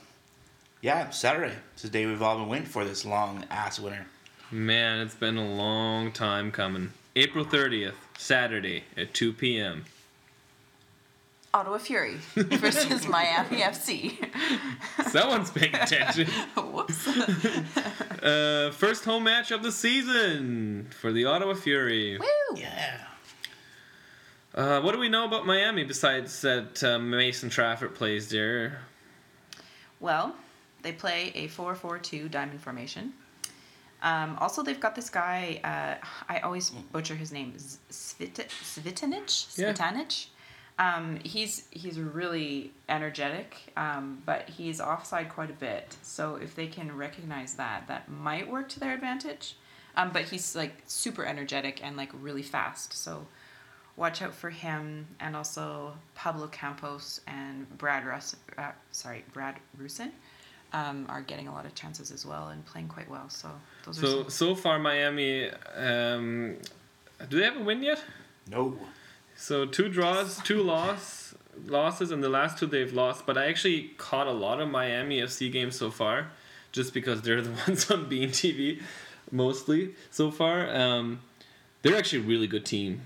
yeah, 0.80 1.10
Saturday. 1.10 1.54
It's 1.74 1.82
the 1.82 1.88
day 1.88 2.06
we've 2.06 2.22
all 2.22 2.38
been 2.38 2.48
waiting 2.48 2.66
for 2.66 2.84
this 2.84 3.04
long 3.04 3.44
ass 3.50 3.78
winter. 3.78 4.06
Man, 4.50 4.98
it's 4.98 5.14
been 5.14 5.36
a 5.36 5.46
long 5.46 6.10
time 6.10 6.50
coming. 6.50 6.90
April 7.14 7.44
30th, 7.44 7.94
Saturday 8.18 8.82
at 8.96 9.14
2 9.14 9.32
p.m. 9.34 9.84
Ottawa 11.52 11.78
Fury 11.78 12.16
versus 12.34 13.06
Miami 13.06 13.58
FC. 13.58 14.28
Someone's 15.10 15.52
paying 15.52 15.76
attention. 15.76 16.26
Whoops. 16.56 17.06
Uh, 18.20 18.72
first 18.74 19.04
home 19.04 19.22
match 19.22 19.52
of 19.52 19.62
the 19.62 19.70
season 19.70 20.88
for 20.98 21.12
the 21.12 21.26
Ottawa 21.26 21.54
Fury. 21.54 22.18
Woo! 22.18 22.56
Yeah. 22.56 23.02
Uh, 24.54 24.80
what 24.80 24.92
do 24.92 24.98
we 25.00 25.08
know 25.08 25.24
about 25.24 25.46
Miami 25.46 25.82
besides 25.82 26.40
that 26.42 26.84
uh, 26.84 26.98
Mason 26.98 27.50
Trafford 27.50 27.94
plays 27.94 28.28
there? 28.28 28.78
Well, 29.98 30.36
they 30.82 30.92
play 30.92 31.32
a 31.34 31.48
4 31.48 31.74
4 31.74 31.98
2 31.98 32.28
diamond 32.28 32.60
formation. 32.60 33.14
Um, 34.02 34.36
also, 34.38 34.62
they've 34.62 34.78
got 34.78 34.94
this 34.94 35.08
guy, 35.08 35.60
uh, 35.64 36.04
I 36.28 36.40
always 36.40 36.70
butcher 36.70 37.14
his 37.14 37.32
name, 37.32 37.54
Z- 37.58 37.78
Svit- 37.90 38.48
Cvitanich? 38.48 39.56
Yeah. 39.56 39.72
Um, 40.76 41.18
he's 41.24 41.68
he's 41.70 41.98
really 42.00 42.72
energetic, 42.88 43.56
um, 43.76 44.22
but 44.26 44.48
he's 44.48 44.80
offside 44.80 45.28
quite 45.28 45.48
a 45.48 45.54
bit. 45.54 45.96
So 46.02 46.36
if 46.36 46.54
they 46.54 46.66
can 46.66 46.96
recognize 46.96 47.54
that, 47.54 47.86
that 47.86 48.10
might 48.10 48.50
work 48.50 48.68
to 48.70 48.80
their 48.80 48.92
advantage. 48.92 49.56
Um, 49.96 50.10
but 50.12 50.24
he's 50.24 50.56
like 50.56 50.82
super 50.86 51.24
energetic 51.24 51.80
and 51.82 51.96
like 51.96 52.10
really 52.12 52.42
fast. 52.42 52.92
So 52.92 53.28
watch 53.96 54.22
out 54.22 54.34
for 54.34 54.50
him, 54.50 55.06
and 55.20 55.36
also 55.36 55.92
Pablo 56.14 56.46
Campos 56.48 57.20
and 57.26 57.66
Brad 57.78 58.04
Russ. 58.06 58.36
Uh, 58.56 58.70
sorry, 58.92 59.24
Brad 59.32 59.56
Rusin. 59.80 60.10
Um, 60.72 61.06
are 61.08 61.22
getting 61.22 61.46
a 61.46 61.52
lot 61.52 61.66
of 61.66 61.74
chances 61.76 62.10
as 62.10 62.26
well 62.26 62.48
and 62.48 62.66
playing 62.66 62.88
quite 62.88 63.08
well. 63.08 63.28
So 63.28 63.48
those 63.84 63.98
are 63.98 64.06
So 64.06 64.22
some, 64.22 64.30
so 64.30 64.54
far 64.56 64.80
Miami, 64.80 65.48
um, 65.76 66.56
do 67.28 67.38
they 67.38 67.44
have 67.44 67.56
a 67.56 67.62
win 67.62 67.80
yet? 67.80 68.02
No. 68.50 68.76
So 69.36 69.66
two 69.66 69.88
draws, 69.88 70.42
two 70.42 70.64
loss 70.64 71.24
losses, 71.66 72.10
and 72.10 72.22
the 72.22 72.28
last 72.28 72.58
two 72.58 72.66
they've 72.66 72.92
lost. 72.92 73.26
But 73.26 73.38
I 73.38 73.46
actually 73.46 73.90
caught 73.98 74.26
a 74.26 74.32
lot 74.32 74.60
of 74.60 74.68
Miami 74.68 75.20
FC 75.20 75.50
games 75.50 75.76
so 75.76 75.90
far, 75.90 76.28
just 76.72 76.94
because 76.94 77.22
they're 77.22 77.42
the 77.42 77.50
ones 77.50 77.90
on 77.90 78.06
beIN 78.06 78.30
TV, 78.30 78.82
mostly 79.30 79.94
so 80.10 80.30
far. 80.30 80.74
Um, 80.74 81.20
they're 81.82 81.96
actually 81.96 82.20
a 82.20 82.26
really 82.26 82.46
good 82.46 82.64
team. 82.64 83.02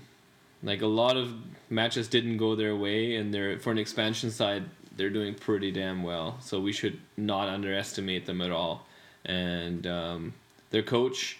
Like 0.61 0.81
a 0.81 0.87
lot 0.87 1.15
of 1.15 1.33
matches 1.69 2.07
didn't 2.07 2.37
go 2.37 2.55
their 2.55 2.75
way, 2.75 3.15
and 3.15 3.33
they're 3.33 3.59
for 3.59 3.71
an 3.71 3.77
expansion 3.77 4.29
side, 4.31 4.63
they're 4.97 5.09
doing 5.09 5.33
pretty 5.33 5.71
damn 5.71 6.03
well. 6.03 6.37
So 6.41 6.59
we 6.59 6.73
should 6.73 6.99
not 7.15 7.47
underestimate 7.47 8.25
them 8.25 8.41
at 8.41 8.51
all. 8.51 8.85
And 9.25 9.87
um, 9.87 10.33
their 10.71 10.83
coach, 10.83 11.37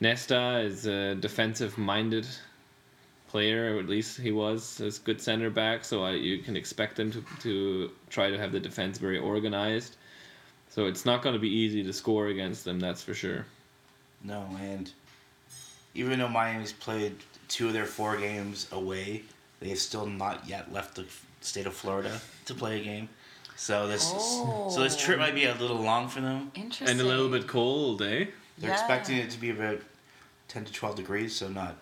Nesta, 0.00 0.60
is 0.60 0.86
a 0.86 1.14
defensive-minded 1.14 2.26
player, 3.28 3.76
or 3.76 3.78
at 3.78 3.88
least 3.88 4.20
he 4.20 4.32
was 4.32 4.80
as 4.80 4.98
good 4.98 5.20
center 5.20 5.48
back. 5.48 5.84
So 5.84 6.02
I, 6.02 6.12
you 6.12 6.38
can 6.38 6.56
expect 6.56 6.96
them 6.96 7.12
to 7.12 7.24
to 7.42 7.90
try 8.10 8.30
to 8.30 8.38
have 8.38 8.50
the 8.50 8.60
defense 8.60 8.98
very 8.98 9.18
organized. 9.18 9.96
So 10.68 10.86
it's 10.86 11.04
not 11.04 11.22
going 11.22 11.34
to 11.34 11.38
be 11.38 11.50
easy 11.50 11.84
to 11.84 11.92
score 11.92 12.28
against 12.28 12.64
them. 12.64 12.80
That's 12.80 13.02
for 13.02 13.14
sure. 13.14 13.44
No, 14.24 14.46
and 14.60 14.90
even 15.94 16.18
though 16.18 16.28
Miami's 16.28 16.72
played 16.72 17.16
two 17.52 17.66
of 17.68 17.72
their 17.74 17.86
four 17.86 18.16
games 18.16 18.66
away, 18.72 19.22
they 19.60 19.68
have 19.68 19.78
still 19.78 20.06
not 20.06 20.48
yet 20.48 20.72
left 20.72 20.94
the 20.94 21.04
state 21.40 21.66
of 21.66 21.74
Florida 21.74 22.20
to 22.46 22.54
play 22.54 22.80
a 22.80 22.84
game. 22.84 23.08
So 23.56 23.86
this 23.86 24.10
Oh. 24.12 24.70
so 24.70 24.82
this 24.82 24.96
trip 24.96 25.18
might 25.18 25.34
be 25.34 25.44
a 25.44 25.54
little 25.54 25.76
long 25.76 26.08
for 26.08 26.20
them. 26.20 26.50
Interesting. 26.54 26.88
And 26.88 27.00
a 27.00 27.04
little 27.04 27.28
bit 27.28 27.46
cold, 27.46 28.00
eh? 28.02 28.26
They're 28.58 28.70
Yeah. 28.70 28.72
expecting 28.72 29.18
it 29.18 29.30
to 29.30 29.38
be 29.38 29.50
about 29.50 29.80
ten 30.48 30.64
to 30.64 30.72
twelve 30.72 30.96
degrees, 30.96 31.36
so 31.36 31.48
not 31.48 31.76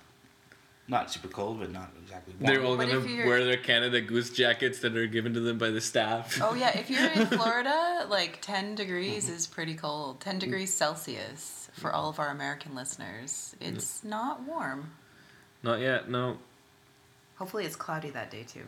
not 0.89 1.09
super 1.13 1.29
cold, 1.29 1.61
but 1.61 1.71
not 1.71 1.93
exactly 2.03 2.35
warm. 2.41 2.53
They're 2.53 2.65
all 2.65 2.77
But 2.77 2.89
gonna 2.89 3.25
wear 3.25 3.45
their 3.45 3.57
Canada 3.57 4.01
Goose 4.01 4.31
jackets 4.31 4.81
that 4.81 4.97
are 4.97 5.07
given 5.07 5.33
to 5.35 5.41
them 5.41 5.57
by 5.57 5.71
the 5.71 5.81
staff. 5.81 6.41
Oh 6.43 6.55
yeah, 6.55 6.77
if 6.77 6.91
you're 6.91 7.09
in 7.13 7.27
Florida, 7.39 8.07
like 8.11 8.41
10 8.43 8.75
degrees 8.75 9.27
mm-hmm. 9.27 9.37
is 9.37 9.47
pretty 9.47 9.75
cold. 9.75 10.21
10 10.21 10.41
degrees 10.41 10.75
Celsius 10.75 11.71
for 11.75 11.89
mm-hmm. 11.89 11.97
all 11.97 12.09
of 12.09 12.19
our 12.19 12.29
American 12.29 12.75
listeners. 12.75 13.55
It's 13.61 13.99
mm-hmm. 13.99 14.09
not 14.09 14.43
warm. 14.43 14.91
Not 15.63 15.81
yet, 15.81 16.09
no. 16.09 16.39
Hopefully 17.37 17.65
it's 17.65 17.77
cloudy 17.77 18.11
that 18.11 18.31
day 18.31 18.45
too. 18.45 18.65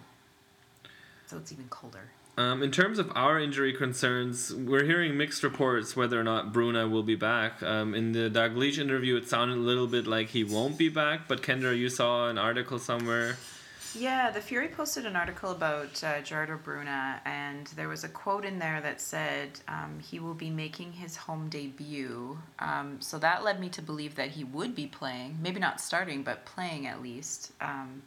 So 1.26 1.38
it's 1.38 1.52
even 1.52 1.66
colder. 1.68 2.10
Um, 2.38 2.62
in 2.62 2.70
terms 2.70 2.98
of 2.98 3.12
our 3.14 3.38
injury 3.38 3.74
concerns, 3.74 4.54
we're 4.54 4.84
hearing 4.84 5.18
mixed 5.18 5.42
reports 5.42 5.94
whether 5.94 6.18
or 6.18 6.24
not 6.24 6.52
Bruna 6.52 6.88
will 6.88 7.02
be 7.02 7.14
back. 7.14 7.62
Um, 7.62 7.94
in 7.94 8.12
the 8.12 8.30
Dalglish 8.30 8.78
interview, 8.78 9.16
it 9.16 9.28
sounded 9.28 9.58
a 9.58 9.60
little 9.60 9.86
bit 9.86 10.06
like 10.06 10.28
he 10.28 10.42
won't 10.42 10.78
be 10.78 10.88
back, 10.88 11.28
but 11.28 11.42
Kendra, 11.42 11.76
you 11.76 11.90
saw 11.90 12.30
an 12.30 12.38
article 12.38 12.78
somewhere. 12.78 13.36
Yeah, 13.94 14.30
the 14.30 14.40
Fury 14.40 14.68
posted 14.68 15.04
an 15.04 15.16
article 15.16 15.50
about 15.50 16.02
uh, 16.02 16.22
Gerardo 16.22 16.56
Bruna, 16.56 17.20
and 17.26 17.66
there 17.68 17.88
was 17.88 18.04
a 18.04 18.08
quote 18.08 18.46
in 18.46 18.58
there 18.58 18.80
that 18.80 19.02
said 19.02 19.60
um, 19.68 19.98
he 20.00 20.18
will 20.18 20.32
be 20.32 20.48
making 20.48 20.92
his 20.92 21.14
home 21.14 21.50
debut. 21.50 22.38
Um, 22.58 23.02
so 23.02 23.18
that 23.18 23.44
led 23.44 23.60
me 23.60 23.68
to 23.68 23.82
believe 23.82 24.14
that 24.14 24.30
he 24.30 24.44
would 24.44 24.74
be 24.74 24.86
playing, 24.86 25.38
maybe 25.42 25.60
not 25.60 25.78
starting, 25.78 26.22
but 26.22 26.46
playing 26.46 26.86
at 26.86 27.02
least. 27.02 27.52
Um, 27.60 28.02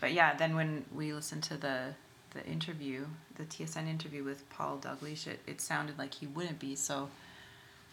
but 0.00 0.14
yeah, 0.14 0.34
then 0.34 0.56
when 0.56 0.86
we 0.94 1.12
listened 1.12 1.42
to 1.44 1.56
the 1.58 1.94
the 2.34 2.44
interview, 2.46 3.06
the 3.36 3.44
TSN 3.44 3.88
interview 3.88 4.22
with 4.22 4.48
Paul 4.50 4.78
Dalglish, 4.78 5.26
it, 5.26 5.40
it 5.46 5.60
sounded 5.60 5.98
like 5.98 6.14
he 6.14 6.26
wouldn't 6.26 6.58
be. 6.58 6.74
So 6.76 7.08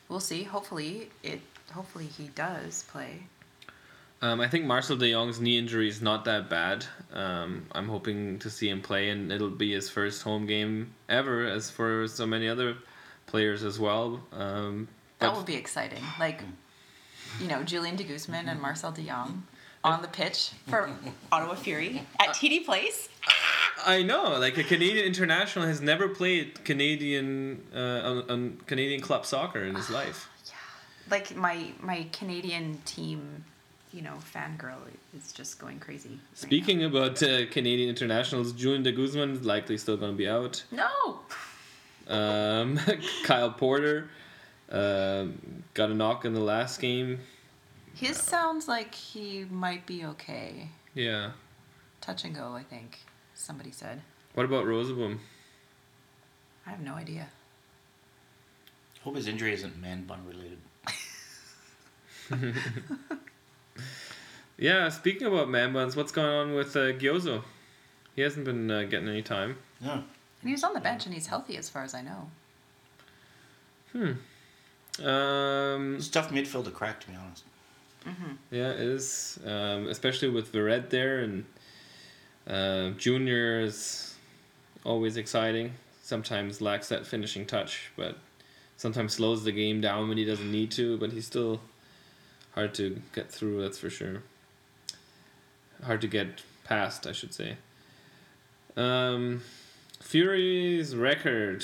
we'll 0.08 0.20
see. 0.20 0.44
Hopefully, 0.44 1.10
it 1.22 1.42
hopefully 1.72 2.06
he 2.06 2.28
does 2.28 2.86
play. 2.90 3.24
Um, 4.26 4.42
I 4.42 4.48
think 4.48 4.66
Marcel 4.66 4.98
de 4.98 5.12
Jong's 5.12 5.40
knee 5.40 5.60
injury 5.60 5.88
is 5.88 6.02
not 6.02 6.26
that 6.26 6.50
bad. 6.50 6.84
Um, 7.14 7.68
I'm 7.74 7.88
hoping 7.88 8.40
to 8.40 8.50
see 8.50 8.68
him 8.70 8.82
play, 8.82 9.10
and 9.10 9.32
it'll 9.32 9.52
be 9.52 9.74
his 9.74 9.88
first 9.88 10.24
home 10.24 10.48
game 10.48 10.96
ever, 11.08 11.46
as 11.46 11.70
for 11.70 12.08
so 12.08 12.26
many 12.26 12.48
other 12.50 12.76
players 13.28 13.64
as 13.64 13.80
well. 13.80 14.24
Um, 14.32 14.88
That 15.20 15.28
but- 15.28 15.38
would 15.38 15.46
be 15.46 15.54
exciting. 15.56 16.04
Like, 16.20 16.42
you 17.40 17.48
know, 17.48 17.62
Julian 17.62 17.98
de 17.98 18.04
Guzman 18.04 18.50
and 18.50 18.60
Marcel 18.60 18.92
de 18.92 19.04
Jong 19.04 19.44
on 19.84 20.02
the 20.02 20.08
pitch 20.08 20.54
for 20.68 20.90
Ottawa 21.32 21.54
Fury 21.54 22.02
at 22.20 22.30
TD 22.30 22.66
Place. 22.66 23.10
I 23.86 24.02
know, 24.02 24.40
like 24.40 24.58
a 24.58 24.64
Canadian 24.64 25.06
international 25.06 25.68
has 25.68 25.82
never 25.82 26.08
played 26.08 26.66
Canadian 26.66 27.62
uh, 27.76 27.80
on, 28.10 28.32
on 28.32 28.58
Canadian 28.66 29.02
club 29.02 29.28
soccer 29.28 29.64
in 29.64 29.76
his 29.76 29.92
life. 29.92 30.30
Like 31.12 31.36
my 31.36 31.74
my 31.80 32.08
Canadian 32.12 32.80
team, 32.86 33.46
you 33.96 34.02
know, 34.02 34.18
fangirl 34.34 34.76
is 35.18 35.32
just 35.32 35.58
going 35.58 35.80
crazy. 35.80 36.10
right 36.10 36.20
Speaking 36.34 36.84
about 36.84 37.24
uh, 37.24 37.46
Canadian 37.50 37.90
internationals, 37.90 38.52
Julian 38.52 38.84
de 38.84 38.92
Guzman 38.92 39.32
is 39.32 39.46
likely 39.46 39.78
still 39.78 39.96
going 39.96 40.12
to 40.12 40.18
be 40.18 40.28
out. 40.28 40.64
no. 40.72 41.20
Um, 42.08 42.78
Kyle 43.24 43.50
Porter 43.52 44.10
um 44.70 45.64
got 45.74 45.90
a 45.90 45.94
knock 45.94 46.26
in 46.26 46.34
the 46.34 46.40
last 46.42 46.80
game. 46.80 47.20
His 47.96 48.18
sounds 48.18 48.68
like 48.68 48.94
he 48.94 49.46
might 49.50 49.86
be 49.86 50.04
okay. 50.06 50.70
Yeah. 50.94 51.32
Touch 52.02 52.26
and 52.26 52.36
go, 52.36 52.54
I 52.54 52.64
think 52.64 53.00
somebody 53.34 53.72
said. 53.72 54.02
What 54.34 54.46
about 54.46 54.66
Rosaboom? 54.66 55.18
I 56.68 56.72
have 56.72 56.82
no 56.82 56.96
idea. 56.96 57.28
Hope 59.02 59.16
his 59.16 59.28
injury 59.28 59.54
isn't 59.54 59.80
man 59.82 60.04
bun 60.04 60.20
related. 60.28 60.60
Yeah, 64.58 64.90
speaking 64.90 65.28
about 65.28 65.50
man 65.50 65.74
buns, 65.74 65.96
what's 65.96 66.12
going 66.12 66.28
on 66.30 66.56
with 66.56 66.76
uh, 66.76 66.94
Gyozo? 66.94 67.44
He 68.16 68.22
hasn't 68.22 68.46
been 68.46 68.72
uh, 68.72 68.84
getting 68.84 69.10
any 69.10 69.22
time. 69.22 69.58
Yeah. 69.82 69.94
And 69.96 70.04
he 70.50 70.52
was 70.52 70.64
on 70.64 70.74
the 70.74 70.80
bench 70.80 71.06
and 71.06 71.14
he's 71.14 71.28
healthy 71.28 71.58
as 71.58 71.70
far 71.70 71.84
as 71.84 71.94
I 71.94 72.02
know. 72.02 72.30
Um, 75.04 75.96
It's 75.96 76.08
a 76.08 76.12
tough 76.12 76.30
midfield 76.32 76.66
to 76.66 76.72
crack, 76.72 77.00
to 77.02 77.08
be 77.08 77.16
honest. 77.16 77.44
yeah, 78.52 78.70
it 78.72 78.80
is. 78.80 79.40
Um, 79.46 79.88
especially 79.88 80.30
with 80.30 80.52
Vered 80.54 80.90
there 80.90 81.20
and 81.20 81.46
uh, 82.48 82.92
Junior 82.92 83.62
is 83.62 84.16
always 84.84 85.18
exciting. 85.18 85.74
Sometimes 86.02 86.62
lacks 86.62 86.88
that 86.90 87.06
finishing 87.08 87.46
touch, 87.46 87.92
but 87.98 88.18
sometimes 88.78 89.14
slows 89.14 89.44
the 89.44 89.52
game 89.52 89.82
down 89.82 90.08
when 90.08 90.18
he 90.18 90.24
doesn't 90.26 90.52
need 90.52 90.72
to. 90.72 90.98
But 90.98 91.12
he's 91.12 91.26
still 91.26 91.62
hard 92.56 92.74
to 92.76 93.02
get 93.14 93.30
through. 93.32 93.62
That's 93.62 93.78
for 93.78 93.90
sure. 93.90 94.24
Hard 95.84 96.02
to 96.02 96.08
get 96.08 96.42
past, 96.64 97.06
I 97.06 97.12
should 97.12 97.34
say. 97.34 97.58
Um, 98.78 99.42
Fury's 100.02 100.96
record 100.96 101.64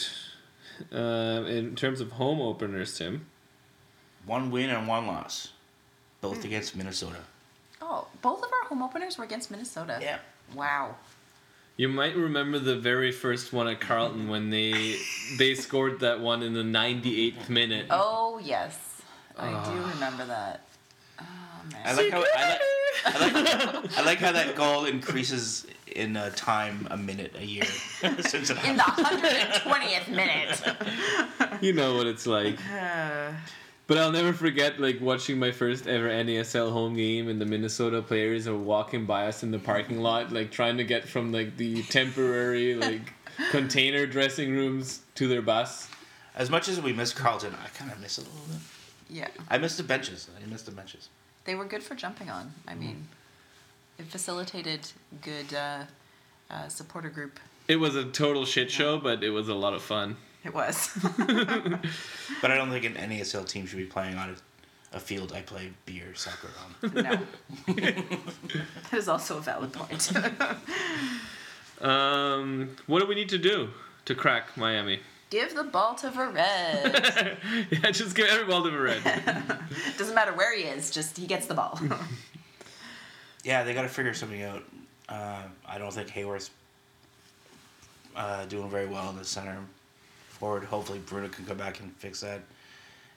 uh, 0.93 1.43
in 1.47 1.75
terms 1.75 2.01
of 2.01 2.11
home 2.13 2.39
openers, 2.41 2.97
Tim. 2.97 3.25
One 4.25 4.51
win 4.51 4.69
and 4.69 4.87
one 4.87 5.07
loss, 5.07 5.49
both 6.21 6.45
against 6.45 6.75
Minnesota. 6.75 7.17
Oh, 7.81 8.07
both 8.21 8.39
of 8.43 8.49
our 8.61 8.67
home 8.69 8.83
openers 8.83 9.17
were 9.17 9.23
against 9.23 9.49
Minnesota. 9.49 9.97
Yeah. 10.01 10.19
Wow. 10.53 10.95
You 11.77 11.89
might 11.89 12.15
remember 12.15 12.59
the 12.59 12.75
very 12.75 13.11
first 13.11 13.51
one 13.51 13.67
at 13.67 13.79
Carleton 13.79 14.27
when 14.27 14.51
they 14.51 14.97
they 15.37 15.55
scored 15.55 16.01
that 16.01 16.19
one 16.19 16.43
in 16.43 16.53
the 16.53 16.61
98th 16.61 17.49
minute. 17.49 17.87
Oh 17.89 18.39
yes, 18.43 19.01
I 19.37 19.47
Ah. 19.51 19.65
do 19.73 19.89
remember 19.95 20.25
that. 20.25 20.61
Oh 21.21 21.71
man. 21.71 21.81
I 21.85 21.93
like 21.93 22.11
how 22.11 22.23
I 22.35 22.49
like, 22.49 22.61
I 23.05 23.41
like 23.41 23.97
I 23.97 24.01
like 24.05 24.17
how 24.19 24.31
that 24.31 24.55
goal 24.55 24.85
increases 24.85 25.65
in 25.87 26.15
uh, 26.15 26.31
time 26.35 26.87
a 26.89 26.97
minute 26.97 27.33
a 27.37 27.45
year 27.45 27.65
since 28.19 28.49
it 28.49 28.57
in 28.63 28.77
the 28.77 28.83
happened. 28.83 29.17
120th 29.19 30.09
minute. 30.09 30.61
You 31.61 31.73
know 31.73 31.95
what 31.95 32.07
it's 32.07 32.25
like. 32.25 32.57
But 33.87 33.97
I'll 33.97 34.11
never 34.11 34.31
forget 34.31 34.79
like 34.79 35.01
watching 35.01 35.37
my 35.37 35.51
first 35.51 35.85
ever 35.85 36.07
NASL 36.07 36.71
home 36.71 36.95
game 36.95 37.27
and 37.27 37.41
the 37.41 37.45
Minnesota 37.45 38.01
players 38.01 38.47
are 38.47 38.55
walking 38.55 39.05
by 39.05 39.27
us 39.27 39.43
in 39.43 39.51
the 39.51 39.59
parking 39.59 39.99
lot, 39.99 40.31
like 40.31 40.49
trying 40.49 40.77
to 40.77 40.85
get 40.85 41.09
from 41.09 41.33
like 41.33 41.57
the 41.57 41.83
temporary 41.83 42.75
like 42.75 43.13
container 43.49 44.05
dressing 44.05 44.51
rooms 44.53 45.01
to 45.15 45.27
their 45.27 45.41
bus. 45.41 45.89
As 46.35 46.49
much 46.49 46.69
as 46.69 46.79
we 46.79 46.93
miss 46.93 47.11
Carleton, 47.11 47.53
I 47.61 47.67
kind 47.69 47.91
of 47.91 47.99
miss 47.99 48.17
it 48.17 48.25
a 48.25 48.29
little 48.29 48.45
bit. 48.47 48.61
Yeah, 49.11 49.27
I 49.49 49.57
missed 49.57 49.77
the 49.77 49.83
benches. 49.83 50.29
I 50.35 50.49
miss 50.49 50.61
the 50.63 50.71
benches. 50.71 51.09
they 51.45 51.55
were 51.55 51.65
good 51.65 51.83
for 51.83 51.95
jumping 51.95 52.29
on. 52.29 52.53
I 52.67 52.75
mean, 52.75 53.07
it 53.99 54.05
facilitated 54.05 54.87
good 55.21 55.53
uh, 55.53 55.83
uh, 56.49 56.67
supporter 56.69 57.09
group. 57.09 57.39
It 57.67 57.75
was 57.75 57.95
a 57.95 58.05
total 58.05 58.45
shit 58.45 58.71
show, 58.71 58.97
but 58.97 59.23
it 59.23 59.29
was 59.29 59.47
a 59.49 59.53
lot 59.53 59.73
of 59.73 59.81
fun. 59.83 60.17
It 60.43 60.53
was. 60.53 60.89
But 62.41 62.49
I 62.49 62.55
don't 62.55 62.71
think 62.71 62.85
an 62.85 62.95
NASL 62.95 63.47
team 63.47 63.67
should 63.67 63.77
be 63.77 63.85
playing 63.85 64.15
on 64.17 64.35
a, 64.93 64.97
a 64.97 64.99
field 64.99 65.31
I 65.31 65.41
play 65.41 65.71
beer 65.85 66.15
soccer 66.15 66.49
on. 66.63 66.93
no. 67.03 67.19
that 67.75 68.93
is 68.93 69.07
also 69.07 69.37
a 69.37 69.41
valid 69.41 69.71
point. 69.71 70.11
Um, 71.81 72.75
what 72.87 72.99
do 72.99 73.05
we 73.07 73.13
need 73.15 73.29
to 73.29 73.37
do 73.37 73.69
to 74.05 74.15
crack 74.15 74.55
Miami? 74.57 74.99
Give 75.31 75.55
the 75.55 75.63
ball 75.63 75.95
to 75.95 76.09
Vered. 76.09 76.35
yeah, 77.71 77.91
just 77.91 78.15
give 78.17 78.27
every 78.27 78.45
ball 78.45 78.63
to 78.63 78.77
red. 78.77 79.01
Doesn't 79.97 80.13
matter 80.13 80.33
where 80.33 80.55
he 80.55 80.63
is, 80.63 80.91
just 80.91 81.17
he 81.17 81.25
gets 81.25 81.47
the 81.47 81.55
ball. 81.55 81.79
Yeah, 83.43 83.63
they 83.63 83.73
got 83.73 83.81
to 83.81 83.89
figure 83.89 84.13
something 84.13 84.43
out. 84.43 84.63
Uh, 85.09 85.41
I 85.67 85.79
don't 85.79 85.91
think 85.91 86.09
Haworth's 86.09 86.51
uh, 88.15 88.45
doing 88.45 88.69
very 88.69 88.85
well 88.85 89.09
in 89.09 89.17
the 89.17 89.25
center 89.25 89.57
forward. 90.29 90.63
Hopefully, 90.65 90.99
Bruno 90.99 91.27
can 91.27 91.45
come 91.45 91.57
back 91.57 91.79
and 91.79 91.91
fix 91.95 92.19
that. 92.19 92.41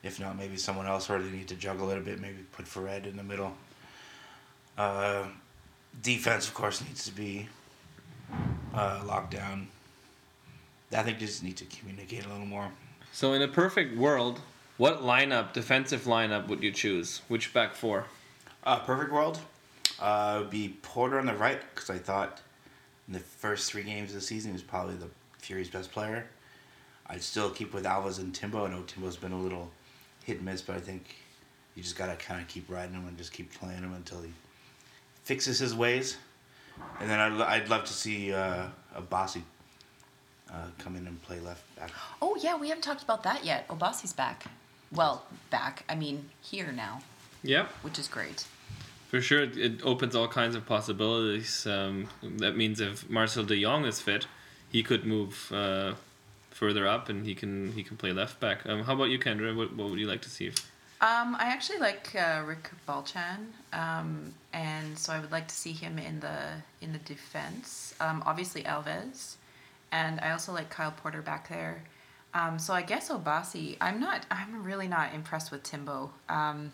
If 0.03 0.19
not, 0.19 0.39
maybe 0.39 0.57
someone 0.57 0.87
else, 0.87 1.11
or 1.11 1.21
they 1.21 1.31
need 1.31 1.49
to 1.49 1.57
juggle 1.57 1.91
it 1.91 1.99
a 1.99 2.01
bit. 2.01 2.23
Maybe 2.23 2.39
put 2.53 2.67
Fred 2.67 3.07
in 3.07 3.19
the 3.19 3.23
middle. 3.23 3.53
Uh, 4.79 5.25
defense, 6.03 6.49
of 6.49 6.55
course, 6.55 6.83
needs 6.83 7.05
to 7.05 7.13
be 7.13 7.47
uh, 8.73 9.03
locked 9.05 9.33
down. 9.33 9.69
I 10.95 11.03
think 11.03 11.19
they 11.19 11.27
just 11.27 11.43
need 11.43 11.57
to 11.59 11.65
communicate 11.67 12.25
a 12.25 12.29
little 12.29 12.47
more. 12.47 12.71
So, 13.13 13.33
in 13.33 13.43
a 13.43 13.49
perfect 13.49 13.97
world, 13.97 14.41
what 14.77 15.03
lineup, 15.03 15.53
defensive 15.53 16.03
lineup, 16.03 16.49
would 16.49 16.63
you 16.63 16.73
choose? 16.73 17.23
Which 17.29 17.53
back 17.53 17.75
four? 17.75 18.07
Uh, 18.65 18.79
perfect 18.81 19.13
world 19.13 19.39
uh, 20.01 20.39
would 20.41 20.51
be 20.51 20.77
Porter 20.83 21.19
on 21.19 21.27
the 21.27 21.35
right 21.35 21.61
because 21.75 21.91
I 21.91 21.99
thought 21.99 22.41
in 23.07 23.15
the 23.15 23.21
first 23.21 23.71
three 23.71 23.83
games 23.83 24.11
of 24.11 24.17
the 24.17 24.21
season 24.21 24.51
he 24.51 24.53
was 24.55 24.63
probably 24.63 24.95
the 24.95 25.09
Fury's 25.39 25.69
best 25.69 25.93
player. 25.93 26.27
I'd 27.07 27.23
still 27.23 27.51
keep 27.51 27.75
with 27.75 27.87
Alvarez 27.87 28.19
and 28.19 28.35
Timbo. 28.35 28.65
I 28.65 28.71
know 28.71 28.83
Timbo's 28.83 29.17
been 29.17 29.33
a 29.33 29.41
little 29.41 29.71
hit 30.25 30.39
and 30.39 30.47
miss, 30.47 30.63
but 30.63 30.77
I 30.77 30.81
think 30.81 31.15
you 31.75 31.83
just 31.83 31.97
gotta 31.97 32.17
kind 32.17 32.41
of 32.41 32.49
keep 32.49 32.71
riding 32.71 32.95
him 32.95 33.07
and 33.07 33.19
just 33.19 33.33
keep 33.33 33.53
playing 33.53 33.81
him 33.81 33.93
until 33.93 34.23
he 34.23 34.33
fixes 35.25 35.59
his 35.59 35.75
ways. 35.75 36.17
And 37.01 37.09
then 37.09 37.21
I'd, 37.21 37.41
I'd 37.41 37.69
love 37.69 37.85
to 37.85 37.93
see 37.93 38.33
uh, 38.33 38.67
Obasi 38.97 39.43
uh, 40.55 40.67
come 40.79 40.97
in 40.97 41.07
and 41.07 41.21
play 41.23 41.41
left 41.41 41.65
back. 41.77 41.91
Oh 42.23 42.37
yeah, 42.41 42.57
we 42.57 42.69
haven't 42.69 42.83
talked 42.85 43.03
about 43.03 43.23
that 43.25 43.45
yet. 43.45 43.67
Obasi's 43.69 44.13
back. 44.13 44.45
Well, 44.93 45.25
back. 45.51 45.85
I 45.89 45.95
mean, 45.95 46.31
here 46.41 46.71
now, 46.73 47.01
Yep. 47.43 47.67
which 47.83 47.99
is 47.99 48.07
great. 48.09 48.47
For 49.09 49.21
sure, 49.21 49.43
it, 49.43 49.57
it 49.57 49.81
opens 49.85 50.15
all 50.15 50.29
kinds 50.29 50.55
of 50.55 50.67
possibilities. 50.67 51.67
Um, 51.67 52.09
that 52.23 52.57
means 52.57 52.81
if 52.81 53.09
Marcel 53.11 53.45
de 53.45 53.61
Jong 53.61 53.85
is 53.85 54.01
fit, 54.01 54.27
he 54.71 54.83
could 54.83 55.05
move 55.05 55.51
uh, 55.53 55.95
further 56.51 56.87
up, 56.87 57.09
and 57.09 57.25
he 57.27 57.35
can 57.35 57.73
he 57.73 57.83
can 57.83 57.97
play 57.97 58.13
left 58.13 58.41
back. 58.41 58.67
Um, 58.67 58.83
how 58.85 58.95
about 58.95 59.11
you, 59.11 59.19
Kendra? 59.19 59.55
What, 59.55 59.75
what 59.77 59.91
would 59.91 59.99
you 59.99 60.07
like 60.07 60.23
to 60.23 60.31
see? 60.31 60.49
Um, 61.01 61.37
I 61.39 61.47
actually 61.47 61.79
like 61.81 62.15
uh, 62.15 62.43
Rich 62.47 62.67
Balchan, 62.89 63.49
um, 63.73 64.33
and 64.53 64.99
so 64.99 65.13
I 65.13 65.21
would 65.21 65.33
like 65.33 65.49
to 65.49 65.55
see 65.55 65.73
him 65.73 65.99
in 65.99 66.21
the 66.21 66.39
in 66.81 66.93
the 66.93 66.99
defense. 66.99 67.95
Um, 68.01 68.23
obviously 68.27 68.63
Alves, 68.63 69.37
and 69.95 70.19
I 70.21 70.33
also 70.33 70.53
like 70.53 70.71
Kyle 70.71 70.91
Porter 70.91 71.23
back 71.23 71.49
there. 71.49 71.85
Um, 72.35 72.59
so 72.59 72.75
I 72.75 72.83
guess 72.83 73.11
Obasi. 73.11 73.77
I'm 73.81 74.01
not. 74.01 74.27
I'm 74.29 74.65
really 74.65 74.89
not 74.89 75.15
impressed 75.15 75.53
with 75.53 75.63
Timbo. 75.63 76.11
Um, 76.29 76.73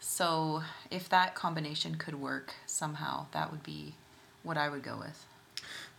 so 0.00 0.62
if 0.90 1.08
that 1.08 1.36
combination 1.36 1.94
could 1.94 2.20
work 2.20 2.52
somehow, 2.66 3.26
that 3.30 3.52
would 3.52 3.62
be 3.62 3.94
what 4.42 4.58
I 4.58 4.68
would 4.68 4.82
go 4.82 4.98
with. 4.98 5.24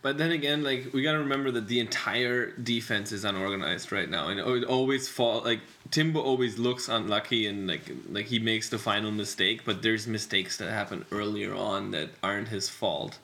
But 0.02 0.18
then 0.18 0.30
again, 0.30 0.62
like 0.62 0.92
we 0.92 1.02
gotta 1.02 1.18
remember 1.18 1.50
that 1.50 1.66
the 1.66 1.80
entire 1.80 2.50
defense 2.52 3.10
is 3.10 3.24
unorganized 3.24 3.90
right 3.90 4.08
now, 4.08 4.28
and 4.28 4.38
it 4.38 4.64
always 4.64 5.08
fall 5.08 5.40
like 5.40 5.60
Timbo 5.90 6.20
always 6.20 6.58
looks 6.58 6.90
unlucky 6.90 7.46
and 7.46 7.66
like 7.66 7.90
like 8.10 8.26
he 8.26 8.38
makes 8.38 8.68
the 8.68 8.78
final 8.78 9.10
mistake, 9.10 9.62
but 9.64 9.80
there's 9.80 10.06
mistakes 10.06 10.58
that 10.58 10.68
happen 10.68 11.06
earlier 11.10 11.54
on 11.54 11.90
that 11.92 12.10
aren't 12.22 12.48
his 12.48 12.68
fault. 12.68 13.18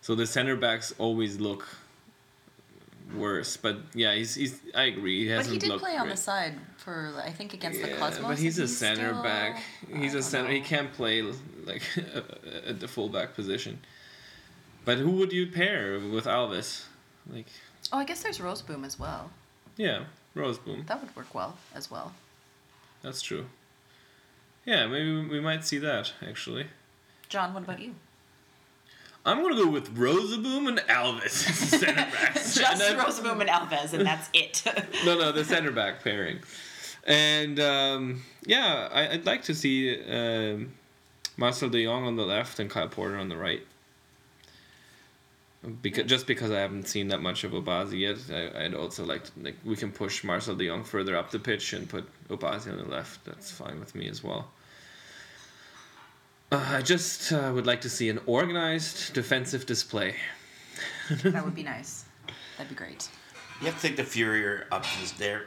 So 0.00 0.14
the 0.14 0.26
center 0.26 0.56
backs 0.56 0.94
always 0.96 1.38
look 1.38 1.68
worse. 3.14 3.56
But 3.56 3.78
yeah, 3.94 4.14
he's 4.14 4.34
he's 4.34 4.60
I 4.74 4.84
agree. 4.84 5.22
He 5.22 5.28
But 5.28 5.36
hasn't 5.38 5.52
he 5.54 5.58
did 5.58 5.68
looked 5.70 5.82
play 5.84 5.96
on 5.96 6.08
the 6.08 6.16
side 6.16 6.54
for 6.76 7.12
I 7.24 7.30
think 7.30 7.54
against 7.54 7.80
the 7.82 7.88
Yeah, 7.88 7.96
Cosmos. 7.98 8.26
but 8.28 8.38
he's 8.38 8.58
a 8.58 8.62
and 8.62 8.70
center 8.70 9.10
still- 9.10 9.22
back. 9.22 9.62
He's 9.94 10.14
I 10.14 10.18
a 10.18 10.22
center. 10.22 10.50
He 10.50 10.60
can't 10.60 10.92
play 10.92 11.22
like 11.64 11.82
at 12.66 12.80
the 12.80 12.88
fullback 12.88 13.34
position. 13.34 13.80
But 14.84 14.98
who 14.98 15.10
would 15.12 15.32
you 15.32 15.46
pair 15.46 15.98
with 15.98 16.24
Alves? 16.24 16.84
Like, 17.30 17.46
Oh, 17.92 17.98
I 17.98 18.04
guess 18.04 18.22
there's 18.22 18.38
Roseboom 18.38 18.84
as 18.86 18.98
well. 18.98 19.30
yeah, 19.76 20.04
Roseboom. 20.36 20.86
That 20.86 21.00
would 21.02 21.14
work 21.16 21.34
well 21.34 21.56
as 21.74 21.90
well. 21.90 22.12
That's 23.02 23.20
true. 23.22 23.46
Yeah, 24.64 24.86
maybe 24.86 25.26
we 25.28 25.40
might 25.40 25.64
see 25.64 25.78
that 25.78 26.12
actually. 26.26 26.66
John, 27.28 27.52
what 27.54 27.62
about 27.64 27.80
you? 27.80 27.94
I'm 29.24 29.42
gonna 29.42 29.56
go 29.56 29.68
with 29.68 29.94
Rosaboom 29.94 30.68
and 30.68 30.78
Alves 30.80 31.24
as 31.26 31.54
center 31.56 31.94
backs. 31.94 32.54
Just 32.54 32.82
And 32.82 32.98
Roseboom 32.98 33.40
and 33.40 33.50
Alves, 33.50 33.92
and 33.92 34.06
that's 34.06 34.30
it. 34.32 34.62
no, 35.04 35.18
no, 35.18 35.32
the 35.32 35.44
center 35.44 35.70
back 35.70 36.02
pairing. 36.02 36.40
And 37.04 37.60
um, 37.60 38.22
yeah, 38.44 38.88
I, 38.90 39.08
I'd 39.10 39.26
like 39.26 39.42
to 39.44 39.54
see 39.54 40.02
um, 40.04 40.72
Marcel 41.36 41.68
de 41.68 41.84
Jong 41.84 42.06
on 42.06 42.16
the 42.16 42.24
left 42.24 42.58
and 42.58 42.70
Kyle 42.70 42.88
Porter 42.88 43.16
on 43.16 43.28
the 43.28 43.36
right. 43.36 43.62
Because 45.82 46.06
just 46.06 46.26
because 46.26 46.50
I 46.50 46.60
haven't 46.60 46.88
seen 46.88 47.08
that 47.08 47.20
much 47.20 47.44
of 47.44 47.52
Obasi 47.52 48.00
yet, 48.00 48.16
I, 48.30 48.64
I'd 48.64 48.74
also 48.74 49.04
like 49.04 49.24
to, 49.24 49.30
like 49.42 49.56
we 49.62 49.76
can 49.76 49.92
push 49.92 50.24
Marcel 50.24 50.54
de 50.54 50.66
Jong 50.66 50.84
further 50.84 51.16
up 51.16 51.30
the 51.30 51.38
pitch 51.38 51.74
and 51.74 51.86
put 51.86 52.06
Obasi 52.28 52.72
on 52.72 52.78
the 52.78 52.88
left. 52.88 53.26
That's 53.26 53.50
fine 53.50 53.78
with 53.78 53.94
me 53.94 54.08
as 54.08 54.24
well. 54.24 54.50
Uh, 56.52 56.64
I 56.68 56.82
just 56.82 57.32
uh, 57.32 57.52
would 57.54 57.66
like 57.66 57.80
to 57.82 57.88
see 57.88 58.08
an 58.08 58.20
organized 58.26 59.14
defensive 59.14 59.66
display. 59.66 60.16
that 61.22 61.44
would 61.44 61.54
be 61.54 61.62
nice. 61.76 62.04
That'd 62.56 62.70
be 62.70 62.74
great. 62.74 63.08
You 63.60 63.66
have 63.66 63.76
to 63.76 63.80
think 63.80 63.96
the 63.96 64.04
Fury 64.04 64.44
are 64.44 64.66
up 64.72 64.84
for 64.84 65.00
this. 65.00 65.12
They're, 65.12 65.44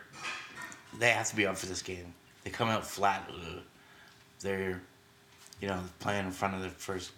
they 0.97 1.10
have 1.10 1.28
to 1.30 1.36
be 1.36 1.45
up 1.45 1.58
for 1.58 1.66
this 1.66 1.82
game. 1.82 2.14
They 2.43 2.51
come 2.51 2.70
out 2.70 2.86
flat. 2.86 3.30
They're, 4.39 4.82
you 5.60 5.68
know, 5.68 5.80
playing 5.99 6.26
in 6.28 6.32
front 6.32 6.56
of 6.56 6.62
the 6.62 6.70
first. 6.70 7.12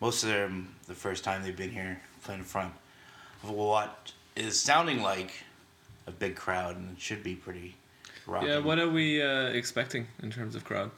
Most 0.00 0.22
of 0.22 0.28
them, 0.28 0.74
the 0.86 0.94
first 0.94 1.24
time 1.24 1.42
they've 1.42 1.56
been 1.56 1.70
here, 1.70 2.00
playing 2.22 2.40
in 2.40 2.46
front 2.46 2.72
of 3.42 3.50
what 3.50 4.12
is 4.36 4.60
sounding 4.60 5.02
like 5.02 5.32
a 6.06 6.12
big 6.12 6.36
crowd, 6.36 6.76
and 6.76 6.96
it 6.96 7.00
should 7.00 7.22
be 7.24 7.34
pretty. 7.34 7.74
Rocking. 8.26 8.48
Yeah, 8.48 8.58
what 8.58 8.78
are 8.78 8.88
we 8.88 9.22
uh, 9.22 9.46
expecting 9.48 10.06
in 10.22 10.30
terms 10.30 10.54
of 10.54 10.64
crowd? 10.64 10.90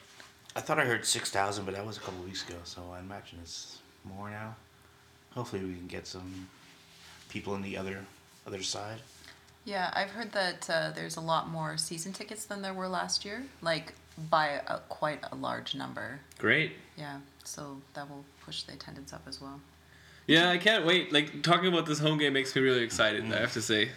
I 0.56 0.60
thought 0.60 0.78
I 0.78 0.84
heard 0.84 1.04
six 1.06 1.30
thousand, 1.30 1.64
but 1.64 1.74
that 1.74 1.86
was 1.86 1.96
a 1.96 2.00
couple 2.00 2.22
weeks 2.24 2.48
ago, 2.48 2.58
so 2.64 2.82
I 2.92 3.00
imagine 3.00 3.38
it's 3.42 3.78
more 4.04 4.30
now. 4.30 4.56
Hopefully, 5.34 5.64
we 5.64 5.74
can 5.74 5.86
get 5.86 6.06
some 6.06 6.48
people 7.28 7.54
in 7.54 7.62
the 7.62 7.76
other 7.76 8.04
other 8.46 8.62
side. 8.62 8.98
Yeah, 9.64 9.90
I've 9.94 10.10
heard 10.10 10.32
that 10.32 10.68
uh, 10.68 10.90
there's 10.94 11.16
a 11.16 11.20
lot 11.20 11.48
more 11.48 11.76
season 11.76 12.12
tickets 12.12 12.46
than 12.46 12.62
there 12.62 12.74
were 12.74 12.88
last 12.88 13.24
year, 13.24 13.44
like 13.62 13.92
by 14.30 14.60
a, 14.66 14.78
quite 14.88 15.20
a 15.30 15.36
large 15.36 15.74
number. 15.74 16.18
Great. 16.38 16.72
Yeah, 16.96 17.18
so 17.44 17.76
that 17.94 18.08
will 18.08 18.24
push 18.44 18.62
the 18.62 18.72
attendance 18.72 19.12
up 19.12 19.22
as 19.28 19.40
well. 19.40 19.60
Yeah, 20.26 20.50
I 20.50 20.58
can't 20.58 20.84
wait. 20.86 21.12
Like 21.12 21.42
talking 21.42 21.66
about 21.66 21.86
this 21.86 21.98
home 21.98 22.18
game 22.18 22.32
makes 22.32 22.54
me 22.56 22.62
really 22.62 22.82
excited. 22.82 23.24
I 23.32 23.38
have 23.38 23.52
to 23.52 23.62
say. 23.62 23.90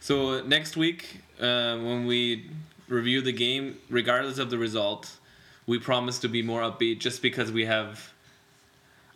So 0.00 0.38
uh, 0.38 0.42
next 0.42 0.76
week, 0.76 1.20
uh, 1.40 1.78
when 1.78 2.06
we 2.06 2.50
review 2.88 3.22
the 3.22 3.32
game, 3.32 3.78
regardless 3.88 4.38
of 4.38 4.50
the 4.50 4.58
result, 4.58 5.10
we 5.72 5.78
promise 5.78 6.18
to 6.24 6.28
be 6.28 6.42
more 6.52 6.60
upbeat, 6.68 6.98
just 7.08 7.18
because 7.22 7.48
we 7.58 7.64
have 7.76 8.12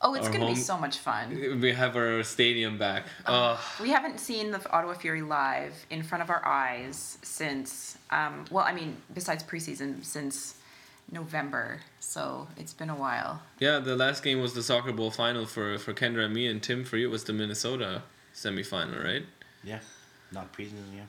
Oh, 0.02 0.12
it's 0.14 0.28
going 0.28 0.40
to 0.40 0.46
be 0.46 0.54
so 0.72 0.76
much 0.78 0.96
fun. 0.98 1.26
we 1.64 1.72
have 1.72 1.96
our 1.96 2.22
stadium 2.22 2.74
back. 2.78 3.04
Oh, 3.26 3.59
We 3.80 3.90
haven't 3.96 4.18
seen 4.20 4.50
the 4.54 4.61
Ottawa 4.76 4.94
Fury 4.94 5.22
live 5.22 5.74
in 5.90 6.02
front 6.02 6.22
of 6.24 6.28
our 6.34 6.42
eyes 6.64 7.18
since, 7.22 7.96
um, 8.11 8.34
well, 8.50 8.64
I 8.70 8.72
mean, 8.78 8.90
besides 9.18 9.42
preseason, 9.42 10.04
since 10.04 10.34
November. 11.11 11.80
So 12.00 12.46
it's 12.61 12.74
been 12.80 12.90
a 12.90 12.94
while. 13.07 13.32
yeah. 13.59 13.78
The 13.90 13.96
last 13.96 14.22
game 14.22 14.40
was 14.40 14.52
the 14.54 14.62
soccer 14.62 14.92
bowl 14.98 15.11
final 15.11 15.44
for 15.54 15.66
for 15.84 15.92
Kendra 16.00 16.24
and 16.26 16.34
me, 16.34 16.44
and 16.50 16.59
Tim 16.62 16.84
for 16.84 16.96
you 17.00 17.07
it 17.09 17.12
was 17.16 17.24
the 17.24 17.32
Minnesota 17.32 18.02
semifinal, 18.34 18.98
right? 19.11 19.24
Yeah, 19.64 19.80
not 20.32 20.46
preseason. 20.54 20.86
Yeah, 21.00 21.09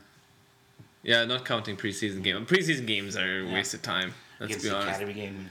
Yeah, 1.11 1.25
not 1.25 1.41
counting 1.51 1.75
preseason 1.83 2.21
game. 2.23 2.45
Preseason 2.45 2.85
games 2.93 3.13
are 3.21 3.33
a 3.41 3.45
Yeah. 3.45 3.53
waste 3.55 3.73
of 3.77 3.81
time. 3.81 4.09
Let's 4.39 4.51
against 4.51 4.65
the 4.65 4.75
honest. 4.75 4.89
Academy 4.89 5.13
game, 5.13 5.49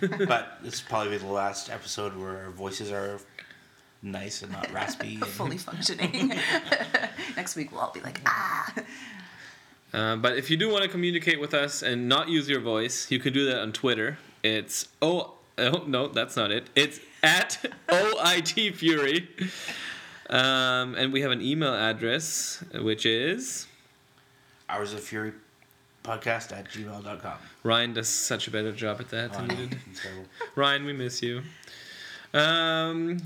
whatever. 0.00 0.26
but 0.26 0.58
this 0.62 0.82
will 0.82 0.88
probably 0.88 1.10
be 1.12 1.18
the 1.18 1.26
last 1.32 1.70
episode 1.70 2.16
where 2.16 2.44
our 2.44 2.50
voices 2.50 2.90
are 2.90 3.18
nice 4.02 4.42
and 4.42 4.52
not 4.52 4.70
raspy. 4.72 5.14
and- 5.22 5.26
Fully 5.26 5.58
functioning. 5.58 6.32
Next 7.36 7.56
week 7.56 7.72
we'll 7.72 7.80
all 7.80 7.92
be 7.92 8.00
like, 8.00 8.20
ah. 8.26 8.74
Uh, 9.92 10.16
but 10.16 10.36
if 10.36 10.50
you 10.50 10.56
do 10.56 10.68
want 10.70 10.82
to 10.82 10.88
communicate 10.88 11.40
with 11.40 11.54
us 11.54 11.82
and 11.82 12.08
not 12.08 12.28
use 12.28 12.48
your 12.48 12.60
voice, 12.60 13.10
you 13.10 13.18
can 13.18 13.32
do 13.32 13.46
that 13.46 13.60
on 13.60 13.72
Twitter. 13.72 14.18
It's 14.42 14.88
oh, 15.00 15.34
oh 15.56 15.84
no, 15.86 16.08
that's 16.08 16.36
not 16.36 16.50
it. 16.50 16.68
It's 16.76 17.00
at 17.22 17.64
OIT 17.88 18.74
Fury. 18.74 19.28
Um, 20.28 20.94
and 20.94 21.10
we 21.10 21.22
have 21.22 21.30
an 21.30 21.40
email 21.40 21.72
address, 21.74 22.62
which 22.74 23.06
is 23.06 23.66
Hours 24.68 24.92
of 24.92 25.00
Fury 25.00 25.32
podcast 26.08 26.56
at 26.56 26.68
gmail.com. 26.70 27.34
Ryan 27.62 27.92
does 27.92 28.08
such 28.08 28.48
a 28.48 28.50
better 28.50 28.72
job 28.72 29.00
at 29.00 29.08
that 29.10 29.30
Oh, 29.34 29.46
than 29.46 29.50
you 29.58 29.66
did. 29.66 29.78
Ryan, 30.54 30.84
we 30.86 30.92
miss 30.94 31.22
you. 31.22 31.42
Um, 32.32 33.18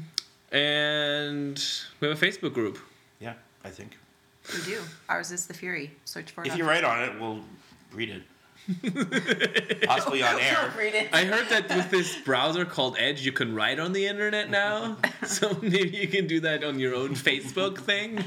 and 0.50 1.62
we 2.00 2.08
have 2.08 2.20
a 2.22 2.26
Facebook 2.26 2.54
group. 2.54 2.78
Yeah, 3.20 3.34
I 3.64 3.68
think. 3.70 3.96
We 4.52 4.62
do. 4.64 4.80
Ours 5.08 5.30
is 5.30 5.46
the 5.46 5.54
Fury. 5.54 5.92
Search 6.04 6.32
for 6.32 6.42
it. 6.42 6.48
If 6.48 6.56
you 6.56 6.64
write 6.64 6.82
on 6.84 7.02
it, 7.02 7.20
we'll 7.20 7.40
read 7.92 8.10
it. 8.10 8.22
Possibly 9.86 10.22
on 10.22 10.38
air. 10.40 10.72
Read 10.78 10.94
it. 10.94 11.08
I 11.12 11.24
heard 11.24 11.48
that 11.48 11.68
with 11.68 11.90
this 11.90 12.16
browser 12.24 12.64
called 12.64 12.96
Edge, 12.98 13.24
you 13.24 13.32
can 13.32 13.54
write 13.54 13.78
on 13.80 13.92
the 13.92 14.06
internet 14.06 14.50
now. 14.50 14.96
so 15.26 15.56
maybe 15.62 15.96
you 15.96 16.08
can 16.08 16.26
do 16.26 16.40
that 16.40 16.62
on 16.64 16.78
your 16.78 16.94
own 16.94 17.10
Facebook 17.10 17.78
thing. 17.78 18.22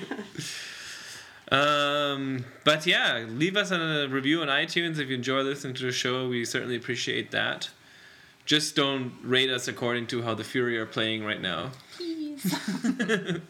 Um, 1.52 2.46
but 2.64 2.86
yeah, 2.88 3.26
leave 3.28 3.56
us 3.56 3.72
a 3.72 4.08
review 4.10 4.42
on 4.42 4.48
iTunes 4.48 5.00
if 5.00 5.10
you 5.10 5.16
enjoy 5.16 5.42
listening 5.42 5.76
to 5.76 5.84
the 5.84 5.92
show. 5.92 6.28
We 6.28 6.46
certainly 6.46 6.76
appreciate 6.76 7.32
that. 7.32 7.70
Just 8.46 8.76
don't 8.76 9.14
rate 9.24 9.50
us 9.50 9.68
according 9.68 10.08
to 10.08 10.22
how 10.22 10.36
the 10.36 10.44
Fury 10.44 10.78
are 10.78 10.86
playing 10.86 11.24
right 11.24 11.42
now. 11.42 11.72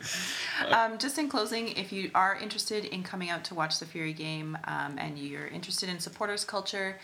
Um, 0.69 0.97
just 0.97 1.17
in 1.17 1.27
closing, 1.27 1.69
if 1.69 1.91
you 1.91 2.09
are 2.15 2.35
interested 2.35 2.85
in 2.85 3.03
coming 3.03 3.29
out 3.29 3.43
to 3.45 3.55
watch 3.55 3.79
the 3.79 3.85
Fury 3.85 4.13
game 4.13 4.57
um, 4.65 4.95
and 4.97 5.19
you're 5.19 5.47
interested 5.47 5.89
in 5.89 5.99
supporters 5.99 6.45
culture, 6.45 6.97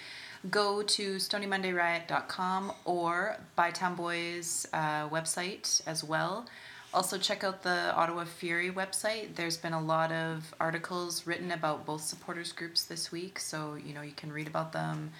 go 0.50 0.82
to 0.84 1.16
stonymondayriot.com 1.16 2.72
or 2.86 3.38
Bytown 3.58 3.96
Boys 3.96 4.68
uh, 4.74 5.10
website 5.10 5.82
as 5.86 6.04
well. 6.04 6.48
Also, 6.94 7.18
check 7.18 7.44
out 7.46 7.64
the 7.64 7.94
Ottawa 7.96 8.26
Fury 8.26 8.70
website. 8.70 9.36
There's 9.36 9.56
been 9.56 9.72
a 9.74 9.82
lot 9.82 10.12
of 10.12 10.54
articles 10.60 11.26
written 11.26 11.52
about 11.52 11.86
both 11.86 12.02
supporters 12.02 12.52
groups 12.52 12.84
this 12.84 13.12
week, 13.14 13.40
so 13.40 13.76
you 13.76 13.94
know 13.94 14.02
you 14.02 14.12
can 14.12 14.32
read 14.32 14.48
about 14.48 14.74
them. 14.74 15.12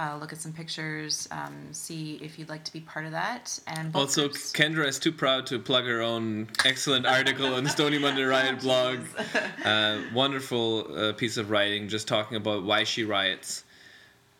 uh, 0.00 0.16
look 0.20 0.32
at 0.32 0.40
some 0.40 0.52
pictures, 0.52 1.26
um, 1.32 1.52
see 1.72 2.20
if 2.22 2.38
you'd 2.38 2.48
like 2.48 2.62
to 2.62 2.72
be 2.72 2.78
part 2.78 3.04
of 3.04 3.10
that. 3.10 3.58
And 3.66 3.92
Also, 3.96 4.28
groups- 4.28 4.52
Kendra 4.52 4.86
is 4.86 4.96
too 5.00 5.10
proud 5.10 5.44
to 5.46 5.58
plug 5.58 5.86
her 5.86 6.00
own 6.00 6.46
excellent 6.64 7.04
article 7.04 7.52
on 7.52 7.64
the 7.64 7.70
Stony 7.70 7.98
Monday 8.06 8.22
Riot 8.22 8.60
blog. 8.60 9.00
Uh, 9.64 9.98
wonderful 10.14 10.86
uh, 10.96 11.12
piece 11.14 11.36
of 11.36 11.50
writing 11.50 11.88
just 11.88 12.06
talking 12.06 12.36
about 12.36 12.62
why 12.62 12.84
she 12.84 13.02
riots. 13.02 13.64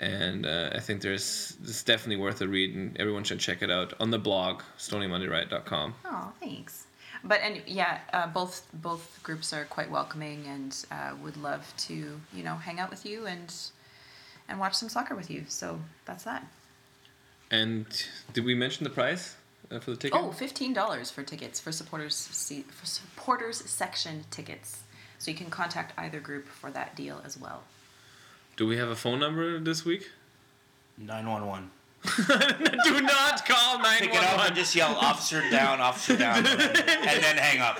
And 0.00 0.46
uh, 0.46 0.70
I 0.74 0.80
think 0.80 1.00
there's 1.02 1.56
it's 1.62 1.82
definitely 1.82 2.22
worth 2.22 2.40
a 2.40 2.46
read, 2.46 2.74
and 2.74 2.96
everyone 3.00 3.24
should 3.24 3.40
check 3.40 3.62
it 3.62 3.70
out 3.70 3.94
on 3.98 4.10
the 4.10 4.18
blog, 4.18 4.62
stonymondayriot.com. 4.78 5.94
Oh, 6.04 6.32
thanks. 6.38 6.86
But 7.24 7.40
and 7.40 7.62
yeah, 7.66 7.98
uh, 8.12 8.28
both 8.28 8.66
both 8.72 9.18
groups 9.22 9.52
are 9.52 9.64
quite 9.64 9.90
welcoming 9.90 10.46
and 10.46 10.76
uh, 10.90 11.14
would 11.22 11.36
love 11.36 11.72
to 11.78 12.20
you 12.32 12.42
know 12.44 12.54
hang 12.54 12.78
out 12.78 12.90
with 12.90 13.04
you 13.04 13.26
and 13.26 13.52
and 14.48 14.60
watch 14.60 14.74
some 14.74 14.88
soccer 14.88 15.14
with 15.14 15.30
you. 15.30 15.44
So 15.48 15.80
that's 16.04 16.24
that. 16.24 16.46
And 17.50 17.86
did 18.32 18.44
we 18.44 18.54
mention 18.54 18.84
the 18.84 18.90
price 18.90 19.36
uh, 19.70 19.80
for 19.80 19.90
the 19.90 19.96
ticket? 19.96 20.18
Oh, 20.20 20.30
fifteen 20.30 20.72
dollars 20.72 21.10
for 21.10 21.22
tickets 21.22 21.58
for 21.58 21.72
supporters 21.72 22.14
se- 22.14 22.66
for 22.70 22.86
supporters 22.86 23.58
section 23.68 24.24
tickets. 24.30 24.82
So 25.18 25.32
you 25.32 25.36
can 25.36 25.50
contact 25.50 25.92
either 25.98 26.20
group 26.20 26.46
for 26.46 26.70
that 26.70 26.94
deal 26.94 27.20
as 27.24 27.36
well. 27.36 27.64
Do 28.58 28.66
we 28.66 28.76
have 28.76 28.88
a 28.88 28.96
phone 28.96 29.20
number 29.20 29.60
this 29.60 29.84
week? 29.84 30.10
911. 30.96 31.70
Do 32.82 33.00
not 33.02 33.46
call 33.46 33.78
Pick 33.78 34.10
it 34.10 34.16
up 34.16 34.36
911. 34.36 34.46
and 34.48 34.56
just 34.56 34.74
yell, 34.74 34.96
officer 34.96 35.48
down, 35.48 35.80
officer 35.80 36.16
down, 36.16 36.38
and 36.44 36.74
then 37.22 37.36
hang 37.36 37.60
up. 37.60 37.78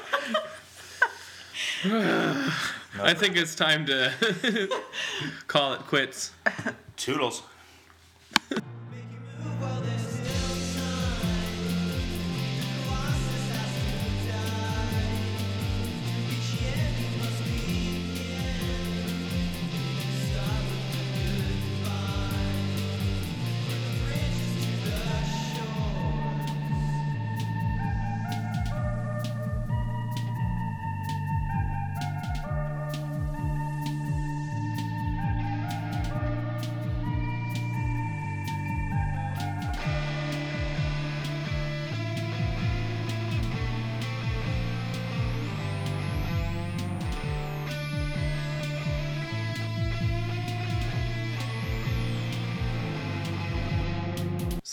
I 3.02 3.12
think 3.12 3.36
it's 3.36 3.56
time 3.56 3.86
to 3.86 4.12
call 5.48 5.72
it 5.72 5.80
quits. 5.80 6.30
Toodles. 6.96 7.42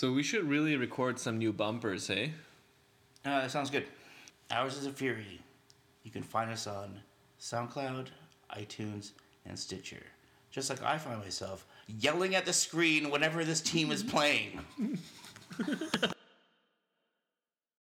So 0.05 0.11
we 0.11 0.21
should 0.21 0.47
really 0.47 0.75
record 0.75 1.17
some 1.17 1.39
new 1.39 1.51
bumpers, 1.51 2.05
hey? 2.05 2.31
Uh, 3.25 3.41
that 3.41 3.49
sounds 3.49 3.71
good. 3.71 3.87
Ours 4.51 4.77
is 4.77 4.85
a 4.85 4.91
Fury. 4.91 5.41
You 6.03 6.11
can 6.11 6.21
find 6.21 6.51
us 6.51 6.67
on 6.67 6.99
SoundCloud, 7.39 8.09
iTunes, 8.55 9.13
and 9.47 9.57
Stitcher. 9.57 10.03
Just 10.51 10.69
like 10.69 10.83
I 10.83 10.99
find 10.99 11.19
myself 11.19 11.65
yelling 11.87 12.35
at 12.35 12.45
the 12.45 12.53
screen 12.53 13.09
whenever 13.09 13.43
this 13.43 13.61
team 13.61 13.91
is 13.91 14.03
playing. 14.03 14.59